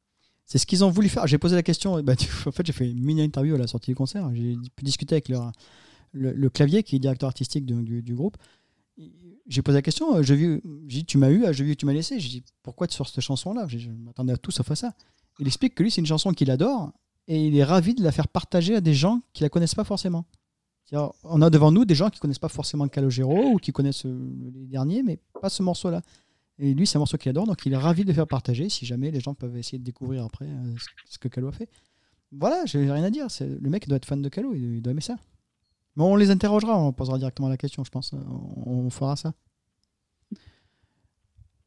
[0.47, 1.27] C'est ce qu'ils ont voulu faire.
[1.27, 2.03] J'ai posé la question.
[2.03, 2.15] Bah,
[2.47, 4.29] en fait, j'ai fait une mini interview à la sortie du concert.
[4.35, 5.31] J'ai pu discuter avec
[6.13, 8.37] le, clavier, qui est directeur artistique du, groupe.
[9.47, 10.17] J'ai posé la question.
[10.17, 12.21] euh, J'ai dit, tu m'as eu, j'ai vu tu m'as laissé.
[12.21, 13.67] J'ai dit, pourquoi tu sors cette chanson-là?
[13.69, 14.95] Je m'attendais à tout sauf à ça.
[15.39, 16.93] Il explique que lui, c'est une chanson qu'il adore
[17.27, 19.85] et il est ravi de la faire partager à des gens qui la connaissent pas
[19.85, 20.27] forcément.
[21.25, 24.51] On a devant nous des gens qui connaissent pas forcément Calogero ou qui connaissent euh,
[24.55, 26.03] les derniers, mais pas ce morceau-là.
[26.59, 28.69] Et lui, c'est un morceau qu'il adore, donc il est ravi de le faire partager
[28.69, 30.75] si jamais les gens peuvent essayer de découvrir après euh,
[31.09, 31.69] ce- que Calo a fait.
[32.31, 33.27] Voilà, j'ai rien à dire.
[33.41, 35.17] Le mec doit être fan de Calo, il, doit aimer ça.
[35.97, 38.13] Mais on les interrogera, on posera directement la question, je pense.
[38.13, 39.33] On, on fera ça.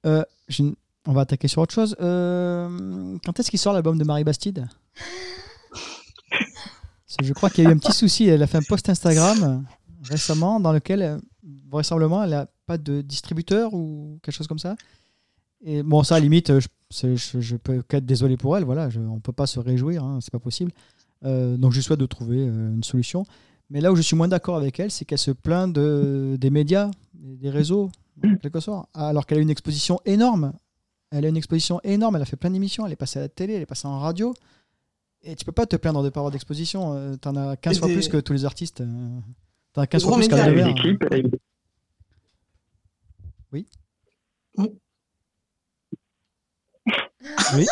[0.06, 0.24] Euh,
[0.60, 0.76] une-
[1.06, 1.96] On va attaquer sur autre chose.
[2.02, 4.68] Euh, Quand est-ce qu'il sort l'album de Marie Bastide?
[7.24, 8.28] Je crois qu'il y a eu un petit souci.
[8.28, 9.60] Elle a fait un post Instagram euh,
[10.10, 11.18] récemment dans lequel, euh,
[11.70, 14.76] vraisemblablement, elle n'a pas de distributeur ou quelque chose comme ça.
[15.64, 18.64] Et bon, ça, à la limite, je, c'est- je, je peux qu'être désolé pour elle.
[18.64, 20.72] Voilà, je- on peut pas se réjouir, hein, c'est pas possible.
[21.26, 23.26] Euh, donc, je souhaite de trouver euh, une solution.
[23.70, 26.50] Mais là où je suis moins d'accord avec elle, c'est qu'elle se plaint de, des
[26.50, 27.90] médias, des réseaux,
[28.24, 30.54] en quelque sorte, alors qu'elle a une exposition énorme.
[31.12, 33.30] Elle a une exposition énorme, elle a fait plein d'émissions, elle est passée à la
[33.30, 34.34] télé, elle est passée en radio.
[35.24, 36.94] Et tu peux pas te plaindre des paroles d'exposition.
[36.94, 38.82] euh, T'en as 15 Et fois des- plus que tous les artistes.
[39.82, 40.28] As 15 Des fois plus
[41.14, 41.40] a eu des-
[43.54, 43.66] Oui,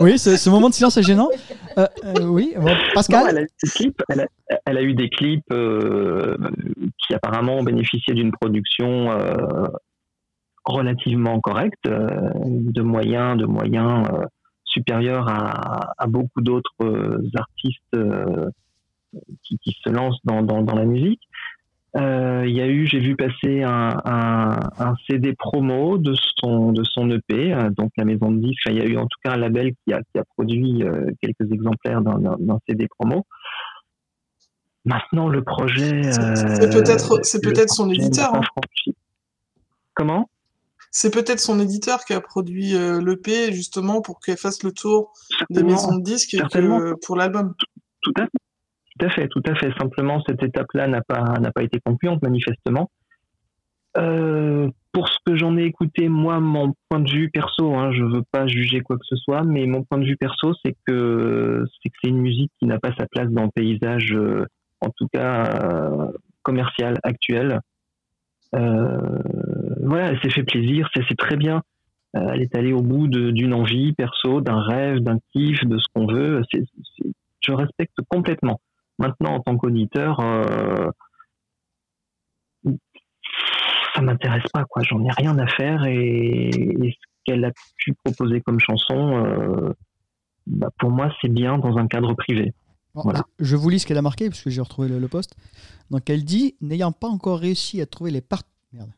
[0.00, 0.18] oui.
[0.18, 1.28] Ce, ce moment de silence est gênant.
[1.78, 4.26] Euh, euh, oui, bon, Non, Pascal elle a eu des clips, elle a,
[4.66, 6.36] elle a eu des clips euh,
[6.98, 9.08] qui apparemment ont bénéficié d'une production
[10.64, 14.06] relativement correcte, de moyens, de moyens
[14.64, 17.96] supérieurs à, à beaucoup d'autres artistes
[19.42, 21.20] qui, qui se lancent dans, dans, dans la musique.
[21.96, 26.72] Euh, Il y a eu, j'ai vu passer un, un, un CD promo de son
[26.72, 28.64] de son EP, euh, donc la maison de disques.
[28.66, 31.06] Il y a eu en tout cas un label qui a qui a produit euh,
[31.22, 33.24] quelques exemplaires d'un CD promo.
[34.84, 36.02] Maintenant, le projet.
[36.12, 38.40] C'est- peut-être- c'est peut-être son éditeur, hein.
[39.94, 40.28] Comment?
[40.90, 45.12] C'est peut-être son éditeur qui a produit euh, l'EP justement pour qu'elle fasse le tour
[45.50, 46.38] des maisons de disques et
[47.04, 47.54] pour l'album.
[48.02, 48.30] Tout à fait.
[48.98, 49.72] Tout à fait, tout à fait.
[49.78, 52.90] Simplement, cette étape-là n'a pas, n'a pas été concluante, manifestement.
[53.96, 58.04] Euh, pour ce que j'en ai écouté, moi, mon point de vue perso, hein, je
[58.04, 61.64] veux pas juger quoi que ce soit, mais mon point de vue perso, c'est que
[61.82, 64.46] c'est que c'est une musique qui n'a pas sa place dans le paysage, euh,
[64.80, 67.60] en tout cas euh, commercial actuel.
[68.52, 71.62] Voilà, elle s'est fait plaisir, c'est très bien.
[72.12, 76.06] Elle est allée au bout d'une envie perso, d'un rêve, d'un kiff, de ce qu'on
[76.06, 76.42] veut.
[77.40, 78.60] Je respecte complètement.
[78.98, 80.90] Maintenant, en tant qu'auditeur, euh,
[83.94, 84.82] ça m'intéresse pas, quoi.
[84.82, 89.72] J'en ai rien à faire et, et ce qu'elle a pu proposer comme chanson, euh,
[90.46, 92.52] bah, pour moi, c'est bien dans un cadre privé.
[92.96, 93.24] Voilà.
[93.40, 95.34] je, vous lis ce qu'elle a marqué, parce que j'ai retrouvé le, le post.
[95.90, 98.42] Donc elle dit N'ayant pas encore réussi à trouver les part-
[98.72, 98.90] Merde.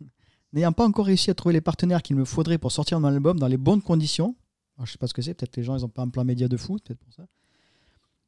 [0.52, 3.40] N'ayant pas encore réussi à trouver les partenaires qu'il me faudrait pour sortir mon album
[3.40, 4.36] dans les bonnes conditions.
[4.76, 6.24] Alors, je sais pas ce que c'est, peut-être les gens ils ont pas un plan
[6.24, 7.24] média de fou, peut-être pour ça.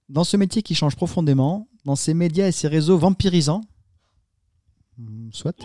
[0.08, 3.62] Dans ce métier qui change profondément, dans ces médias et ces réseaux vampirisants,
[4.98, 5.56] hmm, soit,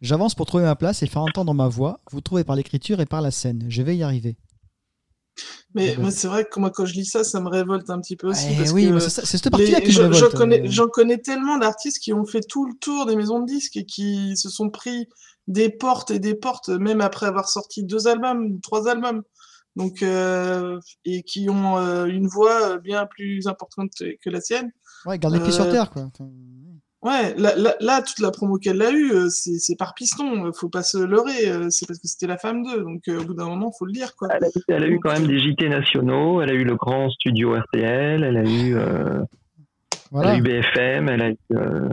[0.00, 3.06] j'avance pour trouver ma place et faire entendre ma voix, vous trouvez par l'écriture et
[3.06, 3.66] par la scène.
[3.68, 4.36] Je vais y arriver.
[5.74, 6.10] Mais moi, ouais.
[6.10, 8.46] c'est vrai que moi, quand je lis ça, ça me révolte un petit peu aussi.
[8.50, 10.18] Eh parce oui, que c'est cette partie-là qui me révolte.
[10.18, 10.86] J'en connais, euh.
[10.88, 14.36] connais tellement d'artistes qui ont fait tout le tour des maisons de disques et qui
[14.36, 15.08] se sont pris
[15.46, 19.22] des portes et des portes, même après avoir sorti deux albums, trois albums.
[19.76, 23.90] Donc, euh, et qui ont euh, une voix bien plus importante
[24.22, 24.70] que la sienne.
[25.06, 26.10] Ouais, garde les pieds sur Euh, terre, quoi.
[27.02, 30.46] Ouais, là, là, là, toute la promo qu'elle a eue, euh, c'est par piston.
[30.46, 31.48] euh, Faut pas se leurrer.
[31.48, 32.82] euh, C'est parce que c'était la femme d'eux.
[32.82, 34.28] Donc, euh, au bout d'un moment, faut le dire, quoi.
[34.32, 37.08] Elle a, elle a eu quand même des JT nationaux, elle a eu le grand
[37.10, 39.22] studio RTL, elle a eu, euh,
[40.10, 40.30] Voilà.
[40.30, 41.38] elle a eu BFM, elle a eu.
[41.54, 41.88] euh,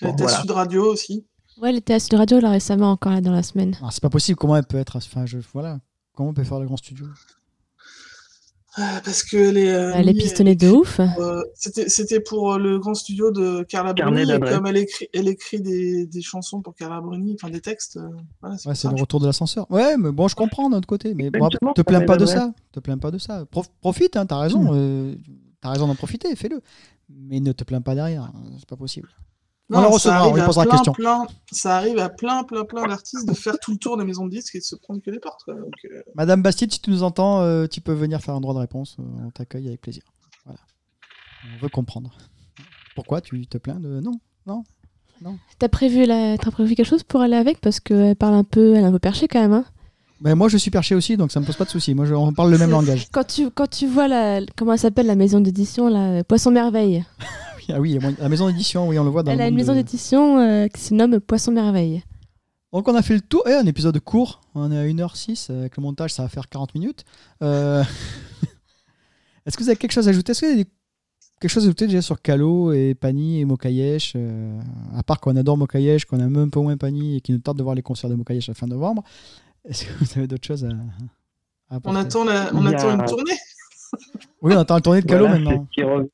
[0.00, 0.28] Elle bon, était à.
[0.28, 1.26] Sud Radio aussi.
[1.60, 3.76] Ouais, elle était à Sud Radio là récemment, encore là dans la semaine.
[3.82, 4.38] Ah, c'est pas possible.
[4.38, 4.96] Comment elle peut être.
[4.96, 5.80] Enfin, je, voilà.
[6.20, 7.06] Comment on peut faire le grand studio?
[8.74, 9.68] Ah, Parce que les.
[9.68, 11.00] euh, Elle est mis- pistonnée de ouf.
[11.00, 14.20] Euh, C'était c'était pour euh, le grand studio de Carla Bruni.
[14.30, 17.96] Et comme elle écrit, elle écrit des, des chansons pour Carla Bruni, enfin des textes.
[17.96, 18.06] euh,
[18.42, 19.64] voilà, c'est Ouais, le retour de l'ascenseur.
[19.70, 21.14] Ouais, mais bon, je comprends d'un autre côté.
[21.14, 22.52] Mais bon, te plains pas de ça.
[22.72, 23.46] Te plains pas de ça.
[23.46, 24.62] Prof- profite, hein, t'as raison.
[24.74, 25.14] euh,
[25.62, 26.60] t'as raison d'en profiter, fais-le.
[27.08, 28.24] Mais ne te plains pas derrière.
[28.24, 29.08] hein, C'est pas possible.
[29.78, 30.92] On la ça recevra, arrive on lui à posera la plein, question.
[30.92, 34.24] plein- ça arrive à plein, plein, plein d'artistes de faire tout le tour des maisons
[34.26, 35.42] de disques et de se prendre que des portes.
[35.44, 35.54] quoi.
[35.54, 38.54] Donc, euh, Madame Bastide, si tu nous entends, euh, tu peux venir faire un droit
[38.54, 38.96] de réponse.
[38.98, 40.02] euh, on t'accueille avec plaisir.
[40.44, 40.58] Voilà.
[41.56, 42.10] On veut comprendre.
[42.96, 44.00] Pourquoi tu te plains de.
[44.00, 44.64] Non, non?
[45.58, 46.38] T'as prévu, la...
[46.38, 47.60] t'as prévu quelque chose pour aller avec?
[47.60, 49.52] Parce qu'elle parle un peu, elle est un peu perchée quand même.
[49.52, 49.64] Hein.
[50.22, 51.94] Ben, moi, je suis perché aussi, donc ça me pose pas de soucis.
[51.94, 53.08] Moi, je- on parle le même langage.
[53.12, 54.40] Quand, tu, quand tu vois la...
[54.56, 57.04] comment elle s'appelle la maison d'édition, la Poisson Merveille.
[57.68, 59.72] Ah oui, la maison d'édition, oui, on le voit dans Elle le a une maison
[59.72, 62.02] de- d'édition euh, qui se nomme Poisson Merveille.
[62.72, 65.76] Donc on a fait le tour, et un épisode court, on est à 1h06, avec
[65.76, 67.04] le montage ça va faire 40 minutes.
[67.42, 67.82] Euh,
[69.46, 70.32] Est-ce que vous avez quelque chose à ajouter?
[70.32, 70.66] Est-ce que vous avez
[71.40, 74.60] quelque chose à ajouter déjà sur Kalo et Pani et Mokayesh euh,
[74.94, 77.56] À part qu'on adore Mokayesh, qu'on aime un peu moins Pani et qui nous tarde
[77.58, 79.02] de voir les concerts de Mokayesh à la fin novembre.
[79.64, 80.72] Est-ce que vous avez d'autres choses à, à
[81.70, 83.38] On apporter attend, la, on attend une tournée.
[84.42, 85.66] Oui, on attend la tournée de Voilà, c'est maintenant.
[85.72, 86.08] qui revient,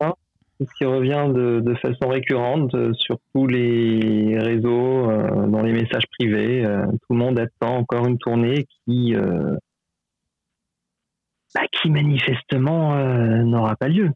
[0.60, 5.72] ce qui revient de, de façon récurrente euh, sur tous les réseaux, euh, dans les
[5.72, 6.64] messages privés.
[6.64, 9.54] euh, tout le monde attend encore une tournée qui, euh,
[11.54, 14.10] bah, qui manifestement euh, n'aura pas lieu.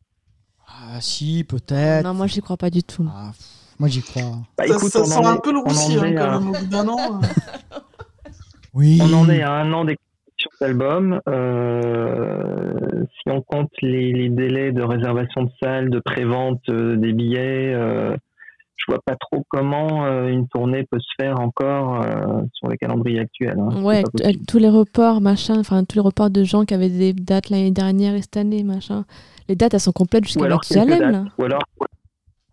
[0.66, 2.04] Ah si, peut-être.
[2.04, 3.06] Non, moi j'y crois pas du tout.
[3.14, 3.46] Ah, pff,
[3.78, 4.22] moi j'y crois.
[4.56, 6.26] Bah, Ça, écoute, ça sent en un peu le on en roussi hein, est à-
[6.26, 7.20] quand même au bout d'un an.
[8.72, 8.98] Oui.
[9.02, 9.84] On en est à un an
[10.40, 11.20] d'exposition d'album.
[11.28, 17.12] Euh, si on compte les, les délais de réservation de salles, de prévente euh, des
[17.12, 18.16] billets, euh,
[18.76, 22.76] je vois pas trop comment euh, une tournée peut se faire encore euh, sur le
[22.76, 23.58] calendrier actuel.
[23.58, 23.82] hein.
[23.82, 24.02] Ouais,
[24.48, 27.70] tous les reports, machin, enfin tous les reports de gens qui avaient des dates l'année
[27.72, 29.04] dernière et cette année, machin.
[29.48, 31.24] Les dates, elles sont complètes jusqu'à là.
[31.38, 31.62] Ou alors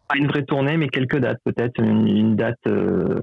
[0.09, 1.81] pas une vraie tournée, mais quelques dates peut-être.
[1.81, 3.19] Une, une date, euh,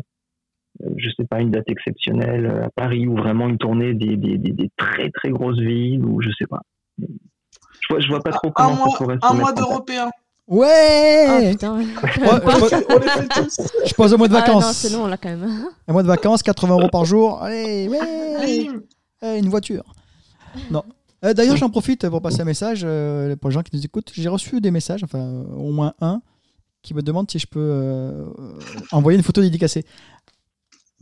[0.97, 4.39] je sais pas, une date exceptionnelle euh, à Paris ou vraiment une tournée des, des,
[4.39, 6.62] des, des très très grosses villes ou je sais pas.
[6.99, 7.07] Je
[7.91, 10.11] vois, je vois pas trop un comment mois, ça pourrait se un mois d'Européens.
[10.47, 11.77] Ouais putain.
[11.79, 13.57] Ouais, je, pose, On les fait tous.
[13.87, 14.77] je pose un mois de Ah, non, vacances.
[14.77, 15.49] c'est long là quand même.
[15.89, 17.43] un mois de vacances, 80 euros par jour.
[17.43, 17.99] Allez, ouais
[18.41, 18.70] Allez.
[19.22, 19.85] Eh, une voiture.
[20.70, 20.83] Non.
[21.25, 24.11] Euh, D'ailleurs, j'en profite pour passer un message euh, pour les gens qui nous écoutent.
[24.12, 26.20] J'ai reçu des messages, enfin euh, au moins un,
[26.83, 28.27] qui me demande si je peux euh,
[28.93, 29.85] envoyer une photo dédicacée.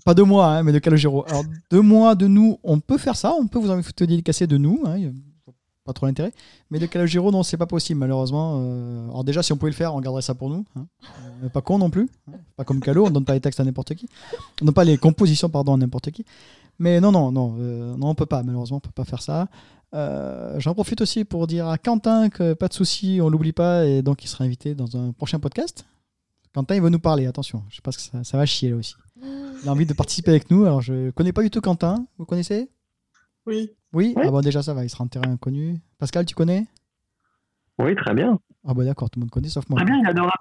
[0.04, 1.24] Pas de moi, hein, mais de Calogero.
[1.28, 3.32] Alors, de de nous, on peut faire ça.
[3.38, 4.82] On peut vous photo dédicacée de nous.
[4.84, 4.98] hein,
[5.84, 6.32] pas trop d'intérêt.
[6.70, 8.60] Mais de Calogero, non, c'est pas possible, malheureusement.
[8.62, 10.64] Euh, alors, déjà, si on pouvait le faire, on garderait ça pour nous.
[10.76, 10.86] hein.
[11.42, 12.08] Euh, pas con non plus.
[12.56, 14.06] Pas comme Calo, on donne pas les textes à n'importe qui.
[14.60, 16.24] On donne pas les compositions, pardon, à n'importe qui.
[16.78, 19.48] Mais non, non, non, euh, non, on peut pas, malheureusement, on peut pas faire ça.
[20.58, 24.00] J'en profite aussi pour dire à Quentin que pas de souci, on l'oublie pas, et
[24.02, 25.84] donc il sera invité dans un prochain podcast.
[26.54, 28.94] Quentin, il va nous parler, attention, je pense que ça, ça va chier là aussi.
[29.22, 32.26] Il a envie de participer avec nous, alors je connais pas du tout Quentin, vous
[32.26, 32.70] connaissez?
[33.46, 33.70] Oui.
[33.92, 34.14] Oui?
[34.16, 34.24] Oui.
[34.26, 35.78] Ah bon, déjà ça va, il sera en terrain inconnu.
[35.98, 36.66] Pascal, tu connais?
[37.78, 38.38] Oui, très bien.
[38.66, 39.76] Ah bah d'accord, tout le monde connaît sauf moi.
[39.78, 40.38] Très bien, il est adorable.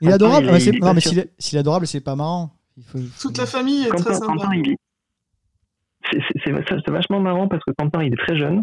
[0.00, 2.54] Il est adorable, mais non mais s'il est, est adorable, c'est pas marrant.
[2.76, 4.26] Il faut- Toute la famille est très Quentin, sympa.
[4.26, 4.76] Quentin, il est...
[6.44, 8.62] C'est vachement marrant parce que Quentin, il est très jeune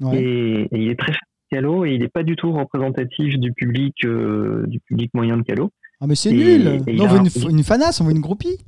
[0.00, 0.20] Ouais.
[0.20, 1.12] et, et il est très
[1.50, 5.42] calo et il n'est pas du tout représentatif du public, euh, du public moyen de
[5.42, 5.70] calo.
[6.04, 8.12] Ah mais c'est nul et il Non, on veut un- une, une fanasse, on veut
[8.12, 8.58] une groupie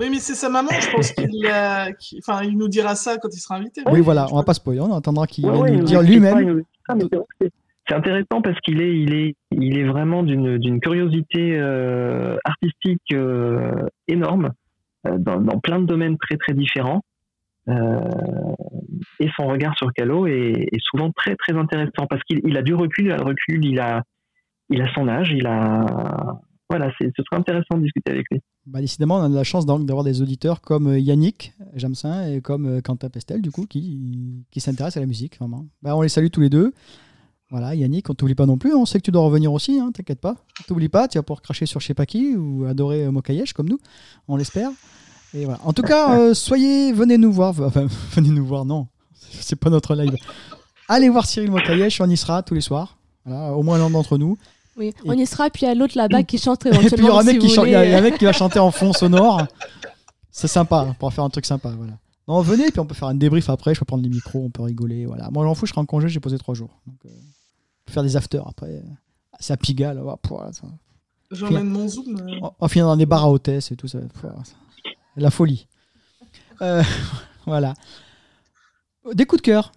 [0.00, 1.46] Oui, mais c'est sa maman, je pense qu'il
[2.18, 3.82] enfin, il nous dira ça quand il sera invité.
[3.90, 6.62] Oui, voilà, on va pas spoiler, on attendra qu'il Ouais, nous dire lui-même.
[6.94, 7.04] mais
[7.88, 13.02] c'est intéressant parce qu'il est, il est, il est vraiment d'une, d'une curiosité euh, artistique
[13.12, 13.72] euh,
[14.08, 14.50] énorme
[15.06, 17.02] euh, dans, dans plein de domaines très très différents.
[17.68, 18.00] Euh,
[19.20, 22.62] et son regard sur Calo est, est souvent très très intéressant parce qu'il il a
[22.62, 24.02] du recul, il a le recul, il a,
[24.70, 25.84] il a son âge, il a,
[26.72, 28.40] voilà, ce serait intéressant de discuter avec lui.
[28.66, 32.40] Bah, décidément, on a de la chance d'avoir des auditeurs comme euh, Yannick Jamsin et
[32.40, 35.66] comme euh, Quentin Pestel, du coup, qui, qui s'intéressent à la musique, vraiment.
[35.82, 36.72] Bah, on les salue tous les deux.
[37.50, 38.74] Voilà, Yannick, on t'oublie pas non plus.
[38.74, 40.36] On sait que tu dois revenir aussi, hein, t'inquiète pas.
[40.66, 43.52] T'oublie pas, tu vas pouvoir cracher sur je sais pas qui ou adorer euh, Mokayesh
[43.52, 43.78] comme nous,
[44.26, 44.70] on l'espère.
[45.34, 45.60] Et voilà.
[45.62, 47.54] En tout cas, euh, soyez, venez nous voir.
[47.60, 50.16] Enfin, venez nous voir, non, c'est pas notre live.
[50.88, 52.96] Allez voir Cyril Mokayesh, on y sera tous les soirs.
[53.26, 54.38] Voilà, au moins l'un d'entre nous.
[54.76, 56.82] Oui, on y sera, puis il y a l'autre là-bas qui chante Et puis il
[56.82, 57.10] y éventuellement.
[57.10, 59.46] aura un mec si qui un mec va chanter en fond sonore.
[60.30, 61.68] C'est sympa, on pourra faire un truc sympa.
[61.76, 61.92] Voilà.
[62.26, 63.74] Non, venez, puis on peut faire un débrief après.
[63.74, 65.04] Je peux prendre les micros, on peut rigoler.
[65.04, 65.28] Voilà.
[65.30, 66.80] Moi, j'en fous, je serai en congé, j'ai posé trois jours.
[66.86, 68.82] Donc, euh, on peut faire des afters après.
[69.40, 69.56] C'est à
[70.16, 70.66] pouah, ça-
[71.30, 72.16] J'emmène mon zoom.
[72.20, 72.38] euh.
[72.42, 73.98] On va finir dans des bars à hôtesse et tout ça-
[75.16, 75.66] La folie.
[76.62, 76.82] Euh,
[77.46, 77.74] voilà.
[79.12, 79.72] Des coups de cœur.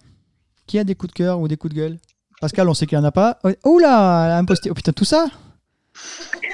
[0.66, 1.98] Qui a des coups de cœur ou des coups de gueule?
[2.40, 3.38] Pascal, on sait qu'il n'y en a pas.
[3.64, 4.70] Oh là, elle a un post-it.
[4.70, 5.26] Oh putain, tout ça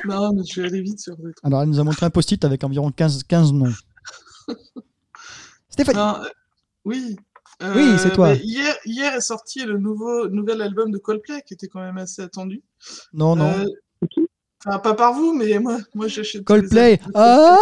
[0.09, 1.36] Non, mais je vais aller vite sur des trucs.
[1.44, 3.72] Alors, elle nous a montré un post-it avec environ 15, 15 noms.
[5.70, 5.98] Stéphanie.
[5.98, 6.28] Non, euh,
[6.84, 7.16] oui.
[7.62, 8.34] Euh, Oui, c'est toi.
[8.34, 12.22] Hier, hier est sorti le nouveau, nouvel album de Coldplay qui était quand même assez
[12.22, 12.62] attendu.
[13.12, 13.50] Non, non.
[13.50, 13.64] Euh,
[14.64, 16.44] Enfin, pas par vous, mais moi, moi j'achète.
[16.44, 17.00] Coldplay.
[17.14, 17.56] Ah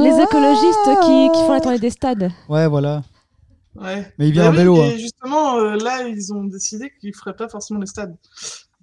[0.00, 2.30] Les écologistes qui, qui font la tournée des stades.
[2.48, 3.02] Ouais, voilà.
[3.76, 4.12] Ouais.
[4.18, 4.76] Mais il vient Bah en oui, vélo.
[4.76, 4.96] Et hein.
[4.98, 8.16] justement, euh, là, ils ont décidé qu'ils feraient pas forcément les stades.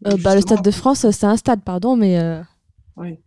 [0.07, 0.41] Euh, bah, le.
[0.41, 2.41] Stade de France, euh, c'est un stade, pardon, mais euh,
[2.98, 3.20] Oui.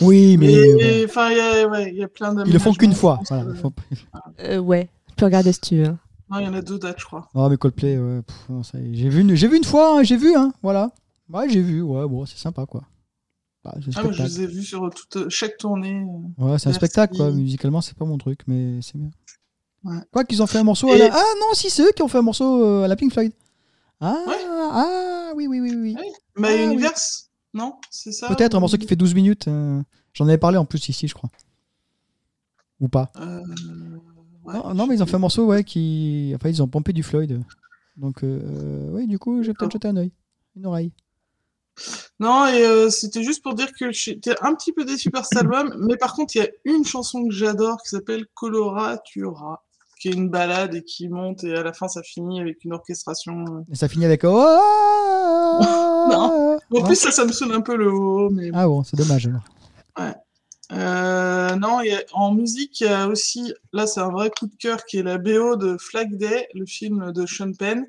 [0.00, 0.52] Oui, mais.
[0.76, 3.18] Mais enfin, il y a, ouais, il y a plein Ils le font qu'une fois.
[3.24, 3.72] je pense Voilà, que- faut-
[4.40, 5.96] euh, ouais, tu peux regarder si tu veux.
[6.30, 7.28] Non, il y en a deux dates, je crois.
[7.34, 8.20] Non, mais Coldplay, ouais,
[8.92, 9.34] j'ai vu, une...
[9.34, 10.90] j'ai vu une fois, hein, j'ai vu, hein, voilà.
[11.32, 12.82] Ouais, j'ai vu, ouais, bon, c'est sympa, quoi.
[13.64, 16.04] Bah, Ah, je les ai vus sur toute, chaque tournée.
[16.38, 17.30] Ouais, c'est un spectacle, quoi.
[17.30, 19.10] Musicalement, c'est pas mon truc, mais c'est bien.
[19.86, 19.98] Ouais.
[20.12, 21.08] Quoi qu'ils ont fait un morceau à la...
[21.12, 23.32] Ah non, si, c'est eux qui ont fait un morceau euh, à la Pink Floyd.
[24.00, 24.34] Ah, Ouais.
[24.48, 25.96] ah oui, oui, oui, oui.
[25.98, 26.02] Ah,
[26.36, 26.64] My oui.
[26.64, 29.48] Universe Non C'est ça Peut-être un morceau qui fait 12 minutes.
[29.48, 29.80] euh,
[30.12, 31.30] J'en avais parlé en plus ici, je crois.
[32.80, 33.10] Ou pas.
[33.20, 33.40] Euh,
[34.44, 36.32] ouais, non, non, mais ils ont fait un morceau, ouais, qui.
[36.34, 37.40] Enfin, ils ont pompé du Floyd.
[37.96, 40.12] Donc, euh, oui, du coup, j'ai peut-être jeté un œil.
[40.56, 40.92] Une oreille.
[42.18, 45.38] Non, et euh, c'était juste pour dire que j'étais un petit peu déçu par cet
[45.42, 49.65] album, mais par contre, il y a une chanson que j'adore qui s'appelle Coloratura,
[50.06, 52.72] qui est une balade et qui monte, et à la fin, ça finit avec une
[52.72, 53.44] orchestration.
[53.48, 53.72] euh.
[53.72, 54.22] Et ça finit avec.
[54.24, 54.28] Oh
[56.08, 56.56] Non.
[56.56, 58.96] En Non plus, ça, ça me sonne un peu le haut, mais Ah bon, c'est
[58.96, 59.42] dommage alors.
[60.72, 61.80] Euh, non,
[62.12, 65.02] en musique, il y a aussi, là c'est un vrai coup de cœur, qui est
[65.02, 67.86] la BO de Flag Day, le film de Sean Penn,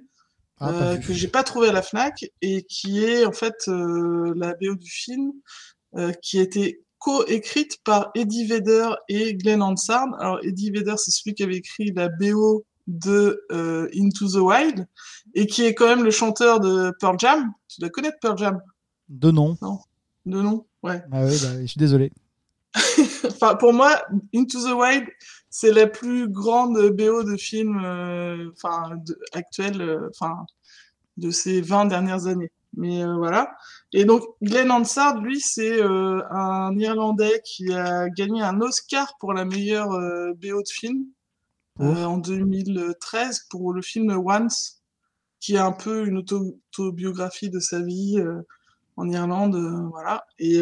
[0.59, 4.33] Ah, euh, que j'ai pas trouvé à la FNAC, et qui est en fait euh,
[4.35, 5.31] la BO du film,
[6.21, 10.07] qui été co-écrite par Eddie Vedder et Glenn Hansard.
[10.19, 14.87] Alors Eddie Vedder, c'est celui qui avait écrit la BO de euh, Into the Wild,
[15.35, 17.51] et qui est quand même le chanteur de Pearl Jam.
[17.67, 18.61] Tu dois connaître Pearl Jam,
[19.09, 19.57] Deux noms.
[20.25, 21.01] de nom Ouais.
[21.11, 22.11] Ah oui, bah, je suis désolé.
[23.27, 24.01] enfin, pour moi,
[24.33, 25.05] Into the Wild,
[25.49, 30.45] c'est la plus grande BO de film euh, enfin, de- actuelle, euh, enfin,
[31.17, 32.51] de ces 20 dernières années.
[32.77, 33.55] Mais euh, voilà.
[33.93, 39.33] Et donc, Glenn Hansard, lui, c'est euh, un Irlandais qui a gagné un Oscar pour
[39.33, 41.05] la meilleure euh, BO de film
[41.79, 44.81] en 2013 pour le film Once,
[45.39, 48.17] qui est un peu une auto- autobiographie de sa vie
[48.95, 49.57] en Irlande,
[49.91, 50.25] voilà.
[50.39, 50.59] Et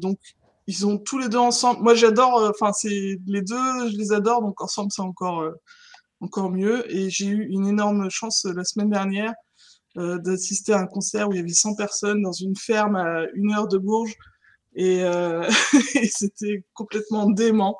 [0.00, 0.18] donc
[0.66, 1.82] ils ont tous les deux ensemble.
[1.82, 5.44] Moi j'adore, enfin c'est les deux, je les adore, donc ensemble c'est encore
[6.20, 6.84] encore mieux.
[6.94, 9.34] Et j'ai eu une énorme chance la semaine dernière
[9.96, 13.24] euh, d'assister à un concert où il y avait 100 personnes dans une ferme à
[13.34, 14.14] une heure de Bourges.
[14.74, 15.48] Et, euh,
[15.94, 17.76] et c'était complètement dément.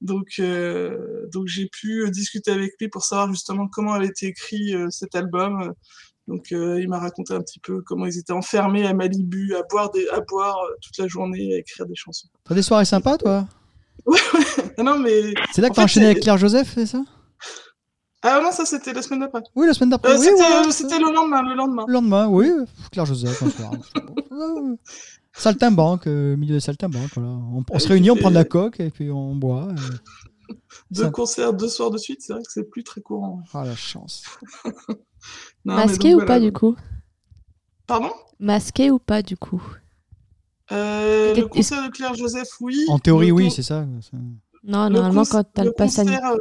[0.00, 4.74] Donc, euh, donc j'ai pu discuter avec lui pour savoir justement comment avait été écrit
[4.90, 5.72] cet album.
[6.28, 9.90] Donc, il m'a raconté un petit peu comment ils étaient enfermés à Malibu, à boire,
[9.90, 12.28] des, à boire toute la journée, à écrire des chansons.
[12.44, 13.46] T'as des soirées sympas, toi?
[14.78, 17.02] Non, mais C'est là que En t'as enchaîné avec Claire Joseph, c'est ça?
[18.22, 19.42] Ah non, ça c'était la semaine d'après.
[19.56, 20.12] Oui, la semaine d'après.
[20.12, 20.66] Euh, oui, c'était voilà.
[20.66, 21.84] euh, c'était le lendemain, le lendemain.
[21.86, 22.48] Le lendemain, oui.
[22.50, 23.72] euh, Claire Joseph, un soir.
[24.32, 24.76] Euh,
[25.34, 27.28] Saltimbanque, euh, milieu de saltimbanque, voilà.
[27.30, 29.68] On, on se réunit, on prend de la coque et puis on boit.
[29.68, 30.54] euh.
[30.90, 33.42] Deux Ça- concerts, deux soirs de suite, c'est vrai que c'est plus très courant.
[33.54, 34.24] Ah, la chance.
[35.64, 36.26] Non, Masqué donc, ou voilà.
[36.26, 36.74] pas, du coup?
[37.86, 38.10] Pardon?
[38.40, 39.62] Masqué ou pas, du coup?
[40.72, 42.84] Euh, Le concert de Claire Joseph, oui.
[42.88, 43.86] En théorie, Le oui, c'est ça.
[44.00, 44.16] ça.
[44.64, 46.32] Non, Le normalement, quand t'as le, pass sanitaire.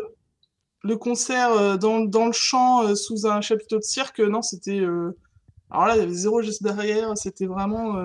[0.84, 4.41] Le concert euh, dans, dans le champ euh, sous un chapiteau de cirque, euh, non,
[4.41, 4.82] c'était.
[5.70, 7.95] Alors là, il y avait zéro geste derrière, c'était vraiment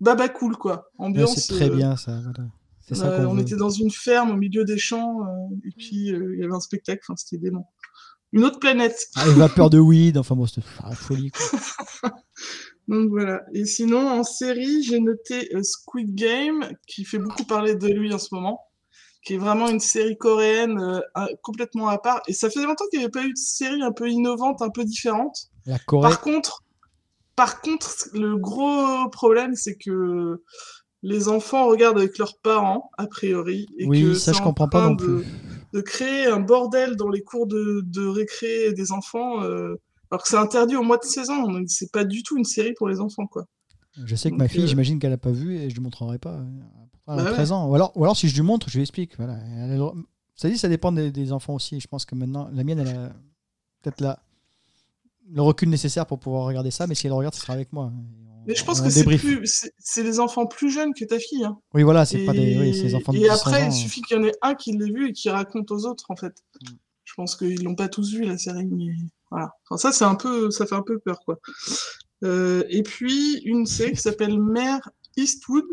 [0.00, 0.90] baba cool, quoi.
[0.98, 1.36] Ouais, Ambiance.
[1.36, 2.20] c'est très bien, ça.
[2.22, 2.50] voilà.
[2.82, 3.40] C'est ça qu'on on veut.
[3.40, 5.20] était dans une ferme au milieu des champs,
[5.64, 7.72] et puis il y avait un spectacle, enfin, c'était dément.
[8.32, 8.98] Une autre planète.
[9.14, 11.30] Ah, les vapeurs de weed, enfin bon, c'était ah, folie.
[11.30, 12.10] Quoi.
[12.88, 13.40] Donc voilà.
[13.54, 18.18] Et sinon, en série, j'ai noté Squid Game, qui fait beaucoup parler de lui en
[18.18, 18.65] ce moment,
[19.26, 22.22] qui est vraiment une série coréenne euh, complètement à part.
[22.28, 24.70] Et ça faisait longtemps qu'il n'y avait pas eu de série un peu innovante, un
[24.70, 25.48] peu différente.
[25.66, 26.08] La Corée.
[26.08, 26.62] Par contre,
[27.34, 30.42] par contre, le gros problème, c'est que
[31.02, 33.66] les enfants regardent avec leurs parents, a priori.
[33.78, 35.24] Et Oui, que ça, je en comprends pas non de- plus.
[35.72, 39.74] de créer un bordel dans les cours de, de récré des enfants, euh,
[40.10, 41.48] alors que c'est interdit au mois de 16 ans.
[41.48, 43.44] Donc c'est pas du tout une série pour les enfants, quoi.
[44.04, 45.70] Je sais que Donc, ma fille, euh, j'imagine qu'elle n'a pas vu et je ne
[45.74, 46.38] lui montrerai pas.
[47.06, 47.32] Bah ouais.
[47.32, 47.68] 13 ans.
[47.68, 49.16] Ou alors, ou alors, si je lui montre, je lui explique.
[49.16, 49.38] Voilà.
[50.34, 51.80] Ça dit, ça dépend des, des enfants aussi.
[51.80, 53.12] Je pense que maintenant, la mienne, elle a
[53.82, 54.18] peut-être la...
[55.30, 57.92] le recul nécessaire pour pouvoir regarder ça, mais si elle regarde, ce sera avec moi.
[58.46, 61.44] Mais je pense que c'est les enfants plus jeunes que ta fille.
[61.44, 61.58] Hein.
[61.74, 63.66] Oui, voilà, c'est Et, pas des oui, des enfants de et 10 après, ans.
[63.66, 66.04] il suffit qu'il y en ait un qui l'ait vu et qui raconte aux autres,
[66.10, 66.34] en fait.
[66.62, 66.74] Mm.
[67.04, 68.92] Je pense qu'ils l'ont pas tous vu la série, mais
[69.30, 69.52] voilà.
[69.68, 71.38] Enfin, ça, c'est un peu, ça fait un peu peur, quoi.
[72.24, 75.64] Euh, et puis une série qui s'appelle Mère Eastwood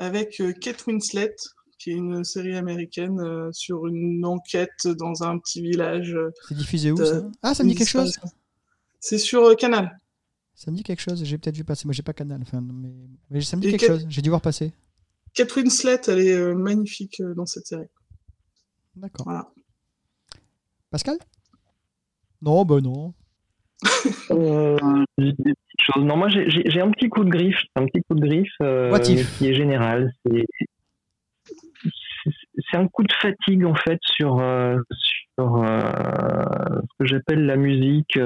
[0.00, 1.36] avec euh, Kate Winslet,
[1.78, 6.14] qui est une série américaine euh, sur une enquête dans un petit village.
[6.14, 7.22] euh, C'est diffusé où de- ça?
[7.42, 8.18] Ah, ça me dit quelque chose.
[8.98, 10.00] C'est sur euh, Canal.
[10.54, 11.22] Ça me dit quelque chose.
[11.24, 11.86] J'ai peut-être vu passer.
[11.86, 12.40] Moi, j'ai pas Canal.
[12.42, 12.92] Enfin, mais...
[13.30, 14.06] mais ça me dit Et quelque quel- chose.
[14.08, 14.72] J'ai dû voir passer.
[15.34, 17.86] Kate Winslet, elle est euh, magnifique euh, dans cette série.
[18.96, 19.24] D'accord.
[19.24, 19.50] Voilà.
[20.90, 21.18] Pascal?
[22.42, 23.14] Non, bah non.
[25.90, 26.04] Euh, chose.
[26.04, 26.50] Non, moi j'ai-
[26.80, 28.90] un petit coup de griffe, un petit coup de griffe euh,
[29.38, 30.12] qui est général.
[32.70, 34.76] C'est un coup de fatigue en fait sur euh,
[35.38, 35.80] sur euh,
[36.82, 38.16] ce que j'appelle la musique.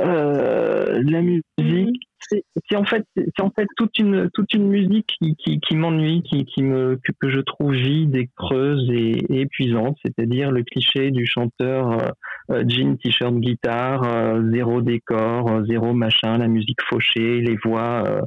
[0.00, 5.06] Euh, la musique, c'est c'est en fait c'est en fait toute une toute une musique
[5.18, 9.40] qui qui, qui m'ennuie, qui qui me que, je trouve vide et creuse et, et
[9.42, 9.96] épuisante.
[10.04, 11.92] C'est-à-dire le cliché du chanteur.
[11.92, 12.08] euh,
[12.50, 18.04] euh, jean, t-shirt, guitare, euh, zéro décor, euh, zéro machin, la musique fauchée, les voix.
[18.06, 18.20] euh,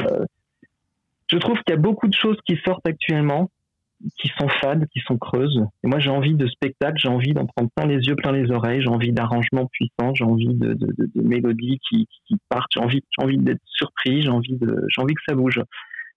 [0.00, 0.24] euh,
[1.30, 3.50] je trouve qu'il y a beaucoup de choses qui sortent actuellement,
[4.18, 5.60] qui sont fades, qui sont creuses.
[5.84, 8.50] Et moi, j'ai envie de spectacle, j'ai envie d'en prendre plein les yeux, plein les
[8.50, 12.70] oreilles, j'ai envie d'arrangements puissants, j'ai envie de, de, de, de mélodies qui, qui partent,
[12.74, 15.60] j'ai envie, j'ai envie d'être surpris, j'ai envie de, j'ai envie que ça bouge.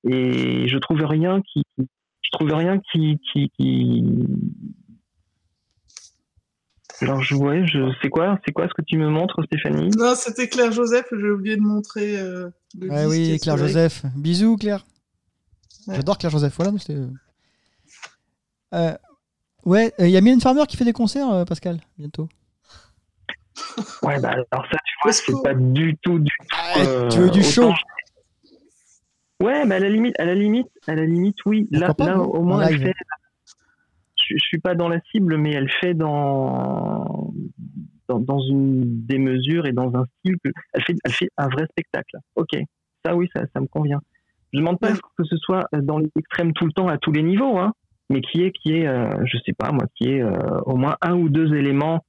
[0.10, 4.04] Et je trouve rien qui, je trouve rien qui, qui, qui,
[7.02, 9.90] alors je ouais, je c'est quoi c'est quoi ce que tu me montres Stéphanie?
[9.98, 12.50] Non, c'était Claire Joseph, j'ai oublié de montrer euh,
[12.80, 13.58] le disque oui, Claire.
[13.58, 14.06] Joseph.
[14.16, 14.86] Bisous, Claire.
[15.88, 15.96] Ouais.
[15.98, 16.56] J'adore Claire Joseph.
[16.56, 17.00] Voilà, mais c'était.
[18.76, 18.94] Euh,
[19.66, 22.28] ouais, il y a Mylène Farmer qui fait des concerts, euh, Pascal, bientôt.
[24.04, 26.80] Ouais bah alors ça tu vois c'est pas du tout du tout.
[26.80, 27.72] euh, tu veux du show
[29.42, 32.20] Ouais mais à la limite à la limite à la limite oui là pas, là
[32.20, 32.94] au moins elle fait
[34.18, 37.34] je, je suis pas dans la cible mais elle fait dans
[38.10, 41.48] dans, dans une des mesures et dans un style que elle fait elle fait un
[41.48, 42.18] vrai spectacle.
[42.36, 42.58] Ok
[43.06, 44.02] ça oui ça ça me convient.
[44.54, 45.00] Je demande pas Ouais.
[45.18, 47.74] que ce soit dans les extrêmes tout le temps à tous les niveaux hein
[48.10, 50.96] mais qui est qui est euh, je sais pas moi qui est euh, au moins
[51.02, 52.06] un ou deux éléments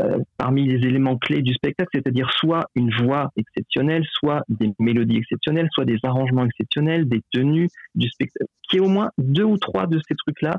[0.00, 5.18] euh, parmi les éléments clés du spectacle, c'est-à-dire soit une voix exceptionnelle, soit des mélodies
[5.18, 9.58] exceptionnelles, soit des arrangements exceptionnels, des tenues du spectacle, qui est au moins deux ou
[9.58, 10.58] trois de ces trucs-là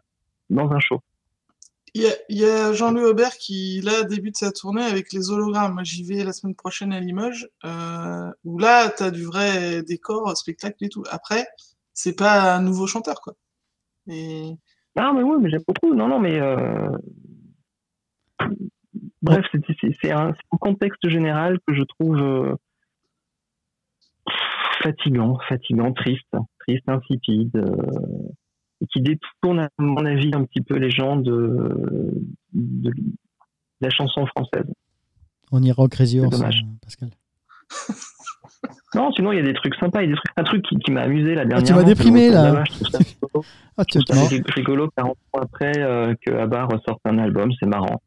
[0.52, 1.00] dans un show.
[1.96, 5.82] Il y a, Jean-Louis Aubert qui, là, débute sa tournée avec les hologrammes.
[5.84, 7.50] J'y vais la semaine prochaine à Limoges,
[8.46, 11.04] où là, t'as du vrai décor, spectacle et tout.
[11.10, 11.48] Après,
[11.94, 13.34] c'est pas un nouveau chanteur, quoi.
[14.08, 14.56] Et
[14.96, 15.94] Ah mais oui, mais j'aime beaucoup.
[15.96, 16.90] Non, non, mais euh,
[19.22, 19.46] bref,
[20.02, 22.56] c'est- un, contexte général que je trouve euh,
[24.84, 28.30] fatigant, fatigant, triste, triste, insipide, euh,
[28.82, 32.12] et qui détourne à mon avis un petit peu les gens de,
[32.54, 32.92] de
[33.80, 34.66] la chanson française.
[35.52, 36.66] On ira au Crazy Horse, dommage.
[36.82, 37.10] Pascal.
[38.94, 40.66] Non, sinon il y a des trucs sympas, il y a des trucs, un truc
[40.66, 41.66] qui, qui m'a amusé la dernière.
[41.66, 42.62] tu m'as déprimé, là.
[43.78, 44.28] Ah, tu non.
[44.54, 48.02] rigolo 40 ans après euh, que ABBA ressorte un album, c'est marrant.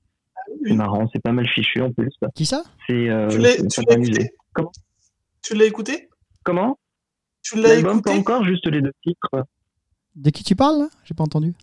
[0.67, 2.11] C'est marrant, c'est pas mal fichu en plus.
[2.35, 2.63] Qui ça?
[2.87, 4.31] C'est euh, Tu l'as c'est- écouté?
[4.53, 4.73] Comment?
[5.43, 6.09] Tu l'as écouté?
[6.45, 6.79] Comment?
[7.43, 8.33] Tu l'as L'album pas écouté?
[8.33, 9.47] encore, juste les deux titres.
[10.17, 10.89] De qui tu parles, là?
[11.05, 11.55] J'ai pas entendu.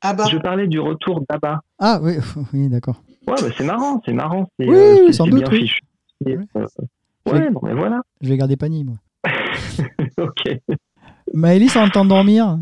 [0.00, 1.60] Ah bah, Je parlais du retour d'ABBA.
[1.78, 2.14] Ah, oui,
[2.54, 3.02] oui d'accord.
[3.26, 5.50] Ouais, bah, c'est marrant, c'est marrant, c'est Oui, euh, oui, c'est- sans c'est doute, bien
[5.52, 5.60] oui.
[5.60, 5.80] fichu.
[6.26, 6.66] Et, euh,
[7.26, 8.00] ouais, bon, mais voilà.
[8.20, 8.96] Je vais garder Pani, moi.
[10.18, 10.58] ok.
[11.32, 12.58] Maëlys, on entend dormir?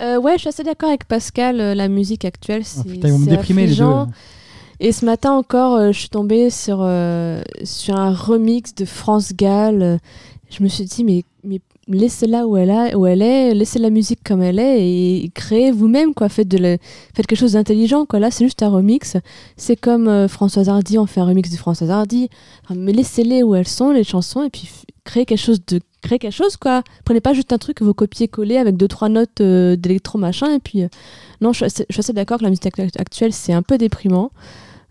[0.00, 1.60] Euh, ouais, je suis assez d'accord avec Pascal.
[1.60, 3.84] euh, la musique actuelle, c'est oh, Putain, ils vont me c'est les deux.
[4.80, 9.32] Et ce matin encore, euh, je suis tombée sur, euh, sur un remix de France
[9.32, 9.82] Gall.
[9.82, 9.98] Euh,
[10.50, 11.24] Je me suis dit, mais
[11.92, 15.70] laissez-la où elle, a, où elle est, laissez la musique comme elle est et créez
[15.70, 16.28] vous-même, quoi.
[16.28, 16.78] Faites, de
[17.14, 18.18] faites quelque chose d'intelligent, quoi.
[18.18, 19.16] Là, c'est juste un remix.
[19.56, 22.28] C'est comme euh, Françoise Hardy, on fait un remix de Françoise Hardy.
[22.64, 24.68] Enfin, mais laissez-les où elles sont, les chansons, et puis
[25.04, 27.94] créez quelque chose de créez quelque chose quoi prenez pas juste un truc que vous
[27.94, 30.88] copiez coller avec deux trois notes euh, d'électro machin et puis euh,
[31.40, 34.30] non je je suis assez d'accord que la musique act- actuelle c'est un peu déprimant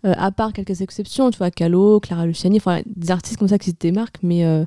[0.04, 3.58] euh, à part quelques exceptions, tu vois, Calo, Clara Luciani, enfin des artistes comme ça
[3.58, 4.64] qui se démarquent, mais euh,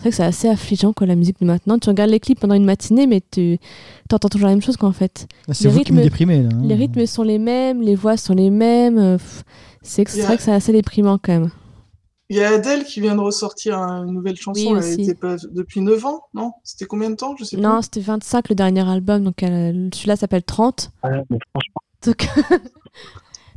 [0.00, 1.78] c'est vrai que c'est assez affligeant quoi la musique de maintenant.
[1.78, 3.58] Tu regardes les clips pendant une matinée, mais tu
[4.12, 5.26] entends toujours la même chose quoi en fait.
[5.46, 6.48] Là, C'est Les vous qui me rythmes- déprimez, là.
[6.52, 6.60] hein.
[6.64, 8.98] Les rythmes sont les mêmes, les voix sont les mêmes.
[8.98, 9.18] euh,
[9.82, 11.50] c'est vrai que c'est assez déprimant quand même.
[12.30, 14.60] il y a Adèle qui vient de ressortir un- une nouvelle chanson.
[14.74, 16.52] Oui, elle était pas depuis 9 ans, non?
[16.64, 17.34] C'était combien de temps?
[17.38, 17.56] Je sais.
[17.56, 20.92] Non, c'était 25 le dernier album, donc elle- celui-là s'appelle 30.
[21.04, 22.28] Ouais, mais franchement, Donc...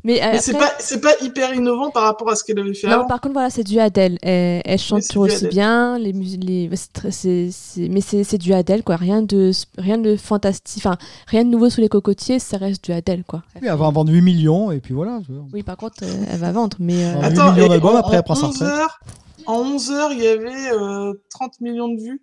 [0.04, 2.60] mais euh, Mais c'est après- pas, c'est pas hyper innovant par rapport à ce qu'elle
[2.60, 3.06] avait fait Non, avant.
[3.08, 4.18] par contre, voilà, c'est du Adèle.
[4.22, 5.50] Elle, elle chante toujours aussi Adele.
[5.50, 5.98] bien.
[6.00, 8.96] Les mus- les, c'est très- c'est- c'est- mais c'est c'est du Adèle, quoi.
[8.98, 10.84] Rien de, rien de fantastique.
[10.86, 10.98] Enfin,
[11.28, 13.44] rien de nouveau sous les cocotiers, ça reste du Adèle, quoi.
[13.62, 15.22] Oui, elle va en vendre 8 millions, et puis voilà.
[15.54, 16.78] Oui, par contre, euh, elle va vendre.
[16.80, 18.62] Mais euh, Ah, huit Attends, millions et d'albums, en- après, elle en prend sa 11
[18.62, 18.78] retraite.
[18.80, 19.00] heures,
[19.46, 22.22] en 11 heures, il y avait euh, 30 millions de vues.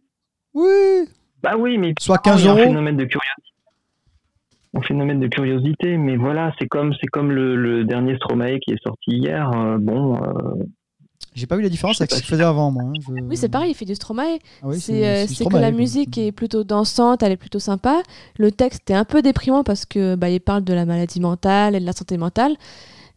[0.55, 1.09] Oui
[1.43, 2.65] bah oui, mais Soit Ah, 15 il y a un euros.
[2.65, 3.49] phénomène de curiosité.
[4.76, 8.72] Un phénomène de curiosité, mais voilà, c'est comme c'est comme le, le dernier Stromae qui
[8.72, 9.51] est sorti hier.
[9.51, 10.62] euh, bon, euh,
[11.34, 12.84] J'ai pas vu la différence avec ce qu'il faisait avant, moi.
[12.86, 12.92] hein.
[13.01, 14.38] Je- oui, c'est pareil, il fait du Stromae.
[14.62, 15.70] Ah oui, c'est euh, que la quoi.
[15.72, 18.01] musique est plutôt dansante, elle est plutôt sympa.
[18.38, 21.74] Le texte est un peu déprimant parce que bah, il parle de la maladie mentale
[21.74, 22.55] et de la santé mentale.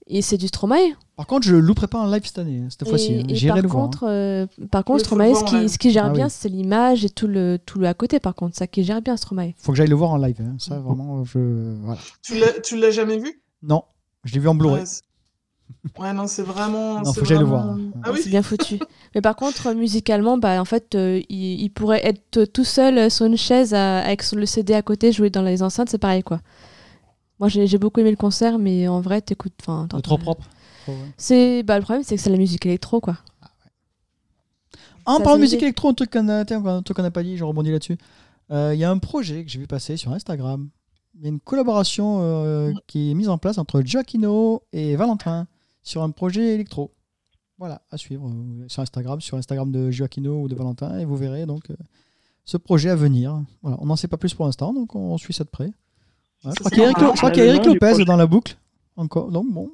[0.08, 0.96] Et c'est du Stromae.
[1.16, 3.14] Par contre, je le louperai pas en live cette année, cette fois-ci.
[3.20, 3.24] Hein.
[3.30, 3.84] J'irai par le voir.
[3.84, 3.86] hein.
[3.88, 6.32] contre, euh, par contre, Stromae, ce qui, ce qui gère Ah bien, oui.
[6.36, 8.58] c'est l'image et tout le, tout le à côté, par contre.
[8.58, 9.52] Ça qui gère bien Stromae.
[9.58, 10.36] Faut que j'aille le voir en live.
[10.42, 10.56] hein.
[10.60, 11.76] Ça, vraiment, je.
[11.84, 12.00] Voilà.
[12.22, 13.42] Tu l'as, tu l'as jamais vu?
[13.62, 13.84] Non,
[14.26, 14.80] je l'ai vu en Blu-ray.
[14.82, 15.04] ouais, c'est-
[16.02, 17.00] ouais, non, c'est vraiment.
[17.02, 17.78] Non, faut que j'aille le vraiment- voir.
[18.04, 18.20] Ah oui?
[18.22, 18.80] C'est bien foutu.
[19.16, 23.26] Mais par contre, musicalement, bah, en fait, euh, il, il pourrait être tout seul sur
[23.28, 26.24] une chaise à- avec son- le CD à côté, jouer dans les enceintes, c'est pareil,
[26.24, 26.42] quoi.
[27.44, 29.52] Moi, j'ai beaucoup aimé le concert, mais en vrai, t'écoutes.
[30.02, 30.48] trop propre.
[31.18, 33.18] C'est bah, le problème, c'est que c'est la musique électro, quoi.
[35.06, 37.98] En Ça, parlant de musique électro, un truc qu'on n'a pas dit, je rebondis là-dessus.
[38.52, 40.70] Euh, Il y a un projet que j'ai vu passer sur Instagram.
[41.16, 45.46] Il y a une collaboration euh, qui est mise en place entre Giacchino et Valentin
[45.82, 46.94] sur un projet électro.
[47.58, 51.18] Voilà, à suivre euh, sur Instagram, sur Instagram de Giacchino ou de Valentin, et vous
[51.18, 51.68] verrez donc
[52.46, 53.44] ce projet à venir.
[53.64, 55.74] Voilà, on n'en sait pas plus pour l'instant, donc on suit ça de près.
[56.46, 57.34] Je crois qu'il y a Eric, Lo- je crois marrant.
[57.34, 58.58] qu'il y a Eric Le nom du Lopez dans la boucle
[58.98, 59.32] encore.
[59.32, 59.70] Donc bon,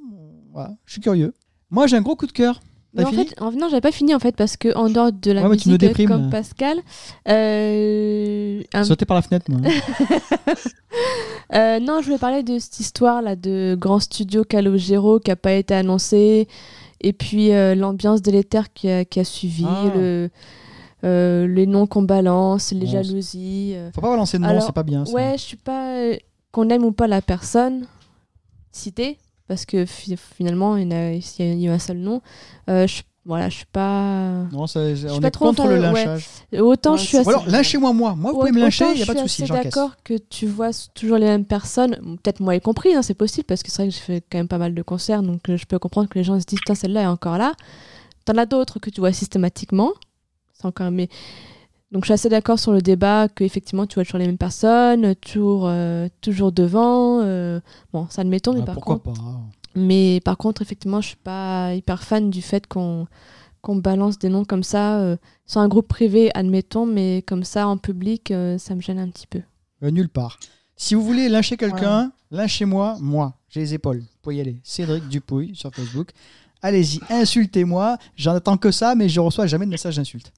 [0.53, 1.33] voilà, je suis curieux.
[1.71, 2.59] Moi, j'ai un gros coup de cœur.
[2.95, 5.11] Mais en fini fait, en, non, j'avais pas fini en fait parce que en dehors
[5.11, 6.29] de la Ouais, mais tu me musique, déprimes, comme là.
[6.31, 6.79] Pascal,
[7.27, 9.61] euh, un- Sauter par la fenêtre, moi.
[11.55, 15.35] euh, non, je voulais parler de cette histoire là de grand studio Calogero qui a
[15.35, 16.47] pas été annoncé
[17.01, 19.91] et puis euh, l'ambiance délétère qui a, qui a suivi, Ah.
[19.95, 20.29] le,
[21.03, 23.73] euh, les noms qu'on balance, les Bon, jalousies.
[23.75, 23.91] euh.
[23.93, 25.05] Faut pas balancer de nom, Alors, c'est pas bien.
[25.05, 25.13] ça.
[25.13, 26.15] Ouais, je suis pas euh,
[26.51, 27.85] qu'on aime ou pas la personne
[28.71, 29.17] citée
[29.47, 32.21] parce que fi- finalement il y, en a, il y a- un seul nom.
[32.69, 34.43] Euh, je, voilà, je suis pas.
[34.51, 35.80] Non, ça- on pas est trop contre le ouais.
[35.80, 36.26] lynchage.
[36.59, 37.30] Autant Ouais, je suis assez.
[37.30, 38.15] Alors, lynchez-moi, moi.
[38.15, 39.73] Moi, vous pouvez me lyncher, il je n'y a pas de suis souci, assez j'encaisse.
[39.73, 43.45] d'accord que tu vois toujours les mêmes personnes, peut-être moi y compris, hein, c'est possible,
[43.45, 45.57] parce que c'est vrai que j'ai fait quand même pas mal de concerts, donc euh,
[45.57, 47.53] je peux comprendre que les gens se disent, putain, celle-là est encore là.
[48.26, 49.91] T'en as d'autres que tu vois systématiquement.
[50.53, 51.09] C'est encore, mais...
[51.91, 54.38] Donc je suis assez d'accord sur le débat que effectivement tu vois toujours les mêmes
[54.38, 57.22] personnes, toujours, euh, toujours devant.
[57.22, 57.60] euh,
[57.94, 59.40] Bon, ça admettons, mais Ah, par pourquoi contre, pas
[59.76, 63.07] mais par contre, effectivement, je suis pas hyper fan du fait qu'on
[63.61, 67.68] qu'on balance des noms comme ça euh, sur un groupe privé, admettons, mais comme ça
[67.68, 69.41] en public, euh, ça me gêne un petit peu.
[69.84, 70.40] Euh, Nulle part.
[70.78, 73.34] Si vous voulez lyncher quelqu'un, lynchez-moi, moi.
[73.49, 73.99] J'ai les épaules.
[73.99, 74.61] Vous pouvez y aller.
[74.64, 76.11] Cédric Dupouille sur Facebook.
[76.61, 77.98] Allez-y, insultez-moi.
[78.16, 80.32] J'en attends que ça, mais je reçois jamais de messages d'insultes.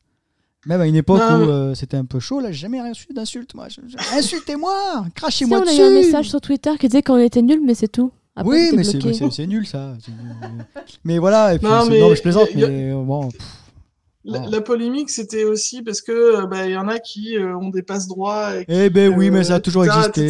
[0.67, 3.07] Même à une époque Non, où euh, c'était un peu chaud, là, j'ai jamais reçu
[3.13, 3.67] d'insultes, moi.
[4.15, 7.41] Insultez-moi Si Crachez-moi on a dessus eu un message sur Twitter qui disait qu'on était
[7.41, 8.11] nul, mais c'est tout.
[8.35, 9.93] Après, Oui, mais c'est nul, ça.
[11.03, 13.03] Mais voilà, et puis, Non, c'est- mais non, mais je plaisante, y a- mais euh,
[13.03, 13.27] bon.
[13.29, 13.41] pff,
[14.23, 17.57] La, la polémique, c'était aussi parce que euh, bah, il y en a qui euh,
[17.57, 18.55] ont des passe droits.
[18.55, 20.29] Et qui- Eh ben oui, mais ça a toujours existé.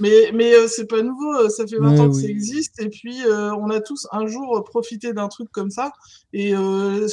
[0.00, 2.88] Mais, mais euh, c'est pas nouveau, ça fait 20 Mais ans que ça existe, et
[2.88, 5.92] puis on a tous un jour profité d'un truc comme ça,
[6.32, 6.52] et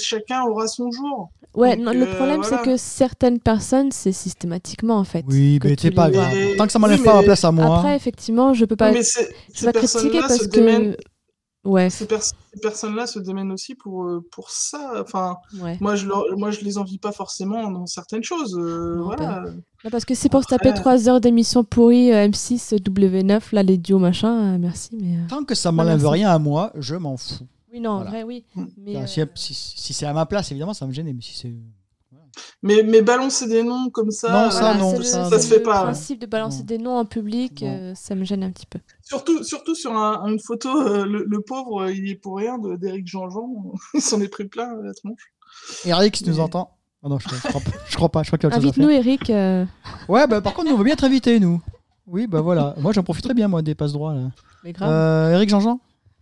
[0.02, 1.30] chacun aura son jour.
[1.56, 2.58] Ouais, Donc, non, le euh, problème, voilà.
[2.58, 5.26] c'est que certaines personnes, c'est systématiquement, en fait.
[5.28, 6.32] Oui, que mais tu pas grave.
[6.34, 7.78] Mais- Tant que ça m'enlève oui, pas ma place à moi.
[7.80, 10.50] Après, effectivement, je peux pas, mais c'est- je vais pas critiquer parce se que.
[10.52, 10.96] démènent,
[11.66, 14.94] Ouais, ces, pers- ces personnes-là se démènent aussi pour, euh, pour ça.
[15.02, 15.78] Enfin, ouais.
[15.82, 18.58] moi je, leur- moi, je les envie pas forcément dans certaines choses.
[18.58, 19.44] euh, Non, voilà.
[19.84, 23.52] Non, parce que c'est pour se taper Après- 3 heures d'émission pourrie euh, M6, W9,
[23.52, 25.18] là, les duos, machin, euh, merci, mais.
[25.28, 26.08] Tant que ça m'enlève merci.
[26.22, 27.46] rien à moi, je m'en fous.
[27.72, 28.10] Oui, non, en Voilà.
[28.12, 28.46] vrai, oui.
[28.56, 28.66] Mm.
[28.78, 31.06] Mais, Enfin, euh, Si, si- si c'est à ma place, évidemment, ça me gêne.
[31.14, 31.54] Mais si c'est.
[32.64, 35.48] Mais, mais balancer des noms comme ça, Non, ça, non, c'est le- ça, ça se
[35.48, 35.84] fait le pas.
[35.84, 36.66] principe de balancer Non.
[36.66, 37.68] des noms en public, Non.
[37.68, 38.80] euh, ça me gêne un petit peu.
[39.02, 42.76] Surtout, surtout sur un- une photo, euh, le, le pauvre, il est pour rien de-
[42.76, 43.50] d'Éric Jean-Jean.
[43.94, 45.22] il s'en est pris plein la tronche.
[45.86, 46.72] Eric, si tu nous entends?
[47.04, 47.72] Ah non, je, je crois pas.
[47.90, 48.24] Je crois pas.
[48.24, 49.30] Je crois qu'il y a autre chose à Invite-nous, Eric.
[49.30, 49.66] euh.
[50.08, 51.62] Ouais, bah, par contre, nous, on veut bien être invités, nous.
[52.08, 52.74] Oui, bah voilà.
[52.78, 54.14] Moi, j'en profiterai bien, moi, des passes droits.
[54.14, 54.32] Là.
[54.64, 54.90] Mais grave.
[54.92, 55.80] Euh, Eric Jean-Jean,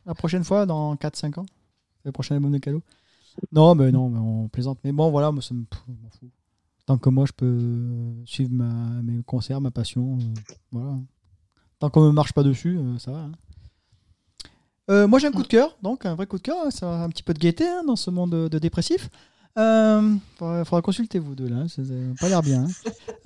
[0.07, 1.45] la prochaine fois, dans 4-5 ans.
[2.03, 2.81] Le prochain album de Calo.
[3.51, 4.79] Non, mais non, on plaisante.
[4.83, 5.41] Mais bon, voilà, m'en.
[6.85, 8.51] Tant que moi, je peux suivre
[9.03, 10.17] mes concerts, ma passion.
[10.17, 10.33] euh,
[10.71, 10.95] voilà.
[11.79, 13.19] Tant qu'on ne marche pas dessus, euh, ça va.
[13.19, 13.31] hein.
[14.89, 16.55] Euh, moi, j'ai un coup de cœur, donc un vrai coup de cœur.
[16.65, 19.09] hein, Ça un petit peu de gaieté hein, dans ce monde de, dépressif.
[19.59, 22.67] Euh, faudra, consulter vous deux là, ça n'a pas l'air bien.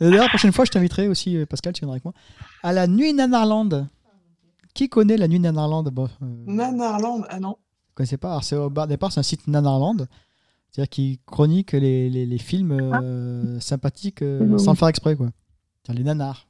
[0.00, 2.14] D'ailleurs, la prochaine fois, je t'inviterai aussi, Pascal, tu viendras avec moi,
[2.62, 3.86] à la Nuit Nanarland.
[4.78, 7.56] Qui connaît la Nuit Nanarland bon, euh, Nanarland, ah non.
[7.58, 8.28] Vous connaissez pas?
[8.30, 10.06] Alors, c'est au départ, c'est un site Nanarland,
[10.70, 14.58] c'est-à-dire qui chronique les, les- les films euh, sympathiques euh, Mhm.
[14.60, 15.30] sans le faire exprès, quoi.
[15.82, 16.46] C'est-à-dire les nanars.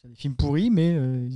[0.00, 1.28] C'est des films pourris, mais euh,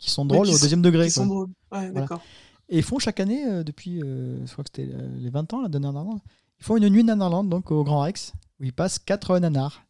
[0.00, 1.06] qui sont drôles qui au deuxième degré.
[1.06, 1.22] Qui quoi.
[1.22, 1.48] sont drôles.
[1.70, 2.20] Ouais, d'accord.
[2.68, 5.52] Et ils font chaque année, euh, depuis, euh, je crois que c'était euh, les 20
[5.54, 6.18] ans là, de Nanarland,
[6.58, 9.84] ils font une nuit Nanarland, donc au Grand Rex, où ils passent 4 nanars.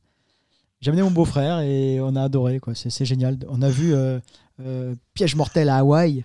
[0.83, 2.75] J'ai amené mon beau-frère et on a adoré, quoi.
[2.75, 3.39] C'est, c'est génial.
[3.49, 4.21] On a vu euh,
[4.61, 6.25] euh, Piège mortel à Hawaï,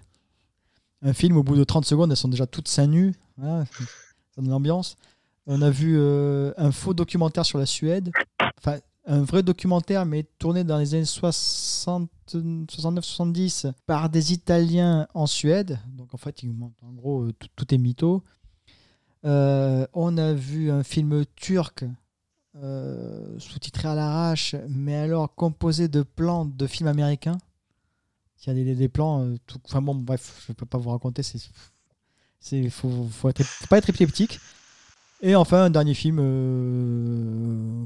[1.01, 3.11] un film, au bout de 30 secondes, elles sont déjà toutes seins.
[3.37, 4.95] Voilà, ça donne l'ambiance.
[5.47, 8.11] On a vu euh, un faux documentaire sur la Suède,
[8.59, 15.25] enfin, un vrai documentaire, mais tourné dans les années 60, 69-70 par des Italiens en
[15.25, 15.79] Suède.
[15.87, 16.43] Donc en fait,
[16.83, 18.23] en gros, euh, tout, est mytho.
[19.23, 21.85] On a vu un film turc
[23.37, 27.37] sous-titré à l'arrache, mais alors composé de plans de films américains.
[28.45, 30.77] Il y a des, des- des plans, euh, tout- enfin bon, bref, je peux pas
[30.77, 31.23] vous raconter.
[31.23, 31.39] C'est,
[32.39, 34.39] c'est, faut, faut, être- faut pas être épileptique.
[35.21, 36.19] Et enfin, un dernier film.
[36.19, 37.85] Euh,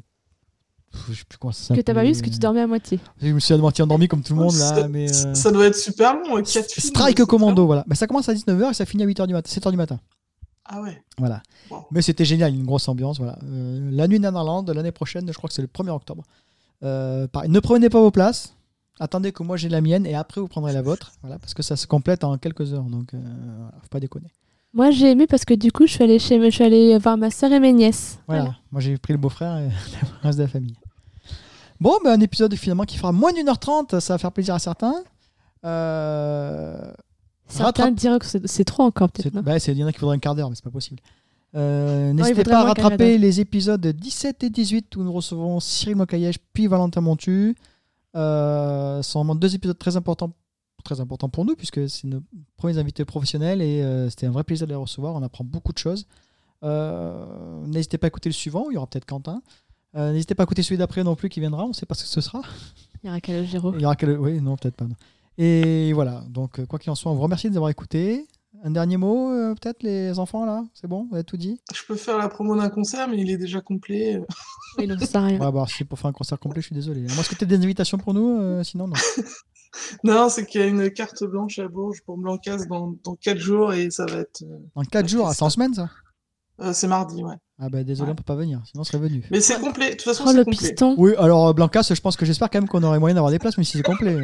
[1.10, 3.00] je sais plus comment ça Que t'as pas vu parce que tu dormais à moitié.
[3.20, 5.10] Je me suis à moitié endormi comme tout le monde là, ça, mais.
[5.26, 7.84] euh, ça doit être super long, euh, quatre films, Strike Commando, voilà.
[7.88, 10.00] Mais ça commence à 19h et ça finit à 8h du matin, 7h du matin.
[10.66, 11.04] Ah ouais.
[11.18, 11.42] Voilà.
[11.72, 11.88] Wow.
[11.92, 13.18] Mais c'était génial, une grosse ambiance.
[13.18, 13.40] Voilà.
[13.44, 16.24] Euh, la nuit Netherlands, l'année prochaine, je crois que c'est le 1er octobre.
[16.84, 18.54] Euh, pareil, ne prenez pas vos places.
[19.00, 21.12] Attendez que moi j'ai la mienne et après vous prendrez la vôtre.
[21.22, 22.84] Voilà, parce que ça se complète en quelques heures.
[22.84, 23.18] Donc, euh,
[23.82, 24.28] faut pas déconner.
[24.76, 26.40] Moi, j'ai aimé parce que du coup, je suis allée, chez...
[26.44, 28.18] je suis allée voir ma sœur et mes nièces.
[28.28, 28.56] Voilà.
[28.72, 30.76] Moi j'ai pris le beau-frère et le reste de la famille.
[31.80, 34.56] Bon, ben, un épisode finalement qui fera moins d'une heure trente, ça va faire plaisir
[34.56, 34.96] à certains.
[35.66, 36.92] Euh,
[37.48, 39.42] Certains Rattrape- diraient que c'est trop encore, peut-être.
[39.42, 41.02] bah, c'est- il y en a qui voudraient un quart d'heure, mais c'est pas possible.
[41.56, 45.96] Euh, N'hésitez faudrait pas à rattraper les épisodes 17 et 18 où nous recevons Cyril
[45.98, 47.56] Mocaillège puis Valentin Montu.
[48.16, 50.32] Euh, ce sont vraiment deux épisodes très importants,
[50.84, 52.22] très importants pour nous puisque c'est nos
[52.58, 55.16] premiers invités professionnels et euh, c'était un vrai plaisir de les recevoir.
[55.16, 56.06] On apprend beaucoup de choses.
[56.64, 57.26] Euh,
[57.66, 59.42] N'hésitez pas à écouter le suivant, il y aura peut-être Quentin.
[59.96, 61.96] Euh, N'hésitez pas à écouter celui d'après non plus qui viendra, on ne sait pas
[61.96, 62.42] ce que ce sera.
[63.04, 63.74] Il y aura Calogero.
[63.76, 64.86] Il y aura Oui, non, peut-être pas.
[64.86, 64.96] non.
[65.38, 68.28] Et voilà, donc quoi qu'il en soit, on vous remercie de nous avoir écoutés.
[68.64, 70.64] Un dernier mot, euh, peut-être, les enfants, là?
[70.74, 71.08] C'est bon?
[71.10, 71.60] Vous avez tout dit?
[71.74, 74.22] Je peux faire la promo d'un concert, mais il est déjà complet.
[74.80, 75.40] Oui, donc ça sert à rien.
[75.40, 77.02] Ouais, bah, si c'est pour faire un concert complet, je suis désolé.
[77.02, 78.96] Moi, est-ce que tu as des invitations pour nous euh, Sinon, non?
[80.04, 83.38] Non, c'est qu'il y a une carte blanche à Bourges pour Blancas dans, dans 4
[83.38, 84.42] jours et ça va être.
[84.42, 85.90] euh, En 4 jours, ah, c'est en semaine, ça?
[86.60, 87.36] Euh, c'est mardi, ouais.
[87.60, 88.62] Ah, bah, désolé, on peut pas venir.
[88.66, 89.24] Sinon, on serait venu.
[89.30, 89.90] Mais c'est complet.
[89.92, 90.70] De toute façon, Oh, c'est le complet.
[90.70, 90.96] piston.
[90.98, 93.58] Oui, alors, Blancas, je pense que j'espère quand même qu'on aurait moyen d'avoir des places,
[93.60, 94.16] mais si c'est complet.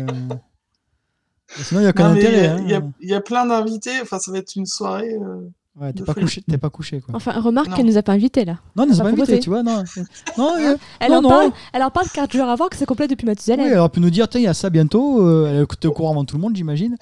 [1.58, 2.48] Sinon, il n'y a il y intérêt.
[2.48, 2.60] a- hein.
[2.64, 4.00] il y, a, y a plein d'invités.
[4.02, 5.14] Enfin, ça va être une soirée.
[5.14, 5.42] euh,
[5.80, 7.16] Ouais, t'es pas couché, t'es pas couché, quoi.
[7.16, 8.60] Enfin, remarque qu'elle nous a pas invités là.
[8.76, 9.64] Non, ils nous ont pas pas invités, tu vois.
[9.64, 9.84] Non,
[10.38, 11.30] non, euh, Elle, Non, en non.
[11.30, 13.66] Parle, elle en parle 4 jours avant que c'est complet depuis oui, Mathusalem.
[13.72, 15.26] elle aurait pu nous dire, tiens, il y a ça bientôt.
[15.26, 16.98] euh, elle était au courant avant tout le monde, j'imagine.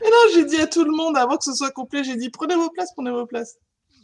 [0.00, 2.04] Mais non, j'ai dit à tout le monde avant que ce soit complet.
[2.04, 3.56] J'ai dit prenez vos places, prenez vos places.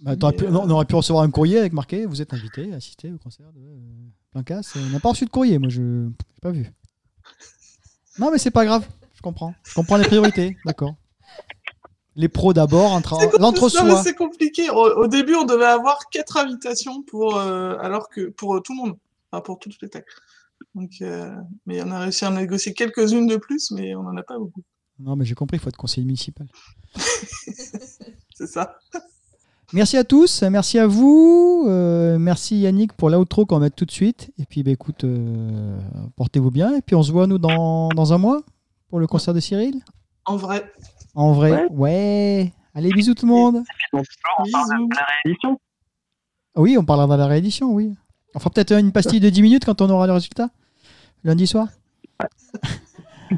[0.02, 2.20] Bah, t'aurais Mais, pu- non, euh, on aurait pu recevoir un courrier avec marqué Vous
[2.20, 3.78] êtes invité à assister au concert de euh,
[4.34, 4.60] Blancas.
[4.76, 6.10] Et On n'a pas reçu de courrier, moi, je n'ai
[6.42, 6.70] pas vu.
[8.18, 8.86] Non, mais c'est pas grave,
[9.18, 9.52] je comprends.
[9.64, 10.94] Je comprends les priorités, d'accord.
[12.14, 13.00] Les pros d'abord,
[13.40, 14.00] l'entre-soi.
[14.04, 14.70] c'est compliqué.
[14.70, 18.74] Au, au début, on devait avoir quatre invitations pour, euh, alors que pour euh, tout
[18.74, 18.96] le monde,
[19.32, 20.06] enfin pour tout le spectacle.
[20.76, 21.34] Donc, euh,
[21.66, 24.38] mais on a réussi à en négocier quelques-unes de plus, mais on n'en a pas
[24.38, 24.62] beaucoup.
[25.00, 26.46] Non, mais j'ai compris, il faut être conseiller municipal.
[28.34, 28.78] C'est ça.
[29.72, 31.66] Merci à tous, merci à vous.
[31.68, 34.30] euh, merci Yannick pour l'outro qu'on va mettre tout de suite.
[34.38, 35.78] Et puis, bah, écoute, euh,
[36.16, 36.74] portez-vous bien.
[36.76, 38.42] Et puis, on se voit, nous, dans, dans un mois
[38.88, 39.80] pour le concert de Cyril.
[40.24, 40.70] En vrai.
[41.14, 42.52] En vrai, ouais.
[42.74, 43.62] Allez, bisous tout le monde.
[43.92, 44.88] On parle Bisous.
[44.88, 45.60] de la réédition.
[46.56, 47.94] Oui, on parlera dans la réédition, oui.
[48.34, 50.50] On fera peut-être une pastille de 10 minutes quand on aura le résultat.
[51.24, 51.68] Lundi soir.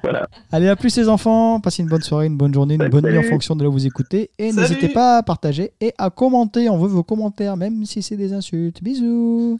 [0.05, 0.28] Voilà.
[0.52, 1.59] Allez, à plus les enfants.
[1.60, 2.93] Passez une bonne soirée, une bonne journée, une Salut.
[2.93, 4.31] bonne nuit en fonction de là où vous écoutez.
[4.39, 6.68] Et n'hésitez pas à partager et à commenter.
[6.68, 8.85] On veut vos commentaires, même si c'est des insultes.
[8.85, 9.59] Bisous.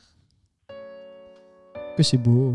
[1.97, 2.55] Que c'est beau.